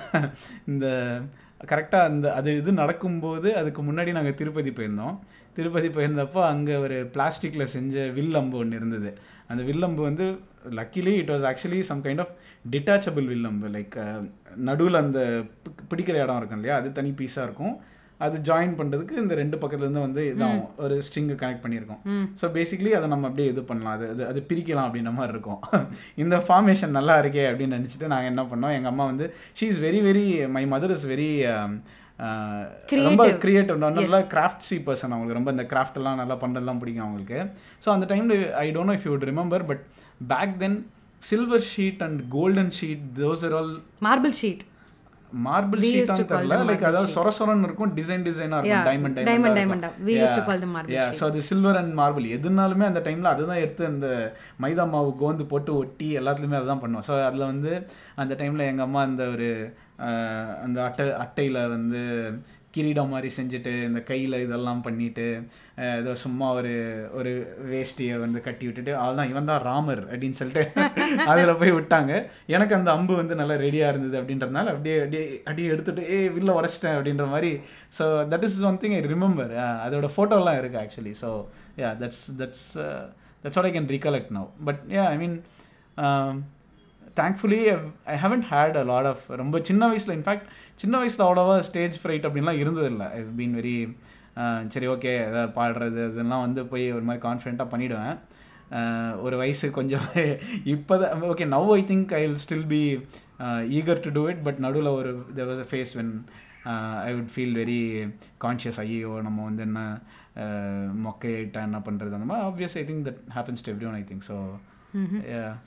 இந்த 0.67 1.19
கரெக்டாக 1.67 2.01
அந்த 2.01 2.35
அது 2.35 2.57
இது 2.57 2.73
நடக்கும்போது 2.73 3.57
அதுக்கு 3.57 3.83
முன்னாடி 3.83 4.11
நாங்கள் 4.11 4.35
திருப்பதி 4.35 4.71
போயிருந்தோம். 4.71 5.19
திருப்பதி 5.55 5.89
போயிருந்தப்போ 5.89 6.43
அங்கே 6.43 6.77
ஒரு 6.77 7.11
பிளாஸ்டிக்கில் 7.13 7.63
செஞ்ச 7.63 8.07
வில்லம்பு 8.07 8.59
ஒன்று 8.59 8.77
இருந்தது. 8.77 9.19
அந்த 9.49 9.63
வில்லம்பு 9.63 10.03
வந்து 10.03 10.39
luckily 10.71 11.07
it 11.07 11.31
was 11.31 11.51
actually 11.51 11.81
some 11.81 12.03
kind 12.03 12.21
of 12.21 12.35
detachable 12.71 13.27
வில்லம்பு 13.27 13.69
like 13.69 14.29
நடுவில் 14.57 14.95
அந்த 14.95 15.45
பி- 15.65 15.95
பிடிக்கிற 15.95 16.23
இடம் 16.23 16.37
இருக்கும் 16.37 16.59
இல்லையா 16.59 16.77
அது 16.77 16.93
தனி 16.93 17.11
பீஸாக 17.11 17.43
இருக்கும். 17.43 17.77
அது 18.25 18.37
ஜாயின் 18.49 18.75
பண்ணுறதுக்கு 18.79 19.23
இந்த 19.23 19.35
ரெண்டு 19.41 19.57
பக்கத்துலேருந்து 19.63 20.05
வந்து 20.07 20.23
இதாகும் 20.33 20.67
ஒரு 20.85 20.97
ஸ்ட்ரிங்கு 21.07 21.37
கனெக்ட் 21.43 21.65
பண்ணியிருக்கோம். 21.65 22.03
ஸோ 22.41 22.49
பேசிக்லி 22.57 22.93
அதை 22.99 23.09
நம்ம 23.15 23.29
அப்படியே 23.31 23.49
இது 23.53 23.65
பண்ணலாம். 23.71 23.97
அது 23.99 24.07
அது 24.13 24.23
அது 24.31 24.43
பிரிக்கலாம் 24.51 24.87
அப்படின்ற 24.89 25.13
மாதிரி 25.19 25.35
இருக்கும். 25.37 25.61
இந்த 26.25 26.37
ஃபார்மேஷன் 26.47 26.97
நல்லா 26.99 27.17
இருக்கே 27.23 27.45
அப்படின்னு 27.51 27.79
நினச்சிட்டு 27.79 28.13
நாங்கள் 28.15 28.33
என்ன 28.33 28.45
பண்ணோம்? 28.53 28.77
எங்கள் 28.79 28.93
அம்மா 28.93 29.07
வந்து 29.13 29.27
she 29.61 29.67
is 29.73 29.83
very 29.87 30.03
very 30.09 30.27
my 30.57 30.65
mother 30.75 30.95
is 30.97 31.09
very 31.13 31.31
ரொம்ப 33.09 33.25
கிரியேட்டிவ் 33.45 33.79
நல்லா 33.85 34.21
கிராஃப்ட்ஸி 34.35 34.77
பர்சன் 34.89 35.13
அவங்களுக்கு. 35.13 35.39
ரொம்ப 35.41 35.53
இந்த 35.57 35.65
கிராஃப்ட் 35.73 35.99
எல்லாம் 36.01 36.21
நல்லா 36.23 36.37
பண்ணுறதுலாம் 36.43 36.81
பிடிக்கும் 36.83 37.07
அவங்களுக்கு. 37.07 37.39
ஸோ 37.85 37.91
அந்த 37.95 38.07
டைமில் 38.13 38.43
I 38.65 38.67
don't 38.77 38.91
know 38.93 38.97
if 38.99 39.07
you 39.09 39.15
remember 39.33 39.65
but 39.71 39.83
back 40.33 40.55
then 40.65 40.77
silver 41.23 41.67
sheet 41.73 42.03
and 42.07 42.21
golden 42.37 42.75
sheet 42.81 43.05
those 43.23 43.43
are 43.49 43.57
all 43.61 43.73
marble 44.09 44.37
sheet 44.43 44.63
marble 45.47 45.83
ஷீட்டான்னு 45.85 46.27
தெரியல. 46.31 46.57
லைக் 46.71 46.87
அதாவது 46.89 47.11
சொர 47.17 47.29
சொரன்னு 47.39 47.67
இருக்கும். 47.69 47.93
டிசைன் 47.99 48.25
டிசைனாக 48.29 48.59
இருக்கும். 48.61 48.87
Diamond 48.89 49.19
diamond 49.29 49.59
diamond 49.61 49.87
we 50.07 50.15
used 50.23 50.37
to 50.39 50.45
call 50.49 50.59
them 50.65 50.73
marble 50.77 50.95
yeah 50.97 51.05
so 51.19 51.25
அது 51.31 51.43
silver 51.51 51.79
and 51.81 51.95
marble 52.01 52.27
எதுனாலுமே 52.39 52.87
அந்த 52.91 53.03
டைமில் 53.07 53.33
அதுதான் 53.35 53.63
எடுத்து 53.65 53.85
அந்த 53.93 54.09
மைதா 54.65 54.87
மாவு 54.95 55.13
கோந்து 55.23 55.47
போட்டு 55.53 55.73
ஒட்டி 55.83 56.09
எல்லாத்துலேயுமே 56.23 56.59
அதுதான் 56.61 56.83
பண்ணுவோம். 56.85 57.07
ஸோ 57.11 57.15
அதில் 57.29 57.51
வந்து 57.53 57.73
அந்த 58.25 58.35
டைமில் 58.43 58.69
எங்கள் 58.71 58.87
அம்மா 58.89 59.03
அந்த 59.11 59.25
ஒரு 59.35 59.51
அந்த 60.65 60.79
அட்டை 60.89 61.05
அட்டையில் 61.25 61.61
வந்து 61.77 62.03
கிரீடம் 62.75 63.13
மாதிரி 63.15 63.29
செஞ்சுட்டு 63.37 63.73
இந்த 63.89 64.01
கையில் 64.11 64.37
இதெல்லாம் 64.45 64.83
பண்ணிட்டு 64.83 65.27
ஏதோ 65.99 66.13
சும்மா 66.23 66.47
ஒரு 66.59 66.73
ஒரு 67.19 67.33
வேஷ்டியை 67.71 68.17
வந்து 68.21 68.39
கட்டி 68.47 68.65
விட்டுட்டு 68.67 68.93
அவ்வளோதான் 68.99 69.31
இவன் 69.33 69.51
தான் 69.51 69.63
ராமர் 69.69 70.03
அப்படின்னு 70.11 70.39
சொல்லிட்டு 70.41 70.65
அதில் 71.31 71.59
போய் 71.61 71.77
விட்டாங்க. 71.79 72.13
எனக்கு 72.55 72.77
அந்த 72.79 72.91
அம்பு 72.97 73.15
வந்து 73.17 73.39
நல்லா 73.41 73.57
ரெடியாக 73.65 73.93
இருந்தது 73.93 74.17
அப்படின்றதுனால 74.21 74.73
அப்படியே 74.75 74.97
அப்படியே 75.03 75.25
அப்படியே 75.47 75.71
எடுத்துகிட்டு 75.75 76.05
ஏ 76.15 76.19
வில்ல 76.37 76.57
உடச்சிட்டேன் 76.61 76.97
அப்படின்ற 76.99 77.27
மாதிரி. 77.35 77.53
So 77.99 78.07
that 78.33 78.47
is 78.49 78.59
one 78.71 78.81
thing 78.85 78.97
I 78.99 79.03
remember 79.15 79.55
அதோட 79.87 80.11
ஃபோட்டோலாம் 80.17 80.61
இருக்குது 80.61 80.83
actually 80.85 81.15
so 81.23 81.31
yeah 81.83 81.91
that's 82.03 82.25
that's 82.41 82.67
that's 83.45 83.59
what 83.59 83.71
I 83.71 83.75
can 83.79 83.91
recollect 83.97 84.35
no 84.39 84.45
but 84.69 84.83
yeah 84.97 85.07
I 85.15 85.19
mean 85.23 85.39
thankfully 87.17 87.61
I 88.15 88.17
haven't 88.25 88.47
had 88.51 88.79
a 88.81 88.85
lot 88.93 89.09
of 89.13 89.25
ரொம்ப 89.41 89.57
சின்ன 89.69 89.89
வயசில் 89.89 90.17
இன்ஃபேக்ட் 90.19 90.47
சின்ன 90.75 90.95
வயசில் 90.99 91.27
அவ்வளோவா 91.27 91.57
ஸ்டேஜ் 91.69 91.97
ஃப்ரைட் 92.03 92.27
அப்படின்லாம் 92.29 92.61
இருந்ததில்லை. 92.63 93.09
ஐ 93.19 93.21
பீன் 93.41 93.57
வெரி 93.59 93.77
சரி 94.69 94.87
ஓகே 94.87 95.11
எதாவது 95.29 95.51
பாடுறது 95.59 96.03
இதெல்லாம் 96.13 96.45
வந்து 96.47 96.61
போய் 96.67 96.85
ஒரு 96.93 97.05
மாதிரி 97.09 97.23
கான்ஃபிடென்ட்டாக 97.29 97.73
பண்ணிவிடுவேன் 97.73 98.17
ஒரு 99.23 99.37
வயசு 99.37 99.67
கொஞ்சம் 99.71 100.07
இப்போ 100.75 100.95
தான் 100.99 101.25
okay 101.33 101.47
now 101.55 101.71
I 101.79 101.83
think 101.91 102.13
I 102.19 102.23
will 102.27 102.43
still 102.45 102.67
be 102.67 102.83
eager 103.79 104.01
to 104.07 104.11
do 104.11 104.23
it 104.29 104.43
but 104.47 104.61
நடுவில் 104.67 104.97
ஒரு 104.99 105.11
there 105.37 105.49
was 105.51 105.63
a 105.65 105.69
phase 105.73 105.93
when 105.99 106.13
I 107.09 107.11
would 107.15 107.31
feel 107.35 107.55
very 107.57 107.81
conscious 108.45 108.81
ஐயோ 108.81 109.13
நம்ம 109.21 109.39
வந்து 109.45 109.63
என்ன 109.63 109.81
மொக்கையிட்டா 111.07 111.63
என்ன 111.69 111.79
பண்ணுறது 111.87 112.17
அந்த 112.19 112.29
மாதிரி 112.31 112.47
obvious 112.51 112.77
I 112.81 112.85
think 112.91 113.05
that 113.09 113.23
happens 113.37 113.65
to 113.67 113.73
everyone 113.91 113.99
I 114.01 114.05
think 114.11 114.27
so 114.31 114.37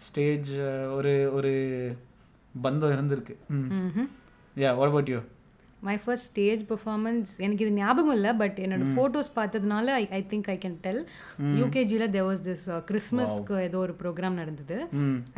stage 0.08 0.52
ஒரு 0.98 1.14
ஒரு 1.38 1.54
பந்தம் 2.66 2.94
இருந்திருக்கு. 2.98 3.38
Yeah 4.56 4.70
what 4.82 4.92
about 4.92 5.10
you 5.14 5.22
my 5.82 5.96
first 6.04 6.28
stage 6.30 6.62
performance 6.70 7.32
எனக்கு 7.46 7.64
இது 7.66 7.74
ஞாபகம் 7.80 8.16
இல்லை 8.18 8.32
பட் 8.42 8.58
என்னோட 8.64 8.86
ஃபோட்டோஸ் 8.94 9.30
பார்த்ததுனால 9.36 9.88
I 10.02 10.06
I 10.20 10.22
think 10.32 10.48
I 10.54 10.56
can 10.64 10.78
tell 10.86 11.02
யூகேஜியில் 11.62 12.06
there 12.16 12.26
was 12.30 12.44
this 12.48 12.64
கிறிஸ்மஸ்க்கு 12.90 13.56
ஏதோ 13.66 13.78
ஒரு 13.86 13.94
ப்ரோக்ராம் 14.02 14.40
நடந்தது. 14.42 14.78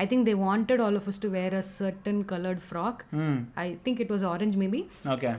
I 0.04 0.06
think 0.12 0.28
they 0.30 0.36
wanted 0.45 0.84
all 0.86 1.00
of 1.00 1.10
us 1.13 1.19
to 1.26 1.32
wear 1.38 1.56
a 1.62 1.63
certain 1.80 2.21
coloured 2.32 2.63
frock 2.67 3.02
I 3.63 3.67
think 3.88 4.00
it 4.06 4.13
was 4.15 4.26
orange 4.34 4.58
maybe 4.63 4.82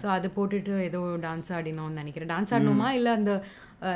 so 0.02 0.08
அதை 0.16 0.30
போட்டுட்டு 0.36 0.74
ஏதோ 0.88 1.00
dance 1.26 1.52
ஆடினோம்னு 1.58 2.00
நினைக்கிறேன். 2.02 2.32
Dance 2.34 2.54
ஆடணுமா 2.58 2.90
இல்லை 2.98 3.12
அந்த 3.20 3.32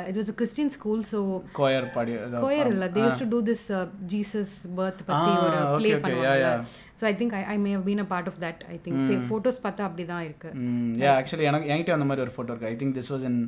it 0.09 0.17
was 0.19 0.31
Christian 0.39 0.71
school 0.75 1.01
so 1.11 1.19
choir 1.59 1.87
body 1.95 2.13
choir 2.45 2.69
இல்லை 2.73 2.87
they 2.95 3.01
use 3.05 3.19
to 3.21 3.27
do 3.33 3.39
this 3.49 3.65
Jesus 4.13 4.53
birth 4.79 5.01
பற்றி 5.09 5.31
Ah, 5.31 5.41
ஒரு 5.47 5.57
okay, 5.61 5.73
ப்ளே 5.77 5.89
okay, 5.89 6.01
பண்ணுவாங்க 6.05 6.45
yeah, 6.45 6.61
so 6.99 7.05
I 7.09 7.13
think 7.21 7.35
I 7.39 7.43
I 7.53 7.57
may 7.65 7.73
have 7.77 7.85
been 7.89 8.03
a 8.03 8.07
part 8.13 8.29
of 8.31 8.39
that 8.45 8.61
I 8.73 8.77
think 8.85 9.25
photos 9.29 9.59
பார்த்தா 9.65 9.87
அப்படி 9.89 10.05
தான் 10.13 10.23
இருக்கு 10.27 10.51
yeah 11.03 11.11
actually 11.19 11.47
எனக்கு 11.51 11.71
என்கிட்ட 11.73 11.97
அந்த 11.97 12.07
மாதிரி 12.09 12.25
ஒரு 12.27 12.33
ஃபோட்டோ 12.35 12.51
இருக்கு 12.53 12.69
I 12.71 12.77
think 12.81 12.95
this 12.99 13.11
was 13.13 13.25
in 13.31 13.41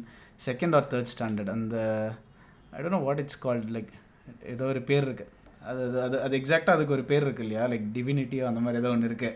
second 0.47 0.77
or 0.79 0.89
third 0.93 1.11
standard 1.13 1.53
அந்த 1.57 1.77
I 2.75 2.81
don't 2.81 2.97
know 2.97 3.03
what 3.07 3.21
it's 3.23 3.41
called 3.45 3.71
like 3.77 3.91
ஏதோ 4.53 4.65
ஒரு 4.73 4.81
பேர் 4.89 5.05
இருக்கு. 5.07 5.25
அது 5.69 5.83
அது 6.05 6.17
அது 6.25 6.33
எக்ஸாக்டாக 6.39 6.75
அதுக்கு 6.77 6.95
ஒரு 6.95 7.03
பேர் 7.11 7.23
இருக்கு 7.25 7.43
இல்லையா? 7.45 7.63
லைக் 7.71 7.85
டிவினிட்டியோ 7.95 8.43
அந்த 8.49 8.61
மாதிரி 8.65 8.79
ஏதோ 8.81 8.89
ஒன்று 8.95 9.09
இருக்கு. 9.11 9.29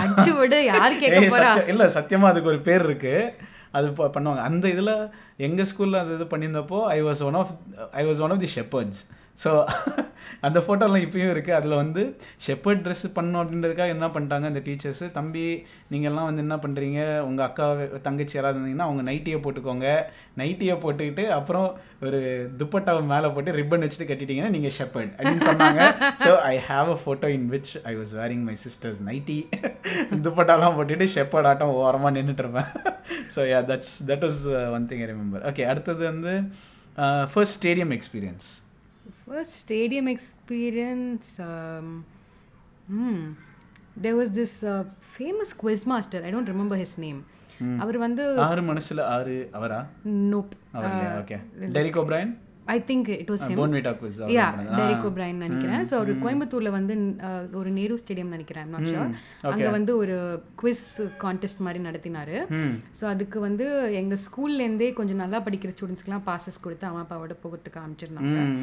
அடிச்சு 0.00 0.32
விடு 0.38 0.58
யார் 0.64 0.98
கேட்க 1.02 1.20
போறா? 1.34 1.50
இல்லை 1.72 1.86
சத்தியமாக 1.96 2.32
அதுக்கு 2.32 2.50
ஒரு 2.52 2.60
பேர் 2.68 2.84
இருக்கு. 2.88 3.14
அது 3.72 3.92
ப- 3.92 4.12
பண்ணுவாங்க. 4.14 4.42
அந்த 4.42 4.68
இதில் 4.68 4.92
எங்கள் 5.36 5.66
ஸ்கூலில் 5.66 6.00
அந்த 6.00 6.14
இது 6.14 6.26
பண்ணியிருந்தப்போ 6.26 6.84
I 6.88 7.02
was 7.02 7.22
one 7.22 7.34
of 7.34 7.52
I 7.92 8.06
was 8.06 8.20
one 8.20 8.30
of 8.30 8.40
the 8.40 8.50
shepherds 8.56 9.00
so 9.38 9.50
அந்த 10.46 10.58
ஃபோட்டோலாம் 10.64 11.04
இப்பயும் 11.04 11.32
இருக்குது 11.32 11.56
அதில் 11.58 11.74
வந்து 11.80 12.02
ஷெப்பர்ட் 12.44 12.82
ட்ரெஸ் 12.84 13.04
பண்ணணும் 13.16 13.40
அப்படின்றதுக்காக 13.42 13.94
என்ன 13.94 14.06
பண்ணிட்டாங்க 14.14 14.46
அந்த 14.50 14.60
டீச்சர்ஸு 14.66 15.06
தம்பி 15.16 15.44
நீங்கள்லாம் 15.92 16.28
வந்து 16.28 16.42
என்ன 16.44 16.56
பண்ணுறீங்க 16.64 17.00
உங்கள் 17.26 17.46
அக்கா 17.46 17.66
தங்கச்சி 18.06 18.36
யாராவது 18.36 18.56
இருந்தீங்கன்னா 18.58 18.86
அவங்க 18.88 19.02
நைட்டியை 19.10 19.38
போட்டுக்கோங்க. 19.44 19.88
நைட்டியை 20.40 20.76
போட்டுக்கிட்டு 20.84 21.24
அப்புறம் 21.38 21.68
ஒரு 22.06 22.20
துப்பட்டாவை 22.62 23.02
மேலே 23.12 23.30
போட்டு 23.36 23.56
ரிப்பன் 23.60 23.84
வச்சுட்டு 23.86 24.08
கட்டிட்டீங்கன்னா 24.10 24.54
நீங்கள் 24.56 24.74
ஷெப்பர்ட் 24.78 25.12
அப்படின்னு 25.18 25.46
சொன்னாங்க. 25.50 25.82
So 26.24 26.32
I 26.52 26.54
have 26.70 26.90
a 26.96 26.98
photo 27.04 27.30
in 27.36 27.46
which 27.54 27.72
I 27.92 27.94
was 28.00 28.14
wearing 28.20 28.44
my 28.50 28.56
sister's 28.64 29.00
nighty 29.10 29.38
துப்பட்டாலாம் 30.26 30.76
போட்டுட்டு 30.78 31.08
ஷெப்பர்ட் 31.16 31.50
ஆட்டம் 31.52 31.76
ஓரமாக 31.84 32.14
நின்றுட்டு 32.18 32.44
இருப்பேன். 32.46 32.70
So 33.36 33.42
yeah 33.52 33.62
that's 33.72 33.94
that 34.10 34.26
was 34.28 34.42
one 34.76 34.88
thing 34.90 35.04
I 35.06 35.08
remember 35.14 35.46
okay 35.52 35.64
அடுத்தது 35.72 36.04
வந்து 36.12 36.34
first 37.32 37.56
stadium 37.60 37.94
experience 37.96 38.50
first 39.32 39.56
stadium 39.62 40.08
experience 40.12 41.28
there 44.02 44.16
was 44.16 44.32
this 44.34 44.56
famous 45.12 45.52
quiz 45.60 45.84
master 45.86 46.24
I 46.24 46.32
don't 46.32 46.50
remember 46.50 46.80
his 46.80 46.96
name 46.98 47.20
அவர் 47.78 47.96
வந்து 47.98 48.22
ஆறு 48.44 48.62
மனசுல 48.62 49.00
ஆறு 49.08 49.34
அவரா? 49.52 49.78
Nope 50.30 50.54
okay 51.20 51.36
Derek 51.74 51.98
O'Brien 52.00 52.30
I 52.66 52.76
think 52.88 53.08
it 53.14 53.30
was 53.30 53.42
yeah 54.32 54.44
Derek 54.76 55.04
O'Brien 55.08 55.40
நினைக்கிறேன். 55.42 55.82
So 55.90 55.94
ஒரு 56.02 56.12
கோயம்புத்தூர்ல 56.22 56.70
வந்து 56.70 56.94
ஒரு 57.60 57.70
நேரு 57.78 57.94
ஸ்டேடியம் 58.02 58.34
நினைக்கிறேன் 58.34 58.68
நாட் 58.72 58.86
ஷோர் 58.90 59.10
அங்க 59.50 59.68
வந்து 59.70 59.92
ஒரு 59.96 60.16
குவிஸ் 60.60 60.84
கான்டெஸ்ட் 61.24 61.62
மாதிரி 61.66 61.80
நடத்தினாரு. 61.84 62.36
ஸோ 62.98 63.04
அதுக்கு 63.12 63.40
வந்து 63.40 63.66
எங்க 64.00 64.16
ஸ்கூல்ல 64.24 64.60
இருந்தே 64.60 64.90
கொஞ்சம் 64.92 65.22
நல்லா 65.22 65.40
படிக்கிற 65.46 65.72
ஸ்டூடெண்ட்ஸ்க்குலாம் 65.74 66.26
பாசஸ் 66.28 66.62
கொடுத்து 66.62 66.88
அம்மா 66.88 67.02
அப்பாவோட 67.04 67.36
போகிறதுக்கு 67.42 67.80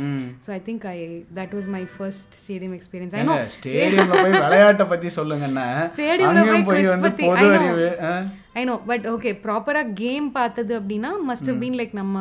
ம் 0.05 0.23
so 0.45 0.51
I 0.51 0.61
think 0.67 0.85
I 0.87 0.97
that 1.39 1.55
was 1.57 1.69
my 1.69 1.83
first 1.95 2.33
stadium 2.41 2.75
experience 2.79 3.15
I 3.15 3.23
know 3.23 3.37
ஸ்டேடியம்ல 3.57 4.17
போய் 4.17 4.37
விளையாட்டை 4.45 4.87
பத்தி 4.93 5.11
சொல்லுங்கண்ணா 5.17 5.67
ஸ்டேடியம்ல 5.93 6.45
போய் 6.69 6.87
பத்தி 7.05 7.25
பொது 7.25 7.45
I 7.45 7.51
know. 7.51 7.65
அறிவு 7.65 7.89
ஆ? 8.05 8.13
ஐ 8.53 8.63
நோ 8.65 8.75
பட் 8.87 9.05
ஓகே 9.11 9.31
ப்ராப்பராக 9.43 9.93
கேம் 9.99 10.27
பார்த்தது 10.31 10.73
அப்படின்னா 10.79 11.11
மஸ்ட் 11.27 11.51
பீன் 11.59 11.77
லைக் 11.79 11.93
நம்ம 11.99 12.15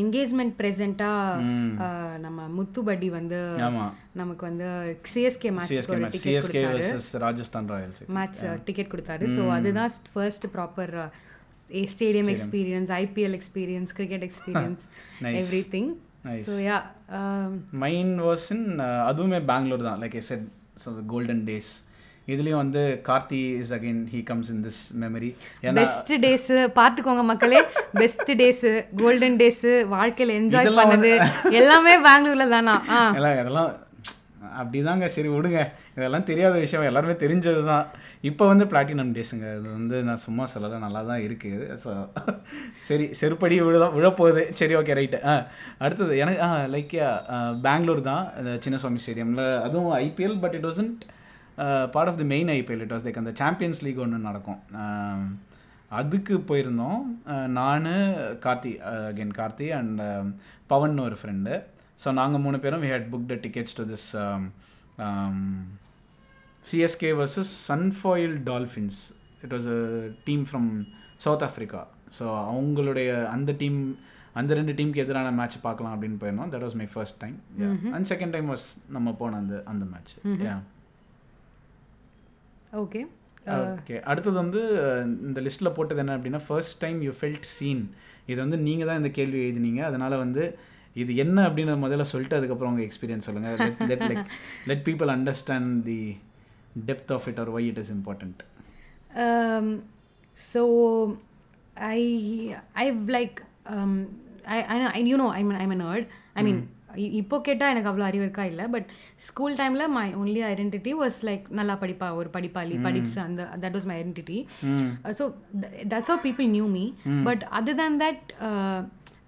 என்கேஜ்மெண்ட் 0.00 0.54
ப்ரெசென்ட்டாக 0.60 1.88
நம்ம 2.24 2.46
முத்துபடி 2.56 3.08
வந்து 3.18 3.38
நமக்கு 4.20 4.42
வந்து 4.48 4.68
சிஎஸ்கே 5.12 5.50
ஒரு 5.50 5.56
மேட்ச் 5.58 6.16
டிக்கெட் 6.16 6.46
கொடுத்தாரு. 6.46 6.88
ராஜஸ்தான் 7.26 7.68
ராயல்ஸ் 7.74 8.02
மேட்ச் 8.18 8.42
டிக்கெட் 8.68 8.92
கொடுத்தாரு. 8.94 9.26
ஸோ 9.36 9.44
அதுதான் 9.58 9.92
first 10.14 10.46
proper 10.56 10.94
stadium 11.94 12.30
experience 12.34 12.90
IPL 13.02 13.36
experience 13.38 13.92
cricket 14.00 14.26
experience. 14.28 14.82
Every 15.42 15.62
thing 15.76 15.90
so 16.48 16.52
yeah 16.68 16.76
mine 17.84 18.12
was 18.28 18.46
in 18.56 18.66
அதுவுமே 19.10 19.40
பெங்களூர் 19.52 19.88
தான். 19.88 19.98
Like 20.04 20.16
I 20.20 20.24
said 20.30 20.46
golden 21.14 21.44
days 21.50 21.72
இதுலயும் 22.28 22.62
வந்து 22.62 22.82
Karthi 23.08 23.40
is 23.60 23.72
again 23.76 24.02
he 24.12 24.20
comes 24.30 24.50
in 24.54 24.62
this 24.66 24.82
memory 25.02 25.30
best 25.80 26.12
days 26.24 26.50
பார்த்துக்கோங்க 26.78 27.24
மக்களே. 27.30 27.60
Best 28.00 28.30
days 28.40 28.66
golden 29.00 29.38
days 29.42 29.64
வாழ்க்கையில 29.94 30.36
enjoy 30.40 30.76
பண்ணது 30.80 31.10
எல்லாமே 31.60 31.94
பெங்களூர்ல 32.06 32.46
தானா? 32.54 32.76
எல்லாம் 33.18 33.36
இதெல்லாம் 33.40 33.72
அப்படிதாங்க 34.58 35.04
சரி 35.14 35.28
விடுங்க. 35.34 35.60
இதெல்லாம் 35.96 36.26
தெரியாத 36.28 36.54
விஷயம் 36.64 36.88
எல்லாருமே 36.88 37.14
தெரிஞ்சது 37.22 37.62
தான் 37.70 37.84
இப்போ 38.28 38.44
வந்து 38.50 38.64
பிளாட்டினம் 38.70 39.12
டேஸுங்க 39.16 39.46
அது 39.54 39.68
வந்து 39.76 39.96
நான் 40.08 40.22
சும்மா 40.24 40.44
சொல்லலை 40.52 40.78
நல்லா 40.84 41.00
தான் 41.10 41.22
இருக்குது 41.26 41.66
ஸோ 41.82 41.90
சரி 42.88 43.06
செருப்படி 43.20 43.56
விழுதான் 43.66 43.96
விழப்போகுது. 43.98 44.44
சரி 44.60 44.76
ஓகே 44.80 44.96
ரைட்டு 45.00 45.20
ஆ 45.30 45.34
அடுத்தது 45.84 46.14
எனக்கு 46.24 46.40
ஆ 46.46 46.50
லைக் 46.74 46.94
பெங்களூர் 47.66 48.02
தான் 48.10 48.24
இந்த 48.40 48.54
சின்னசுவாமி 48.66 49.02
ஸ்டேடியமில் 49.04 49.44
அதுவும் 49.66 49.94
IPL 50.04 50.38
but 50.44 50.56
it 50.60 50.68
wasn't 50.70 51.04
part 51.92 52.10
of 52.10 52.18
the 52.18 52.28
main 52.30 52.50
IPL 52.54 52.82
it 52.84 52.94
was 52.94 53.06
like 53.06 53.20
அந்த 53.20 53.32
சாம்பியன்ஸ் 53.40 53.82
லீக் 53.84 54.00
ஒன்று 54.00 54.18
நடக்கும். 54.26 54.60
ஆஹ், 54.80 55.26
அதுக்கு 55.90 56.36
போயிருந்தோம். 56.48 57.00
நான் 57.58 57.88
கார்த்தி 58.44 58.72
அகெயின் 58.92 59.36
கார்த்தி 59.38 59.68
அண்ட் 59.78 60.00
பவன் 60.70 60.96
ஒரு 61.00 61.18
ஃப்ரெண்டு 61.20 61.54
ஸோ 62.00 62.12
நாங்கள் 62.14 62.42
மூணு 62.44 62.58
பேரும் 62.60 62.82
we 62.82 62.90
had 62.90 63.10
book 63.12 63.28
the 63.28 63.38
tickets 63.44 63.76
to 63.76 63.84
this 63.90 64.08
CSK 66.64 67.10
versus 67.18 67.52
Sunfoil 67.68 68.36
Dolphins 68.46 68.98
it 69.42 69.54
was 69.54 69.68
a 69.72 69.80
team 70.26 70.44
from 70.48 70.68
South 71.20 71.44
Africa 71.48 71.82
so 72.18 72.24
அவங்களுடைய 72.50 73.08
அந்த 73.32 73.52
டீம் 73.60 73.78
அந்த 74.34 74.52
ரெண்டு 74.54 74.72
டீமுக்கு 74.78 75.02
எதிரான 75.02 75.28
மேட்ச் 75.32 75.56
பார்க்கலாம் 75.60 75.94
அப்படின்னு 75.94 76.20
போயிருந்தோம். 76.20 76.52
That 76.52 76.64
was 76.66 76.78
my 76.80 76.86
first 76.92 77.18
time 77.20 77.36
and 77.94 78.08
second 78.10 78.34
time 78.34 78.48
was 78.50 78.64
நம்ம 78.90 79.12
போன 79.14 79.36
அந்த 79.36 79.56
அந்த 79.66 79.84
மேட்ச் 79.92 80.14
ஓகே 82.82 83.00
ஓகே 83.56 83.96
அடுத்தது 84.10 84.36
வந்து 84.42 84.60
இந்த 85.28 85.40
லிஸ்ட்டில் 85.40 85.74
போட்டது 85.76 86.00
என்ன 86.02 86.16
அப்படின்னா 86.16 86.40
first 86.46 86.78
time 86.80 87.00
you 87.02 87.12
felt 87.20 87.48
seen 87.56 87.82
இது 88.26 88.38
வந்து 88.40 88.58
நீங்கள் 88.58 88.86
தான் 88.86 88.96
இந்த 88.96 89.10
கேள்வி 89.10 89.38
எழுதினீங்க. 89.46 89.80
அதனால் 89.82 90.16
வந்து 90.16 90.44
இது 91.02 91.16
என்ன 91.16 91.38
அப்படின்னு 91.48 91.72
முதல்ல 91.84 92.04
சொல்லிட்டு 92.12 92.36
அதுக்கப்புறம் 92.38 92.72
உங்கள் 92.72 92.86
எக்ஸ்பீரியன்ஸ் 92.88 93.26
சொல்லுங்கள் 93.28 93.56
let 93.90 94.04
like 94.10 94.28
let 94.66 94.84
people 94.88 95.12
understand 95.16 95.82
the 95.84 96.00
depth 96.88 97.12
of 97.12 97.28
it 97.28 97.40
or 97.40 97.52
why 97.56 97.68
it 97.72 97.80
is 97.84 97.94
important 97.98 98.42
um, 99.24 99.66
so 100.38 100.62
I 101.90 102.00
I've 102.82 103.08
like 103.08 103.36
um, 103.74 103.92
I 104.46 104.58
I 104.74 104.78
know 104.80 104.88
I, 104.88 105.02
you 105.10 105.18
know 105.18 105.28
I'm 105.30 105.50
a, 105.52 105.90
இப்போ 107.20 107.36
கேட்டால் 107.48 107.72
எனக்கு 107.74 107.90
அவ்வளோ 107.90 108.06
அறிவு 108.10 108.24
இருக்கா? 108.26 108.44
இல்லை. 108.52 108.64
பட் 108.74 108.88
ஸ்கூல் 109.28 109.54
டைமில் 109.60 109.86
my 109.98 110.06
only 110.22 110.42
identity 110.52 110.94
was 111.02 111.18
like 111.28 111.46
நல்லா 111.58 111.76
படிப்பா 111.84 112.08
ஒரு 112.20 112.30
படிப்பாளி 112.36 112.76
படிப்ஸ் 112.86 113.16
அந்த 113.26 113.48
that 113.64 113.76
was 113.78 113.88
my. 113.90 113.96
Identity 114.02 114.38
so 115.20 115.26
that's 115.92 116.10
how 116.12 116.18
people 116.26 116.48
knew 116.56 116.68
me. 116.76 116.84
but 117.28 117.40
other 117.58 117.74
than 117.82 117.94
that 118.04 118.20
uh, 118.48 118.78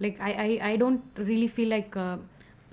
like 0.03 0.17
I, 0.29 0.33
I 0.45 0.49
i 0.71 0.73
don't 0.81 1.03
really 1.29 1.49
feel 1.55 1.69
like 1.75 1.93
uh, 2.05 2.17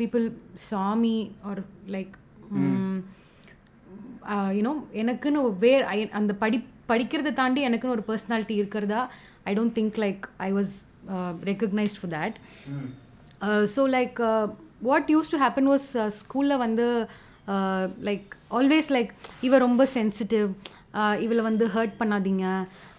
people 0.00 0.24
saw 0.68 0.88
me 1.04 1.12
or 1.48 1.56
like 1.94 2.12
mm, 2.60 2.96
uh, 4.34 4.50
you 4.56 4.64
know 4.66 4.74
எனக்குன்னு 5.02 5.42
வேர் 5.64 5.84
அந்த 6.20 6.34
படி 6.42 6.58
படிக்கிறதை 6.90 7.32
தாண்டி 7.40 7.60
எனக்குன்னு 7.68 7.96
ஒரு 7.98 8.04
personality 8.10 8.54
இருக்கிறதா? 8.62 9.02
I 9.50 9.54
don't 9.58 9.74
think 9.78 9.96
like 10.04 10.24
I 10.46 10.50
was 10.58 10.74
recognized 11.50 11.98
for 12.00 12.12
that 12.16 12.36
so 13.76 13.82
like 13.96 14.20
what 14.80 15.10
used 15.14 15.32
to 15.32 15.38
happen 15.44 15.68
was 15.72 15.88
ஸ்கூலில் 16.20 16.62
வந்து 16.64 16.86
லைக் 18.08 18.28
ஆல்வேஸ் 18.50 18.88
லைக் 18.96 19.10
இவ 19.40 19.58
ரொம்ப 19.58 19.82
சென்சிட்டிவ் 19.94 20.46
uh, 21.00 21.14
இவளை 21.24 21.42
வந்து 21.50 21.64
ஹர்ட் 21.76 21.94
பண்ணாதீங்க. 22.00 22.46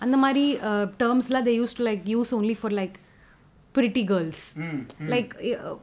அந்த 0.03 0.15
மாதிரி 0.17 0.45
டேர்ம்ஸ்லாம் 1.01 1.47
they 1.49 1.53
used 1.61 1.77
to 1.77 1.83
like 1.89 2.03
used 2.15 2.33
only 2.39 2.55
for 2.61 2.75
like 2.81 2.95
pretty 3.75 4.03
girls 4.07 4.43
like 5.09 5.31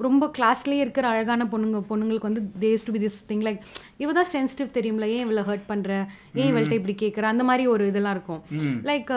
ரொம்ப 0.00 0.24
கிளாஸ்லேயே 0.36 0.80
இருக்கிற 0.80 1.06
அழகான 1.08 1.46
பொண்ணுங்க 1.50 1.78
பொண்ணுங்களுக்கு 1.88 2.28
வந்து 2.28 2.42
they's 2.60 2.84
to 2.84 2.92
be 2.92 3.00
this 3.00 3.18
thing 3.28 3.44
like 3.44 3.60
இவ 3.98 4.12
தான் 4.12 4.30
சென்சிட்டிவ் 4.32 4.70
தெரியும்ல 4.74 5.06
ஏன் 5.10 5.24
இவளை 5.24 5.42
ஹர்ட் 5.44 5.66
பண்ணுற 5.68 5.90
ஏன் 6.34 6.48
இவள்கிட்ட 6.50 6.76
இப்படி 6.78 6.96
கேட்குற 6.98 7.24
அந்த 7.30 7.44
மாதிரி 7.44 7.64
ஒரு 7.68 7.86
இதெல்லாம் 7.88 8.16
இருக்கும். 8.16 8.40
Like 8.84 9.10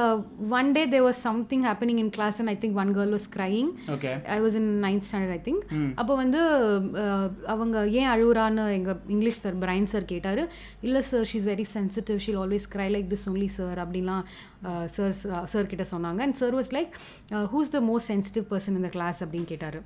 one 0.53 0.69
day 0.73 0.83
they 0.89 1.01
was 1.03 1.21
something 1.25 1.65
happening 1.65 2.01
in 2.01 2.11
class 2.11 2.39
and 2.39 2.51
I 2.51 2.57
think 2.61 2.79
one 2.79 2.93
girl 2.93 3.13
was 3.13 3.29
crying 3.33 3.71
okay 3.93 4.11
I 4.31 4.39
was 4.41 4.57
in 4.57 4.71
ninth 4.83 5.07
standard 5.07 5.35
I 5.35 5.41
think 5.43 5.63
அப்போ 5.97 6.13
வந்து 6.15 6.41
அஹ், 7.01 7.27
அவங்க 7.47 7.71
ஏன் 7.95 8.09
அழுகுறான்னு 8.11 8.43
எங்கள் 8.75 8.83
இங்கிலீஷ் 9.09 9.41
சார் 9.41 9.57
பிரைன் 9.61 9.87
சார் 9.87 10.05
கேட்டார். 10.05 10.43
இல்லை 10.81 11.01
sir 11.05 11.27
she's 11.29 11.47
very 11.47 11.67
sensitive 11.71 12.19
she'll 12.23 12.39
always 12.39 12.67
cry 12.71 12.89
like 12.91 13.09
this 13.09 13.27
only 13.27 13.49
sir 13.53 13.79
அப்படின்லாம். 13.81 14.23
Sir 14.95 15.13
sir 15.53 15.71
கிட்ட 15.73 15.85
சொன்னாங்க. 15.91 16.21
And 16.27 16.39
sir 16.41 16.55
was 16.59 16.71
like 16.77 16.93
who's 17.53 17.73
the 17.75 17.81
most 17.89 18.09
sensitive 18.13 18.47
person 18.53 18.79
இந்த 18.81 18.91
கிளாஸ் 18.97 19.19
அப்படின்னு 19.25 19.49
கேட்டார். 19.53 19.79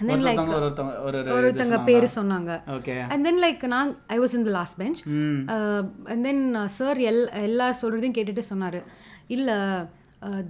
And 0.00 0.10
then 0.10 0.22
like 0.26 0.38
ஒருத்தங்க 1.38 1.76
பேர் 1.88 2.06
சொன்னாங்க. 2.14 2.52
அண்ட் 3.12 3.24
தென் 3.26 3.40
லைக் 3.44 3.60
நான் 3.74 3.90
I 4.14 4.16
was 4.22 4.34
in 4.38 4.46
the 4.48 4.52
last 4.56 4.76
bench 4.80 5.02
and 6.12 6.24
then 6.28 6.42
sir 6.78 7.00
L 7.10 7.22
எல்லா 7.48 7.66
சொல்கிறதையும் 7.82 8.16
கேட்டுட்டு 8.18 8.44
சொன்னார். 8.52 8.80
இல்லை 9.36 9.58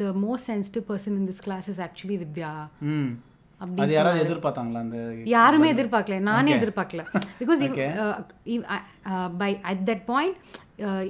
the 0.00 0.14
most 0.24 0.48
sensitive 0.52 0.86
person 0.92 1.18
in 1.20 1.28
this 1.32 1.44
class 1.48 1.68
is 1.74 1.82
actually 1.88 2.16
Vidya. 2.22 2.52
அது 3.64 3.92
யாராவது 3.94 4.22
எதிர்பார்த்தாங்களா 4.24 4.80
அந்த 4.84 4.98
யாருமே 5.32 5.68
எதிர்பார்க்கல. 5.74 6.16
நானே 6.30 6.50
எதிர்பார்க்கல. 6.58 7.02
Because 7.40 7.60
by 9.42 9.50
at 9.70 9.84
that 9.90 10.04
point 10.10 10.38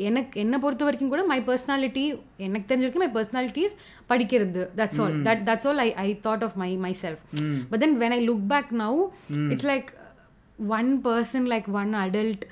எனக்கு 0.09 0.41
என்னை 0.43 0.59
பொறுத்த 0.63 0.85
வரைக்கும் 0.87 1.13
கூட 1.13 1.23
மை 1.33 1.39
பர்சனாலிட்டி 1.49 2.05
எனக்கு 2.47 2.67
தெரிஞ்ச 2.71 2.85
வரைக்கும் 2.85 3.05
மை 3.05 3.11
பர்சனாலிட்டிஸ் 3.17 3.75
படிக்கிறது. 4.11 4.63
That's 4.79 5.01
all 5.03 5.17
that 5.27 5.43
that's 5.49 5.69
all 5.71 5.83
I 5.87 5.89
I 6.05 6.09
thought 6.27 6.45
of 6.47 6.57
my. 6.63 6.71
Myself 7.03 7.23
but 7.71 7.83
then 7.85 7.97
when 8.03 8.15
I 8.19 8.21
look 8.31 8.47
back 8.55 8.73
now 8.85 8.99
it's 9.53 9.69
like 9.73 9.91
one 10.79 10.91
person 11.07 11.47
like 11.55 11.69
one 11.81 11.93
adult 12.05 12.45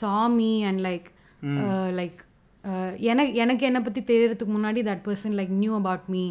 saw 0.00 0.14
me. 0.36 0.50
And 0.70 0.82
like 0.88 1.08
like 2.00 2.20
எனக்கு 3.12 3.32
எனக்கு 3.44 3.64
என்னை 3.68 3.80
பற்றி 3.86 4.02
தெரியறதுக்கு 4.10 4.52
முன்னாடி 4.56 4.82
that 4.90 5.02
person 5.08 5.34
like 5.40 5.50
knew 5.62 5.72
about 5.80 6.06
me. 6.14 6.22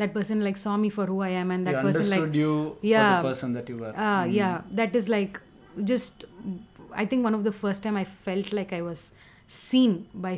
That 0.00 0.12
person 0.16 0.42
like 0.46 0.58
saw 0.64 0.74
me 0.82 0.90
for 0.96 1.06
who 1.12 1.20
I 1.28 1.34
am 1.42 1.50
and 1.54 1.68
that 1.68 1.78
person 1.86 2.08
like 2.14 2.24
understood 2.24 2.42
you 2.42 2.50
for 2.72 2.90
Yeah. 2.94 3.12
the 3.12 3.28
person 3.28 3.54
that 3.58 3.68
you 3.72 3.78
were. 3.82 3.94
Uh, 4.08 4.24
yeah. 4.40 4.56
That 4.80 4.94
is 5.00 5.08
like 5.16 5.36
just 5.92 6.16
i 7.02 7.04
think 7.10 7.22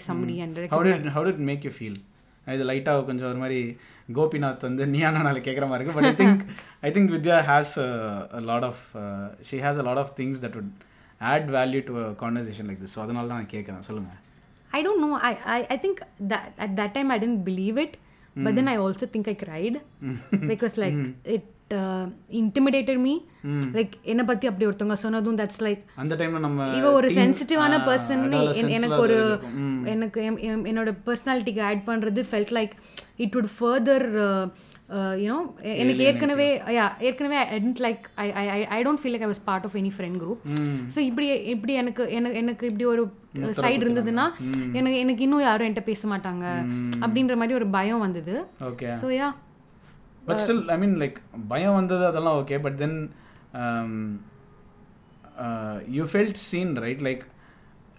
somebody 0.09 0.37
and 0.45 0.57
how 0.57 0.63
recognized. 0.65 1.05
did 1.05 1.13
how 1.17 1.23
did 1.27 1.35
it 1.37 1.45
make 1.51 1.65
you 1.69 1.75
feel 1.83 1.97
இது 2.47 2.65
லைட்டாக 2.69 3.03
கொஞ்சம் 3.09 3.29
ஒரு 3.33 3.41
மாதிரி 3.43 3.59
கோபிநாத் 4.17 4.65
வந்து 4.69 4.85
நியானால 4.95 5.41
கேட்குற 5.47 5.67
மாதிரி 5.71 5.83
இருக்கு 5.83 5.97
but 5.99 6.09
I 6.11 6.17
think 6.21 6.41
I 6.87 6.91
think 6.97 7.13
Vidya 7.17 7.37
has 7.51 7.75
lot 8.51 8.67
of 8.71 8.81
she 9.49 9.59
has 9.67 9.79
a 9.83 9.85
lot 9.89 10.01
of 10.03 10.13
things 10.21 10.41
that 10.45 10.57
would 10.59 10.73
add 11.33 11.49
value 11.57 11.81
to 11.91 11.95
conversation 12.23 12.69
like 12.71 12.81
this 12.85 12.95
so 12.97 13.03
அதனால 13.05 13.31
தான் 13.33 13.41
நான் 13.43 13.53
கேட்குறேன் 13.57 13.87
சொல்லுங்கள் 13.91 14.19
i 14.71 14.81
don't 14.87 15.01
know 15.05 15.15
I, 15.29 15.35
I 15.55 15.61
i 15.75 15.79
think 15.85 15.97
that 16.31 16.45
at 16.67 16.73
that 16.81 16.91
time 16.97 17.09
i 17.15 17.19
didn't 17.23 17.43
believe 17.51 17.79
it 17.85 17.93
but 18.37 18.53
then 18.59 18.69
i 18.75 18.79
also 18.85 19.07
think 19.15 19.27
i 19.33 19.37
cried 19.45 19.75
because 20.53 20.75
like 20.85 20.99
it 21.37 21.47
uh, 21.81 22.05
like 23.77 23.95
என்னை 24.05 24.25
பத்தி 24.25 24.47
அப்படி 24.47 24.67
ஒருத்தவங்க 24.67 24.99
சொன்னதும் 25.05 25.39
that's 25.39 25.61
like 25.61 25.83
அந்த 25.97 26.17
டைமில் 26.17 26.45
நம்ம 26.47 26.67
இவ 26.79 26.93
ஒரு 26.93 27.09
சென்சிட்டிவான 27.11 27.79
பர்சன் 27.89 28.25
எனக்கு 28.77 29.01
ஒரு. 29.07 29.21
எனக்கு 29.95 30.21
என்னோட 30.71 30.93
பர்சனாலிட்டிக்கு 31.07 31.63
ஆட் 31.71 31.87
பண்றது 31.89 32.23
felt 32.31 32.55
like 32.59 32.75
it 33.17 33.35
would 33.37 33.51
further 33.57 34.07
you know 35.23 35.37
எனக்கு 35.83 36.03
ஏற்கனவே 36.09 36.47
யா 36.77 36.87
ஏற்கனவே 37.01 37.37
I 37.43 37.59
didn't 37.59 37.81
like 37.85 38.03
I 38.17 38.27
I 38.55 38.59
I 38.77 38.79
don't 38.83 39.01
feel 39.03 39.15
like 39.15 39.25
I 39.27 39.31
was 39.31 39.45
part 39.45 39.67
of 39.69 39.77
any 39.77 39.93
friend 39.97 40.19
group 40.23 40.43
so 40.95 40.99
இப்படி 41.09 41.27
இப்படி 41.55 41.73
எனக்கு 41.73 42.03
எனக்கு 42.11 42.39
எனக்கு 42.39 42.67
இப்படி 42.67 42.85
ஒரு 42.85 43.05
சைடு 43.63 43.81
இருந்ததுன்னா 43.85 44.27
எனக்கு 44.73 44.99
எனக்கு 44.99 45.25
இன்னும் 45.25 45.41
யாரும் 45.41 45.67
என்கிட்ட 45.69 45.87
பேச 45.87 46.09
மாட்டாங்க 46.09 46.45
அப்படின்ற 47.01 47.37
மாதிரி 47.37 47.55
ஒரு 47.55 47.69
பயம் 47.79 48.05
வந்தது. 48.07 48.35
Okay 48.71 48.89
so 49.03 49.09
yeah 49.17 49.29
but 50.29 50.41
still 50.43 50.63
I 50.69 50.79
mean 50.79 50.97
like 51.03 51.17
பயம் 51.49 51.75
வந்தது 51.75 52.07
அதெல்லாம் 52.07 52.39
okay 52.43 52.59
but 52.61 52.77
then 52.77 52.99
you 55.97 56.05
felt 56.13 56.41
seen 56.49 56.73
right 56.87 57.05
like 57.09 57.23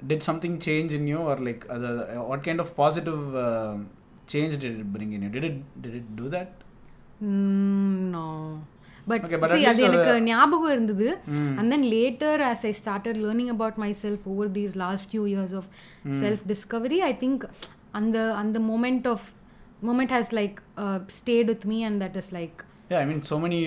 did 0.08 0.26
something 0.30 0.58
change 0.68 0.92
in 1.00 1.08
you 1.14 1.20
or 1.32 1.42
like 1.48 1.64
அது 1.76 1.88
what 2.32 2.46
kind 2.48 2.64
of 2.66 2.74
positive 2.82 3.22
change 4.34 4.56
did 4.56 4.76
it 4.76 4.92
bring 4.96 5.14
in 5.18 5.26
you 5.28 5.32
did 5.38 5.50
it 5.52 5.62
did 5.86 5.98
it 6.02 6.12
do 6.22 6.28
that 6.38 6.54
no 8.16 8.26
but 9.08 9.24
Okay, 9.26 9.38
but 9.40 9.50
at 9.50 9.56
see 9.56 9.66
அது 9.70 9.80
least 9.80 9.88
எனக்கு 9.88 10.12
ஞாபகம் 10.28 10.74
இருந்தது. 10.74 11.08
And 11.60 11.70
then 11.74 11.86
later 11.94 12.42
as 12.50 12.62
I 12.70 12.74
started 12.82 13.18
learning 13.24 13.50
about 13.54 13.80
myself 14.04 14.26
over 14.34 14.52
these 14.58 14.76
last 14.84 15.06
few 15.10 15.24
years 15.32 15.56
of 15.60 15.68
self 16.22 16.44
discovery 16.52 17.00
I 17.08 17.14
think 17.24 17.44
அந்த 18.00 18.18
அந்த 18.42 18.60
moment 18.70 19.08
of 19.14 19.26
moment 19.90 20.14
has 20.16 20.32
like 20.40 20.60
stayed 21.18 21.50
with 21.52 21.66
me 21.72 21.80
and 21.90 22.02
that 22.06 22.20
is 22.24 22.32
like 22.40 22.60
Yeah, 22.92 23.00
I 23.02 23.08
mean, 23.10 23.20
so 23.24 23.38
many 23.44 23.60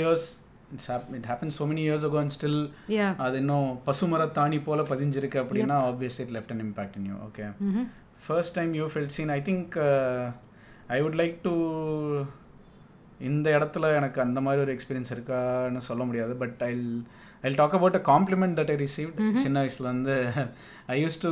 it 1.19 1.25
happened 1.25 1.53
so 1.53 1.67
many 1.67 1.83
years 1.89 2.05
ago 2.05 2.19
and 2.19 2.33
still 2.39 2.59
yeah 2.89 3.09
அது 3.17 3.37
இன்னும் 3.39 3.69
பசுமரத்தாணி 3.87 4.63
போல 4.63 4.83
பதிஞ்சிருக்கு 4.83 5.39
அப்படின்னா 5.43 5.77
obvious 5.91 6.21
it 6.25 6.33
left 6.37 6.55
an 6.57 6.65
impact 6.67 6.97
in 6.97 7.09
you 7.11 7.19
okay 7.29 7.47
first 8.27 8.55
time 8.55 8.75
you 8.75 8.87
felt 8.95 9.15
seen 9.19 9.29
I 9.29 9.41
think 9.43 9.77
I 10.89 11.03
would 11.03 11.21
like 11.23 11.37
to 11.43 11.55
இந்த 13.21 13.59
இடத்துல 13.59 13.95
எனக்கு 13.97 14.21
அந்த 14.21 14.41
மாதிரி 14.41 14.63
ஒரு 14.63 14.73
எக்ஸ்பீரியன்ஸ் 14.77 15.13
இருக்கான்னு 15.13 15.89
சொல்ல 15.91 16.05
முடியாது 16.05 16.35
but 16.37 16.63
I 16.63 16.73
I 17.43 17.51
talk 17.55 17.75
about 17.75 17.99
a 18.01 18.03
compliment 18.13 18.59
that 18.61 18.71
I 18.71 18.77
received 18.77 19.19
சின்ன 19.37 19.63
வயசுல 19.63 19.87
வந்து 19.93 20.15
I 20.87 21.05
used 21.05 21.19
to 21.23 21.31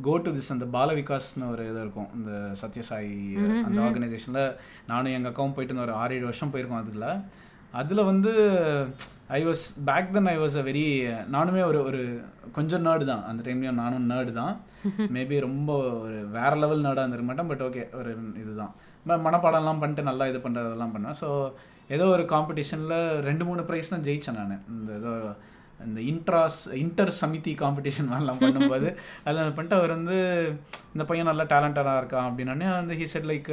go 0.00 0.16
to 0.18 0.30
this 0.36 0.52
அந்த 0.52 0.64
பால 0.76 0.92
விகாஸ்னு 0.92 1.50
ஒரு 1.50 1.62
இது 1.70 1.80
இருக்கும் 1.80 2.10
இந்த 2.14 2.32
சத்யசாயி 2.62 3.14
அந்த 3.66 3.80
ஆர்கனைசேஷனில் 3.86 4.46
நானும் 4.86 5.12
எங்கள் 5.12 5.32
அக்காவும் 5.32 5.56
போயிட்டு 5.56 5.74
இருந்த 5.74 5.86
ஒரு 5.88 5.96
ஆறு 6.02 6.14
ஏழு 6.14 6.24
வருஷம் 6.24 6.52
போயிருக்கோம் 6.54 6.82
அதில். 6.82 7.08
அதில் 7.80 8.08
வந்து 8.10 8.32
I 9.38 9.40
was 9.46 9.62
back 9.88 10.12
then 10.14 10.28
I 10.32 10.36
was 10.42 10.56
a 10.60 10.64
very 10.68 10.84
நானுமே 11.34 11.62
ஒரு 11.70 11.78
ஒரு 11.88 12.00
கொஞ்சம் 12.56 12.84
நேர்டு 12.86 13.04
தான். 13.10 13.22
அந்த 13.30 13.40
டைம்லேயும் 13.46 13.80
நானும் 13.82 14.08
நேர்டு 14.12 14.32
தான். 14.40 14.54
மேபி 15.16 15.36
ரொம்ப 15.46 15.70
ஒரு 16.04 16.16
வேற 16.36 16.52
லெவல் 16.62 16.84
நேர்டாக 16.86 17.04
இருந்திருக்க 17.04 17.28
மாட்டேன் 17.30 17.50
பட் 17.52 17.64
ஓகே 17.68 17.84
ஒரு 18.00 18.10
இதுதான். 18.42 18.72
மனப்பாடம்லாம் 19.26 19.80
பண்ணிட்டு 19.82 20.08
நல்லா 20.10 20.26
இது 20.32 20.40
பண்ணுறதெல்லாம் 20.46 20.94
பண்ணுவேன். 20.94 21.18
ஸோ 21.22 21.28
ஏதோ 21.94 22.04
ஒரு 22.16 22.24
காம்படிஷனில் 22.34 22.96
ரெண்டு 23.28 23.44
மூணு 23.48 23.62
ப்ரைஸ் 23.70 23.92
தான் 23.94 24.06
ஜெயித்தேன் 24.08 24.38
நான். 24.40 24.62
இந்த 24.74 24.92
ஏதோ 25.00 25.12
இந்த 25.80 26.00
இன்ட்ராஸ் 26.10 26.60
இன்டர் 26.76 27.12
சமிதி 27.18 27.52
காம்படிஷன் 27.54 28.10
மாதிரிலாம் 28.10 28.42
பண்ணும்போது 28.42 28.88
அதில் 29.26 29.54
பண்ணிட்டு 29.54 29.78
அவர் 29.78 29.94
வந்து 29.96 30.18
இந்த 30.94 31.04
பையன் 31.04 31.30
நல்லா 31.30 31.44
டேலண்டடாக 31.44 32.00
இருக்கான் 32.00 32.28
அப்படின்னே 32.28 32.68
வந்து 32.72 32.96
ஹி 32.96 33.06
செட் 33.06 33.30
லைக் 33.30 33.50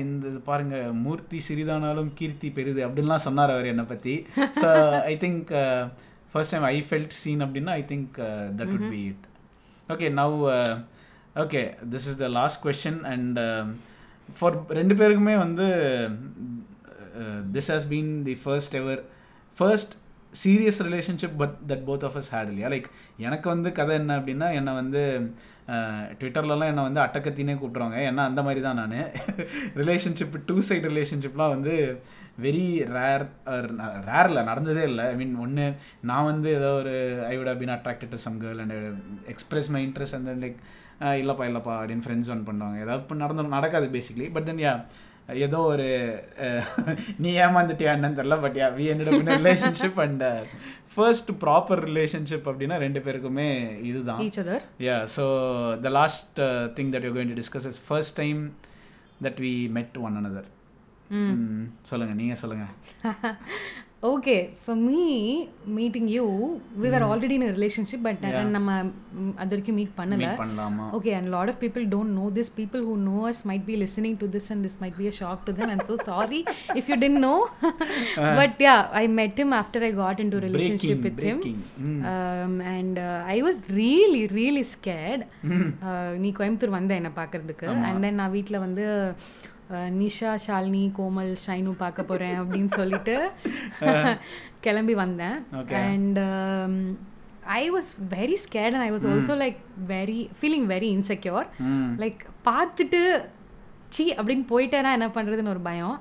இந்த 0.00 0.24
இது 0.28 0.40
பாருங்க 0.44 0.76
மூர்த்தி 1.02 1.40
சிறிதானாலும் 1.48 2.10
கீர்த்தி 2.14 2.50
பெரிது 2.50 2.80
அப்படின்லாம் 2.86 3.26
சொன்னார் 3.26 3.54
அவர் 3.54 3.70
என்னை 3.72 3.86
பற்றி 3.86 4.14
so 4.62 4.70
I 5.04 5.14
think 5.16 5.52
first 6.32 6.54
time 6.54 6.68
I 6.68 6.78
felt 6.88 7.14
seen 7.20 7.44
அப்படின்னா 7.46 7.74
I 7.74 7.84
think 7.86 8.12
that 8.58 8.72
would 8.72 8.86
be 8.90 9.02
it 9.04 9.24
okay 9.88 10.08
now 10.14 10.36
okay 11.36 11.62
this 11.92 12.06
is 12.10 12.20
the 12.20 12.28
last 12.32 12.60
question 12.66 13.00
and 13.04 13.38
for 14.36 14.56
ரெண்டு 14.72 14.94
பேருக்குமே 14.94 15.36
வந்து 15.36 15.66
this 17.52 17.70
has 17.72 17.88
been 17.88 18.12
the 18.24 18.36
first 18.44 18.74
ever 18.74 19.02
first 19.56 19.94
serious 20.40 20.80
relationship 20.88 21.36
but 21.42 21.56
that 21.70 21.84
both 21.88 22.04
of 22.08 22.16
us 22.20 22.30
had 22.34 22.50
இல்லையா? 22.52 22.68
Like 22.74 22.88
எனக்கு 23.26 23.46
வந்து 23.54 23.68
கதை 23.78 23.94
என்ன 24.00 24.16
அப்படின்னா 24.20 24.48
என்னை 24.58 24.72
வந்து 24.80 25.02
ட்விட்டர்லலாம் 26.20 26.70
என்னை 26.72 26.84
வந்து 26.88 27.02
அட்டக்கத்தினே 27.04 27.54
கூப்பிட்ருவாங்க 27.58 27.98
ஏன்னா 28.08 28.22
அந்த 28.30 28.40
மாதிரி 28.46 28.60
தான் 28.66 28.80
நான். 28.80 28.96
ரிலேஷன்ஷிப் 29.80 30.36
டூ 30.48 30.56
சைட் 30.68 30.88
ரிலேஷன்ஷிப்லாம் 30.92 31.54
வந்து 31.56 31.74
வெரி 32.44 32.66
ரேர் 32.96 33.24
ரேர் 34.08 34.28
இல்லை 34.30 34.42
நடந்ததே 34.50 34.84
இல்லை. 34.90 35.04
ஐ 35.12 35.16
மீன் 35.20 35.34
ஒன்று 35.44 35.66
நான் 36.10 36.28
வந்து 36.30 36.48
ஏதோ 36.58 36.70
ஒரு 36.80 36.94
I 37.30 37.34
would 37.38 37.60
been 37.62 37.74
attracted 37.76 38.12
to 38.14 38.20
some 38.26 38.38
girl 38.44 38.62
and 38.64 38.76
express 39.32 39.70
my 39.76 39.82
interest 39.88 40.18
அந்த 40.20 40.34
லைக் 40.44 40.58
இல்லைப்பா 41.22 41.44
இல்லைப்பா 41.50 41.74
அப்படின்னு 41.80 42.04
ஃப்ரெண்ட்ஸ் 42.06 42.30
ஒன் 42.34 42.44
பண்ணுவாங்க. 42.48 42.76
ஏதாவது 42.84 43.02
இப்போ 43.04 43.16
நடந்து 43.22 43.56
நடக்காது 43.58 43.86
பேசிக்லி 43.96 44.28
பட் 44.36 44.48
தென் 44.50 44.62
யா 44.66 44.74
ஏதோ 45.28 45.58
ஒரு 45.62 45.86
நீ 47.18 47.38
ஏமாந்துட்டியா 47.38 47.90
என்னன்னு 47.92 48.14
தெரில 48.14 48.40
பட் 48.40 48.56
யா 48.56 48.74
வி 48.74 48.86
என்னோட 48.92 49.10
relationship 49.38 50.00
and 50.00 50.24
first 50.94 51.30
proper 51.40 51.84
relationship 51.84 52.46
அப்படின்னா 52.46 52.78
ரெண்டு 52.78 53.00
பேருக்குமே 53.00 53.46
இதுதான். 53.82 54.20
Yeah 54.80 55.06
so 55.16 55.24
the 55.80 55.88
last 55.88 56.40
thing 56.74 56.92
that 56.92 57.02
you 57.02 57.12
going 57.12 57.34
to 57.34 57.42
discuss 57.42 57.66
is 57.66 57.82
first 57.88 58.16
time 58.16 58.54
that 59.22 59.40
we 59.40 59.68
met 59.70 59.98
one 59.98 60.16
another 60.16 60.50
சொல்லுங்க 61.82 62.14
நீங்க 62.14 62.34
சொல்லுங்க. 62.34 62.66
Okay 64.02 64.34
for 64.62 64.78
me 64.78 65.00
meeting 65.76 66.08
you 66.14 66.22
we 66.82 66.88
are 66.98 67.04
already 67.08 67.34
in 67.36 67.44
relationship 67.56 68.02
but 68.06 68.22
நம்ம 68.54 68.70
அது 69.36 69.50
வரைக்கும் 69.52 69.76
மீட் 69.80 69.92
பண்ணல 69.98 70.30
okay 70.96 71.12
and 71.18 71.28
lot 71.34 71.50
of 71.52 71.60
people 71.62 71.84
don't 71.92 72.12
know 72.18 72.26
this 72.38 72.50
people 72.56 72.82
who 72.88 72.94
know 73.04 73.18
us 73.30 73.42
might 73.50 73.64
be 73.68 73.76
listening 73.82 74.16
to 74.22 74.28
this 74.34 74.48
and 74.54 74.64
this 74.66 74.78
might 74.82 74.96
be 74.96 75.06
a 75.06 75.14
shock 75.20 75.44
to 75.48 75.54
them 75.60 75.72
I'm 75.74 75.84
so 75.90 75.96
sorry 76.08 76.40
if 76.74 76.90
you 76.92 76.96
didn't 77.04 77.20
know 77.26 77.34
but 78.40 78.58
yeah 78.66 78.74
I 79.02 79.04
met 79.20 79.38
him 79.42 79.54
after 79.60 79.86
I 79.90 79.92
got 79.94 80.22
into 80.34 80.40
relationship 80.46 81.04
with 81.08 81.22
him 81.28 81.44
and 82.74 83.00
I 83.28 83.38
was 83.42 83.62
really 83.80 84.24
really 84.38 84.64
scared 84.74 85.24
நீ 86.18 86.30
கோயம்புத்தூர் 86.40 86.76
வந்த 86.78 87.00
என்னை 87.00 87.14
பார்க்கறதுக்கு. 87.16 87.68
And 87.86 88.02
then 88.04 88.20
நான் 88.22 88.36
வீட்டில் 88.36 88.64
வந்து 88.66 88.86
Nisha 90.00 90.32
Shalini 90.46 90.84
Komal 90.98 91.32
Shine 91.46 91.74
பார்க்க 91.82 92.10
போகிறேன் 92.10 92.38
அப்படின்னு 92.40 92.70
சொல்லிட்டு 92.80 93.16
கிளம்பி 94.66 94.94
வந்தேன். 95.02 95.38
And 95.86 96.18
I 97.60 97.62
was 97.76 97.90
very 98.16 98.36
scared 98.46 98.74
and 98.76 98.86
I 98.88 98.90
was 98.94 99.06
also 99.12 99.36
like 99.44 99.60
very 99.94 100.20
feeling 100.40 100.66
very 100.74 100.90
insecure 100.96 101.46
like 102.02 102.20
பார்த்துட்டு 102.48 103.00
சி 103.96 104.04
அப்படின்னு 104.20 104.44
போயிட்டேனா 104.52 104.90
என்ன 104.98 105.08
பண்ணுறதுன்னு 105.16 105.54
ஒரு 105.54 105.62
பயம். 105.70 105.96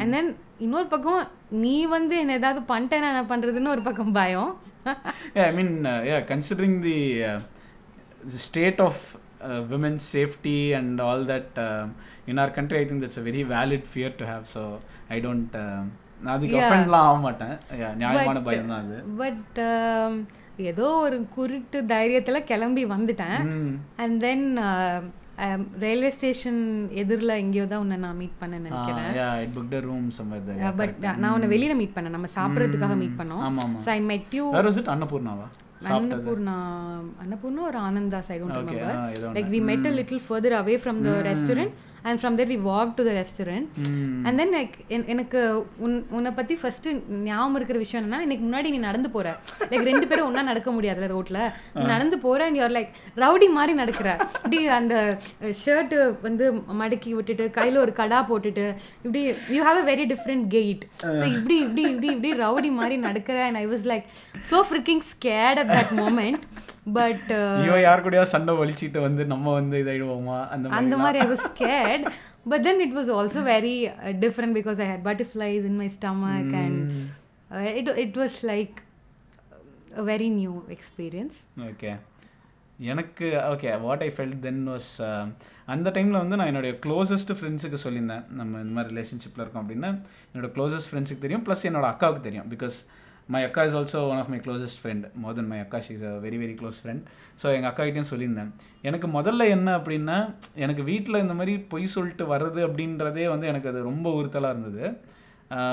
அண்ட் 0.00 0.12
தென் 0.16 0.30
இன்னொரு 0.66 0.88
பக்கம் 0.92 1.24
நீ 1.64 1.76
வந்து 1.96 2.14
என்ன 2.22 2.38
ஏதாவது 2.40 2.60
பண்ணிட்டேனா 2.70 3.10
என்ன 3.14 3.24
பண்ணுறதுன்னு 3.32 3.74
ஒரு 3.74 3.82
பக்கம் 3.88 4.14
பயம். 4.20 4.52
I 5.48 5.50
mean 5.58 5.74
considering 6.30 6.78
the 6.88 6.98
state 8.46 8.80
of 8.86 9.02
women's 9.72 10.06
safety 10.14 10.58
and 10.78 11.00
all 11.06 11.24
that 11.32 11.58
in 12.32 12.40
our 12.44 12.54
country 12.58 12.78
I 12.80 12.84
think 12.90 13.04
that's 13.04 13.20
a 13.22 13.26
very 13.28 13.42
valid 13.54 13.86
fear 13.92 14.14
to 14.20 14.26
have 14.32 14.46
so 14.54 14.62
I 15.16 15.18
don't 15.26 15.56
நான் 16.24 16.34
அதுக்கு 16.36 16.58
ஒஃபெண்ட்லாம் 16.60 17.06
ஆக 17.08 17.18
மாட்டேன். 17.26 17.56
நியாயமான 18.02 18.40
பயம் 18.46 18.70
தான் 18.72 18.84
அது. 18.84 18.98
பட் 19.22 19.58
ஏதோ 20.70 20.86
ஒரு 21.06 21.16
குருட்டு 21.34 21.78
தைரியத்தில் 21.92 22.46
கிளம்பி 22.50 22.82
வந்துட்டேன். 22.94 23.38
அண்ட் 24.02 24.16
தென் 24.24 24.46
ரயில்வே 25.84 26.10
ஸ்டேஷன் 26.16 26.60
எதிரில் 27.02 27.38
எங்கேயோ 27.42 27.64
தான் 27.70 27.82
உன்னை 27.84 27.96
நான் 28.04 28.18
மீட் 28.22 28.36
பண்ண 28.42 28.60
நினைக்கிறேன். 28.66 29.08
ரூம் 29.86 30.08
பட் 30.80 30.94
நான் 31.22 31.32
உன்னை 31.36 31.48
வெளியில 31.54 31.74
மீட் 31.80 31.94
பண்ணேன். 31.96 32.16
நம்ம 32.16 32.30
சாப்பிட்றதுக்காக 32.38 32.96
மீட் 33.02 33.18
பண்ணோம். 33.20 33.42
ஸோ 33.86 33.90
ஐ 33.96 34.00
மெட் 34.12 34.34
யூ 34.38 34.44
அன்னபூர்ணாவா? 34.94 35.48
அன்னபூர்ணா 35.92 36.56
அன்னபூர்ணா 37.24 37.64
ஒரு 37.70 37.80
Anandhas 37.86 38.30
I 38.34 38.38
don't 38.42 38.60
remember 38.62 39.00
like 39.38 39.50
we 39.54 39.62
met 39.70 39.88
a 39.90 39.94
little 39.98 40.24
further 40.28 40.56
away 40.60 40.76
from 40.84 41.00
the 41.06 41.12
restaurant 41.30 41.74
and 42.08 42.18
from 42.20 42.34
there 42.38 42.50
we 42.52 42.56
walk 42.68 42.90
to 42.96 43.02
the 43.06 43.12
restaurant 43.18 43.68
and 44.26 44.36
then 44.40 44.52
like 44.56 44.74
எனக்கு 45.12 45.40
உன் 45.84 45.94
உன்னை 46.16 46.30
பற்றி 46.38 46.54
ஃபர்ஸ்ட் 46.62 46.88
ஞாபகம் 47.28 47.56
இருக்கிற 47.58 47.78
விஷயம் 47.82 48.00
என்னன்னா 48.00 48.24
எனக்கு 48.26 48.44
முன்னாடி 48.46 48.72
நீ 48.74 48.80
நடந்து 48.88 49.08
போற. 49.14 49.28
லைக் 49.70 49.86
ரெண்டு 49.90 50.06
பேரும் 50.10 50.26
ஒன்றா 50.28 50.42
நடக்க 50.50 50.70
முடியாதுல 50.76 51.06
ரோட்ல. 51.12 51.38
நீ 51.76 51.84
நடந்து 51.92 52.16
போற 52.24 52.40
அண்ட் 52.48 52.58
யூஆர் 52.60 52.74
லைக் 52.76 52.90
ரவுடி 53.22 53.48
மாதிரி 53.58 53.74
நடக்கிற. 53.80 54.08
இப்படி 54.38 54.58
அந்த 54.78 54.94
ஷர்ட்டு 55.62 55.96
வந்து 56.26 56.44
மடக்கி 56.80 57.12
விட்டுட்டு 57.18 57.46
கையில் 57.58 57.80
ஒரு 57.84 57.94
கடா 58.00 58.18
போட்டுட்டு 58.30 58.66
இப்படி 59.04 59.22
you 59.56 59.62
have 59.68 59.80
a 59.82 59.86
very 59.92 60.06
different 60.12 60.46
gait 60.56 60.84
so 61.20 61.24
இப்படி 61.36 61.56
இப்படி 61.66 61.84
இப்படி 61.92 62.10
இப்படி 62.16 62.32
ரவுடி 62.44 62.72
மாதிரி 62.80 62.98
நடக்கிற 63.08 63.38
and 63.48 63.60
I 63.62 63.66
was 63.72 63.88
like 63.92 64.06
so 64.52 64.60
freaking 64.70 65.02
scared 65.12 65.60
at 65.64 65.73
that 65.74 65.94
moment 66.02 66.44
but 66.98 67.30
ஐயோ 67.62 67.76
யார் 67.86 68.04
கூடயா 68.06 68.24
சண்டை 68.34 68.54
வலிச்சிட்டு 68.60 69.00
வந்து 69.00 69.24
நம்ம 69.32 69.52
வந்து 69.58 69.76
இதாயிடுவோமா 69.84 70.38
அந்த 70.54 70.76
அந்த 70.82 70.96
மாதிரி 71.04 71.20
I 71.24 71.28
was 71.34 71.46
scared 71.50 72.06
but 72.46 72.62
then 72.62 72.80
it 72.80 72.92
was 72.92 73.08
also 73.08 73.42
very 73.44 73.76
uh, 73.88 74.12
different 74.24 74.52
because 74.54 74.78
I 74.78 74.84
had 74.84 75.02
butterflies 75.02 75.64
in 75.64 75.76
my 75.78 75.86
stomach 75.88 76.48
mm. 76.48 76.62
and 76.62 76.74
uh, 77.50 77.78
it, 77.78 77.86
it 77.98 78.16
was 78.16 78.34
like 78.44 78.74
a 79.94 80.04
very 80.04 80.28
new 80.40 80.56
experience. 80.70 81.36
Okay. 81.70 81.94
எனக்கு 82.90 83.26
okay 83.50 83.68
what 83.80 84.02
I 84.02 84.08
felt 84.14 84.38
then 84.46 84.62
was 84.70 84.88
அந்த 85.74 85.88
டைமில் 85.90 86.18
வந்து 86.22 86.38
நான் 86.38 86.50
என்னுடைய 86.52 86.72
closest 86.84 87.30
ஃப்ரெண்ட்ஸுக்கு 87.38 87.78
சொல்லியிருந்தேன் 87.84 88.24
நம்ம 88.30 88.60
இந்த 88.60 88.72
மாதிரி 88.76 88.90
ரிலேஷன்ஷிப்பில் 88.92 89.42
இருக்கோம் 89.42 89.62
அப்படின்னா 89.62 89.90
என்னோட 90.30 90.48
க்ளோசஸ்ட் 90.56 90.90
ஃப்ரெண்ட்ஸுக்கு 90.90 91.24
தெரியும் 91.26 91.44
ப்ளஸ் 91.46 91.62
என்னோட 91.68 91.86
அக்காவுக்கு 91.92 92.26
தெரியும் 92.26 92.48
பிகாஸ் 92.50 92.78
மை 93.32 93.40
அக்கா 93.46 93.62
is 93.66 93.76
also 93.78 94.00
one 94.10 94.20
of 94.22 94.30
my 94.32 94.38
closest 94.44 94.80
friend 94.80 95.04
more 95.22 95.36
than 95.38 95.50
my 95.52 95.58
அக்கா 95.64 95.78
she's 95.86 96.02
a 96.10 96.12
very 96.24 96.38
very 96.42 96.54
close 96.60 96.78
friend 96.82 97.04
so 97.42 97.46
எங்கள் 97.56 97.70
அக்காகிட்டையும் 97.70 98.10
சொல்லியிருந்தேன். 98.10 98.50
எனக்கு 98.88 99.08
முதல்ல 99.16 99.46
என்ன 99.56 99.68
அப்படின்னா 99.78 100.16
எனக்கு 100.64 100.82
வீட்டில் 100.90 101.22
இந்த 101.24 101.34
மாதிரி 101.38 101.54
பொய் 101.72 101.94
சொல்லிட்டு 101.96 102.26
வர்றது 102.32 102.60
அப்படின்றதே 102.68 103.24
வந்து 103.34 103.48
எனக்கு 103.52 103.70
அது 103.72 103.88
ரொம்ப 103.90 104.06
உறுத்தலாக 104.18 104.54
இருந்தது. 104.54 104.84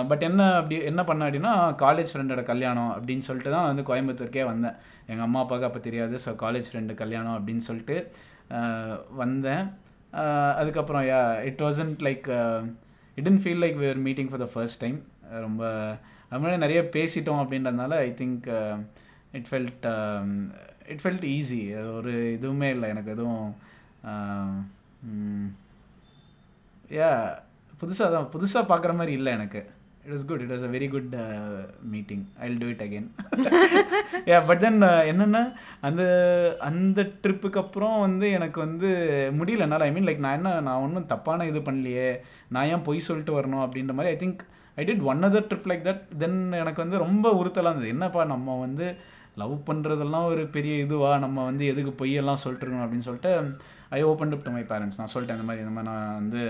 பட் 0.09 0.23
என்ன 0.29 0.41
அப்படி 0.59 0.75
என்ன 0.91 1.01
பண்ண 1.09 1.27
அப்படின்னா 1.27 1.51
காலேஜ் 1.83 2.11
ஃப்ரெண்டோட 2.13 2.41
கல்யாணம் 2.49 2.91
அப்படின்னு 2.95 3.25
சொல்லிட்டு 3.27 3.53
தான் 3.55 3.67
வந்து 3.69 3.83
கோயம்புத்தூருக்கே 3.89 4.43
வந்தேன். 4.51 4.75
எங்கள் 5.11 5.25
அம்மா 5.27 5.39
அப்பாவுக்கு 5.43 5.69
அப்போ 5.69 5.81
தெரியாது 5.87 6.15
ஸோ 6.25 6.31
காலேஜ் 6.43 6.69
ஃப்ரெண்டு 6.71 6.95
கல்யாணம் 7.01 7.37
அப்படின்னு 7.37 7.63
சொல்லிட்டு 7.69 7.97
வந்தேன். 9.23 9.63
அதுக்கப்புறம் 10.61 11.03
yeah 11.11 11.19
it 11.49 11.61
wasn't 11.65 12.01
like 12.07 12.25
it 13.17 13.25
didn't 13.27 13.43
feel 13.43 13.61
like 13.63 13.77
we're 13.83 14.01
meeting 14.07 14.29
for 14.31 14.43
the 14.45 14.47
first 14.53 14.81
time 14.83 14.97
ரொம்ப 15.45 15.63
முன்னாடி 16.39 16.63
நிறைய 16.65 16.81
பேசிட்டோம் 16.95 17.41
அப்படின்றதுனால 17.43 17.93
I 18.07 18.09
think 18.21 18.47
it 19.37 19.49
felt 19.49 19.85
it 20.93 21.03
felt 21.03 21.27
easy 21.35 21.61
ஒரு 21.97 22.13
இதுவுமே 22.37 22.69
இல்லை. 22.75 22.87
எனக்கு 22.93 23.13
எதுவும் 23.15 23.45
யா 26.99 27.11
புதுசாக 27.81 28.09
தான் 28.15 28.31
புதுசாக 28.33 28.69
பார்க்குற 28.71 28.91
மாதிரி 28.97 29.13
இல்லை 29.19 29.31
எனக்கு. 29.37 29.61
It 30.05 30.13
was 30.13 30.25
good 30.29 30.43
it 30.43 30.53
was 30.53 30.65
a 30.67 30.69
very 30.75 30.87
good 30.93 31.13
meeting 31.93 32.23
I 32.41 32.45
will 32.47 32.61
do 32.63 32.69
it 32.73 32.83
again 32.85 33.07
yeah 34.31 34.37
but 34.49 34.61
then 34.63 34.79
என்னென்னா 35.11 35.41
அந்த 35.87 36.03
அந்த 36.69 37.01
ட்ரிப்புக்கு 37.23 37.61
அப்புறம் 37.63 37.97
வந்து 38.05 38.29
எனக்கு 38.37 38.59
வந்து 38.65 38.89
முடியல. 39.39 39.65
என்னால் 39.67 39.85
ஐ 39.87 39.91
மீன் 39.97 40.07
லைக் 40.09 40.23
நான் 40.25 40.37
என்ன 40.39 40.53
நான் 40.67 40.83
ஒன்றும் 40.85 41.11
தப்பான 41.13 41.47
இது 41.51 41.61
பண்ணலையே. 41.67 42.09
நான் 42.55 42.69
ஏன் 42.73 42.85
பொய் 42.87 43.07
சொல்லிட்டு 43.09 43.37
வரணும் 43.39 43.63
அப்படின்ற 43.65 43.95
மாதிரி 43.99 44.13
I 44.15 44.19
think 44.23 44.41
I 44.75 44.85
did 44.87 45.07
one 45.11 45.23
other 45.23 45.47
trip 45.51 45.69
like 45.71 45.87
that 45.87 46.03
then 46.17 46.39
எனக்கு 46.51 46.83
வந்து 46.83 46.97
ரொம்ப 47.05 47.25
உறுத்தலாக 47.41 47.71
இருந்தது. 47.71 47.87
என்னப்பா 47.87 48.25
நம்ம 48.33 48.59
வந்து 48.59 48.87
லவ் 49.35 49.55
பண்ணுறதெல்லாம் 49.67 50.25
ஒரு 50.25 50.43
பெரிய 50.55 50.73
இதுவா? 50.85 51.17
நம்ம 51.17 51.43
வந்து 51.49 51.65
எதுக்கு 51.73 52.05
பொய்யெல்லாம் 52.05 52.41
சொல்லிட்டுருக்கணும் 52.45 52.85
அப்படின்னு 52.85 53.07
சொல்லிட்டு 53.07 53.31
I 53.89 53.99
open 54.03 54.31
up 54.31 54.43
to 54.43 54.51
my 54.51 54.63
parents 54.63 54.99
நான் 54.99 55.13
சொல்லிட்டேன் 55.13 55.37
இந்த 55.37 55.47
மாதிரி 55.49 55.63
இந்த 55.65 55.73
மாதிரி 55.75 55.91
நான் 55.91 56.17
வந்து 56.21 56.41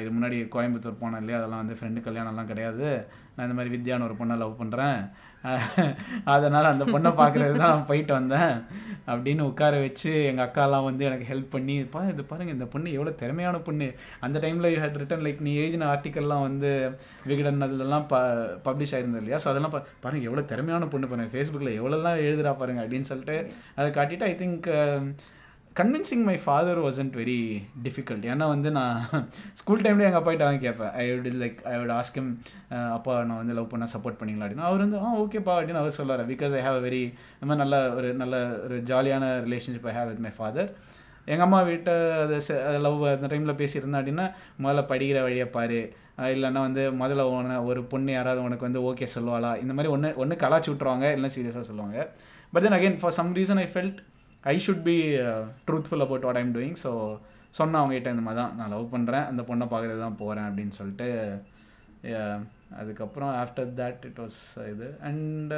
இது 0.00 0.10
முன்னாடி 0.14 0.38
கோயம்புத்தூர் 0.54 1.00
போனேன் 1.00 1.20
இல்லையா? 1.22 1.38
அதெல்லாம் 1.40 1.62
வந்து 1.62 1.76
ஃப்ரெண்டு 1.78 2.00
கல்யாணம்லாம் 2.06 2.50
கிடையாது. 2.52 2.86
நான் 3.36 3.46
இந்த 3.48 3.56
மாதிரி 3.58 3.70
வித்யான்னு 3.76 4.06
ஒரு 4.08 4.16
பொண்ணை 4.20 4.36
லவ் 4.36 4.60
பண்ணுறேன் 4.62 4.98
அதனால் 6.34 6.72
அந்த 6.72 6.84
பொண்ணை 6.94 7.10
பார்க்குறது 7.20 7.54
தான் 7.60 7.72
நான் 7.72 7.88
போயிட்டு 7.90 8.12
வந்தேன். 8.18 8.52
அப்படின்னு 9.12 9.42
உட்கார 9.50 9.74
வச்சு 9.84 10.12
எங்கள் 10.30 10.44
அக்காலாம் 10.46 10.86
வந்து 10.88 11.02
எனக்கு 11.08 11.26
ஹெல்ப் 11.32 11.52
பண்ணி 11.54 11.74
பா 11.92 12.00
இது 12.12 12.22
பாருங்கள் 12.30 12.56
இந்த 12.56 12.66
பொண்ணு 12.72 12.94
எவ்வளோ 12.96 13.12
திறமையான 13.22 13.56
பொண்ணு. 13.68 13.88
அந்த 14.26 14.36
டைமில் 14.44 14.70
யூ 14.72 14.80
ஹேட் 14.84 14.98
ரிட்டன் 15.02 15.24
லைக் 15.26 15.44
நீ 15.48 15.52
எழுதின 15.60 15.88
ஆர்டிக்கல்லாம் 15.92 16.46
வந்து 16.48 16.70
விகடன் 17.30 17.66
அதுலலாம் 17.66 18.08
ப 18.12 18.16
பப்ளிஷ் 18.66 18.94
ஆயிருந்தது 18.96 19.22
இல்லையா? 19.22 19.40
ஸோ 19.44 19.48
அதெல்லாம் 19.52 19.74
பா 19.76 19.82
பாருங்கள் 20.04 20.28
எவ்வளோ 20.30 20.44
திறமையான 20.52 20.90
பொண்ணு 20.94 21.10
பாருங்கள் 21.12 21.32
ஃபேஸ்புக்கில் 21.34 21.78
எவ்வளோலாம் 21.78 22.24
எழுதுறா 22.28 22.54
பாருங்க 22.62 22.82
அப்படின்னு 22.84 23.10
சொல்லிட்டு 23.12 23.38
அதை 23.78 23.88
காட்டிட்டு 23.98 24.28
I 24.30 24.34
think 24.42 24.68
convincing 25.78 26.22
my 26.26 26.34
father 26.42 26.78
wasn't 26.84 27.16
very 27.20 27.40
difficult 27.86 28.22
ஏன்னா 28.32 28.44
வந்து 28.52 28.68
நான் 28.76 29.00
ஸ்கூல் 29.60 29.82
டைம்லேயே 29.84 30.06
எங்கள் 30.08 30.20
அப்பாகிட்ட 30.20 30.44
தான் 30.48 30.62
கேட்பேன். 30.62 30.92
I 31.00 31.04
would 31.10 31.26
like 31.42 31.58
I 31.70 31.74
would 31.80 31.92
ask him 31.96 32.28
அப்பா 32.96 33.14
நான் 33.28 33.40
வந்து 33.40 33.56
லவ் 33.58 33.68
பண்ண 33.72 33.86
சப்போர்ட் 33.94 34.18
பண்ணிங்களா? 34.20 34.46
அப்படின்னு. 34.46 34.64
அவர் 34.68 34.82
வந்து 34.84 35.00
ஆ 35.06 35.10
ஓகேப்பா 35.22 35.56
அப்படின்னு 35.56 35.82
அவர் 35.82 35.96
சொல்லார் 35.98 36.22
பிகாஸ் 36.30 36.54
ஐ 36.60 36.62
ஹாவ் 36.68 36.78
வெரி 36.86 37.02
இந்த 37.34 37.48
மாதிரி 37.50 37.62
நல்ல 37.64 37.80
ஒரு 37.98 38.08
நல்ல 38.22 38.40
ஒரு 38.66 38.78
ஜாலியான 38.90 39.28
relationship 39.48 39.90
I 39.92 39.94
have 39.98 40.10
with 40.12 40.24
my 40.28 40.32
father 40.38 40.70
எங்கள் 41.32 41.46
அம்மா 41.48 41.60
வீட்டை 41.70 41.98
அது 42.22 42.40
லவ் 42.86 43.06
அந்த 43.12 43.30
டைமில் 43.34 43.58
பேசியிருந்தேன் 43.62 44.00
அப்படின்னா 44.02 44.26
முதல்ல 44.64 44.88
படிக்கிற 44.94 45.20
வழியை 45.28 45.48
பாரு. 45.58 45.82
இல்லைன்னா 46.34 46.60
வந்து 46.68 46.84
முதல்ல 47.04 47.30
உன 47.36 47.62
ஒரு 47.70 47.82
பொண்ணு 47.94 48.12
யாராவது 48.18 48.46
உனக்கு 48.48 48.68
வந்து 48.70 48.86
ஓகே 48.90 49.08
சொல்லுவாளா? 49.18 49.52
இந்த 49.62 49.72
மாதிரி 49.76 49.94
ஒன்று 49.96 50.16
ஒன்று 50.22 50.42
கலாச்சி 50.46 50.70
விட்ருவாங்க 50.72 51.06
இல்லைன்னா 51.14 51.36
சீரியஸாக 51.38 51.68
சொல்லுவாங்க. 51.70 51.98
But 52.52 52.64
then 52.66 52.78
again 52.80 53.00
for 53.00 53.18
some 53.20 53.32
reason 53.40 53.62
I 53.64 53.68
felt 53.74 53.98
I 54.46 54.56
should 54.66 54.82
be 54.82 54.96
truthful 55.66 56.00
about 56.00 56.20
what 56.20 56.36
I'm 56.36 56.54
doing 56.54 56.76
so 56.82 56.90
சொன்னேன் 57.50 57.80
அவங்ககிட்ட 57.82 58.10
இந்த 58.10 58.20
மாதிரி 58.20 58.42
தான் 58.42 58.54
நான் 58.54 58.70
லவ் 58.70 58.94
பண்ணுறேன் 58.94 59.26
அந்த 59.26 59.42
பொண்ணை 59.42 59.66
பார்க்குறது 59.72 59.98
தான் 59.98 60.16
போகிறேன் 60.16 60.44
அப்படின்னு 60.44 60.68
சொல்லிட்டு 60.68 61.08
அதுக்கப்புறம் 62.76 63.32
ஆஃப்டர் 63.34 63.70
தட் 63.74 64.04
இட் 64.04 64.18
வாஸ் 64.18 64.40
இது. 64.68 64.88
And 65.02 65.52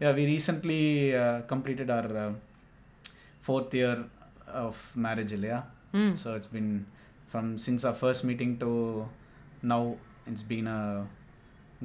yeah 0.00 0.10
we 0.18 0.24
recently 0.26 0.80
completed 1.52 1.92
our 1.92 2.10
fourth 3.46 3.74
year 3.74 4.00
of 4.64 4.82
marriage 5.02 5.32
இல்லையா? 5.32 5.58
So 6.24 6.34
it's 6.34 6.52
been 6.54 6.72
from 7.32 7.54
since 7.66 7.86
our 7.86 7.96
first 8.00 8.24
meeting 8.24 8.56
to 8.56 8.70
now 9.64 9.86
it's 10.30 10.46
been 10.48 10.66
a 10.76 10.80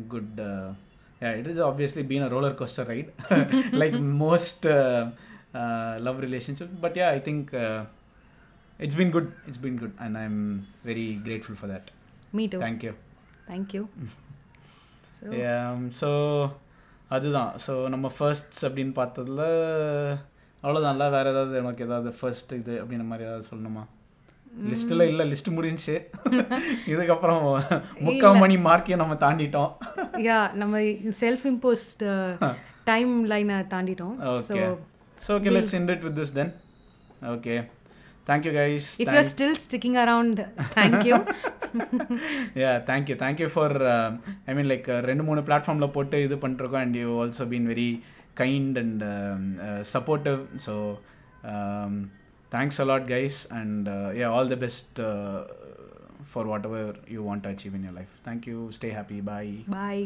good 0.07 0.41
obviously 1.67 2.03
been 2.03 2.23
a 2.23 2.29
roller 2.29 2.53
coaster 2.53 2.83
ride. 2.83 3.09
Like 3.81 3.93
most 4.19 4.65
uh, 4.67 4.73
uh, 4.73 5.03
love 6.06 6.20
relationship. 6.28 6.70
But 6.84 6.95
yeah 6.95 7.10
i 7.18 7.22
think 7.28 7.53
uh, 7.53 7.80
it's 8.80 8.97
been 9.01 9.12
good. 9.12 9.28
It's 9.47 9.62
been 9.66 9.78
good. 9.78 9.93
And 9.99 10.18
i'm 10.18 10.38
very 10.84 11.08
grateful 11.28 11.56
for 11.56 11.70
that. 11.74 11.86
Me 12.38 12.45
too 12.53 12.60
thank 12.60 12.84
you. 12.88 12.93
Thank you 13.49 13.82
so 15.18 15.26
so 15.99 16.10
அதுதான். 17.16 17.51
ஸோ 17.66 17.74
நம்ம 17.93 18.08
firsts 18.18 18.64
அப்படின்னு 18.68 18.93
பார்த்ததுல 19.01 19.43
அவ்வளோதான்ல 20.64 21.06
வேறு 21.16 21.32
ஏதாவது 21.34 21.58
எனக்கு 21.58 21.84
ஏதாவது 21.84 22.10
first 22.20 22.53
இது 22.53 22.74
அப்படின்ற 22.82 23.06
மாதிரி 23.12 23.28
ஏதாவது 23.28 23.47
சொல்லணுமா? 23.51 23.84
லிஸ்ட்டில் 24.72 25.06
இல்லை 25.12 25.24
லிஸ்ட் 25.32 25.56
முடிஞ்சுச்சு. 25.58 25.95
இதுக்கப்புறம் 26.91 27.43
முக்கால் 28.08 28.39
மணி 28.43 28.58
மார்க்கையும் 28.68 29.03
நம்ம 29.03 29.18
தாண்டிட்டோம். 29.26 29.72
யா 30.28 30.39
நம்ம 30.62 30.80
செல்ஃப் 31.24 31.45
இம்போஸ்ட் 31.51 32.03
டைம் 32.84 33.14
லைனை 33.32 33.58
தாண்டிட்டோம் 33.74 34.16
so 34.49 34.58
okay 35.28 35.28
so 35.28 35.38
okay 35.39 35.51
let's 35.55 35.76
end 35.78 35.89
it 35.89 36.03
with 36.03 36.15
this 36.15 36.32
then. 36.32 36.49
Okay 37.34 37.55
thank you 38.28 38.51
guys 38.57 38.88
if 39.01 39.11
you 39.15 39.21
still 39.30 39.57
sticking 39.63 39.97
around 40.03 40.39
thank you 40.78 41.15
yeah 42.61 42.71
thank you 42.89 43.15
thank you 43.23 43.47
for 43.53 43.76
I 44.45 44.53
mean 44.57 44.69
like 44.71 44.88
ரெண்டு 45.09 45.23
மூணு 45.28 45.41
பிளாட்ஃபார்மில் 45.47 45.93
போட்டு 45.95 46.19
இது 46.26 46.38
பண்ணிருக்கோம் 46.43 46.84
and 46.84 46.97
you 47.01 47.09
also 47.23 47.45
been 47.53 47.67
very 47.73 47.89
kind 48.41 48.78
and 48.84 49.03
supportive 49.93 50.39
so 50.65 50.76
thanks 52.51 52.82
a lot 52.86 53.07
guys 53.13 53.39
and 53.59 53.89
yeah 54.21 54.30
all 54.36 54.51
the 54.53 54.59
best 54.65 54.99
for 56.32 56.49
whatever 56.71 56.95
you 57.15 57.21
want 57.30 57.47
achieve 57.51 57.76
in 57.80 57.86
your 57.88 57.97
life 57.99 58.15
thank you 58.28 58.59
stay 58.78 58.91
happy 58.99 59.19
bye 59.32 59.53
bye 59.78 60.03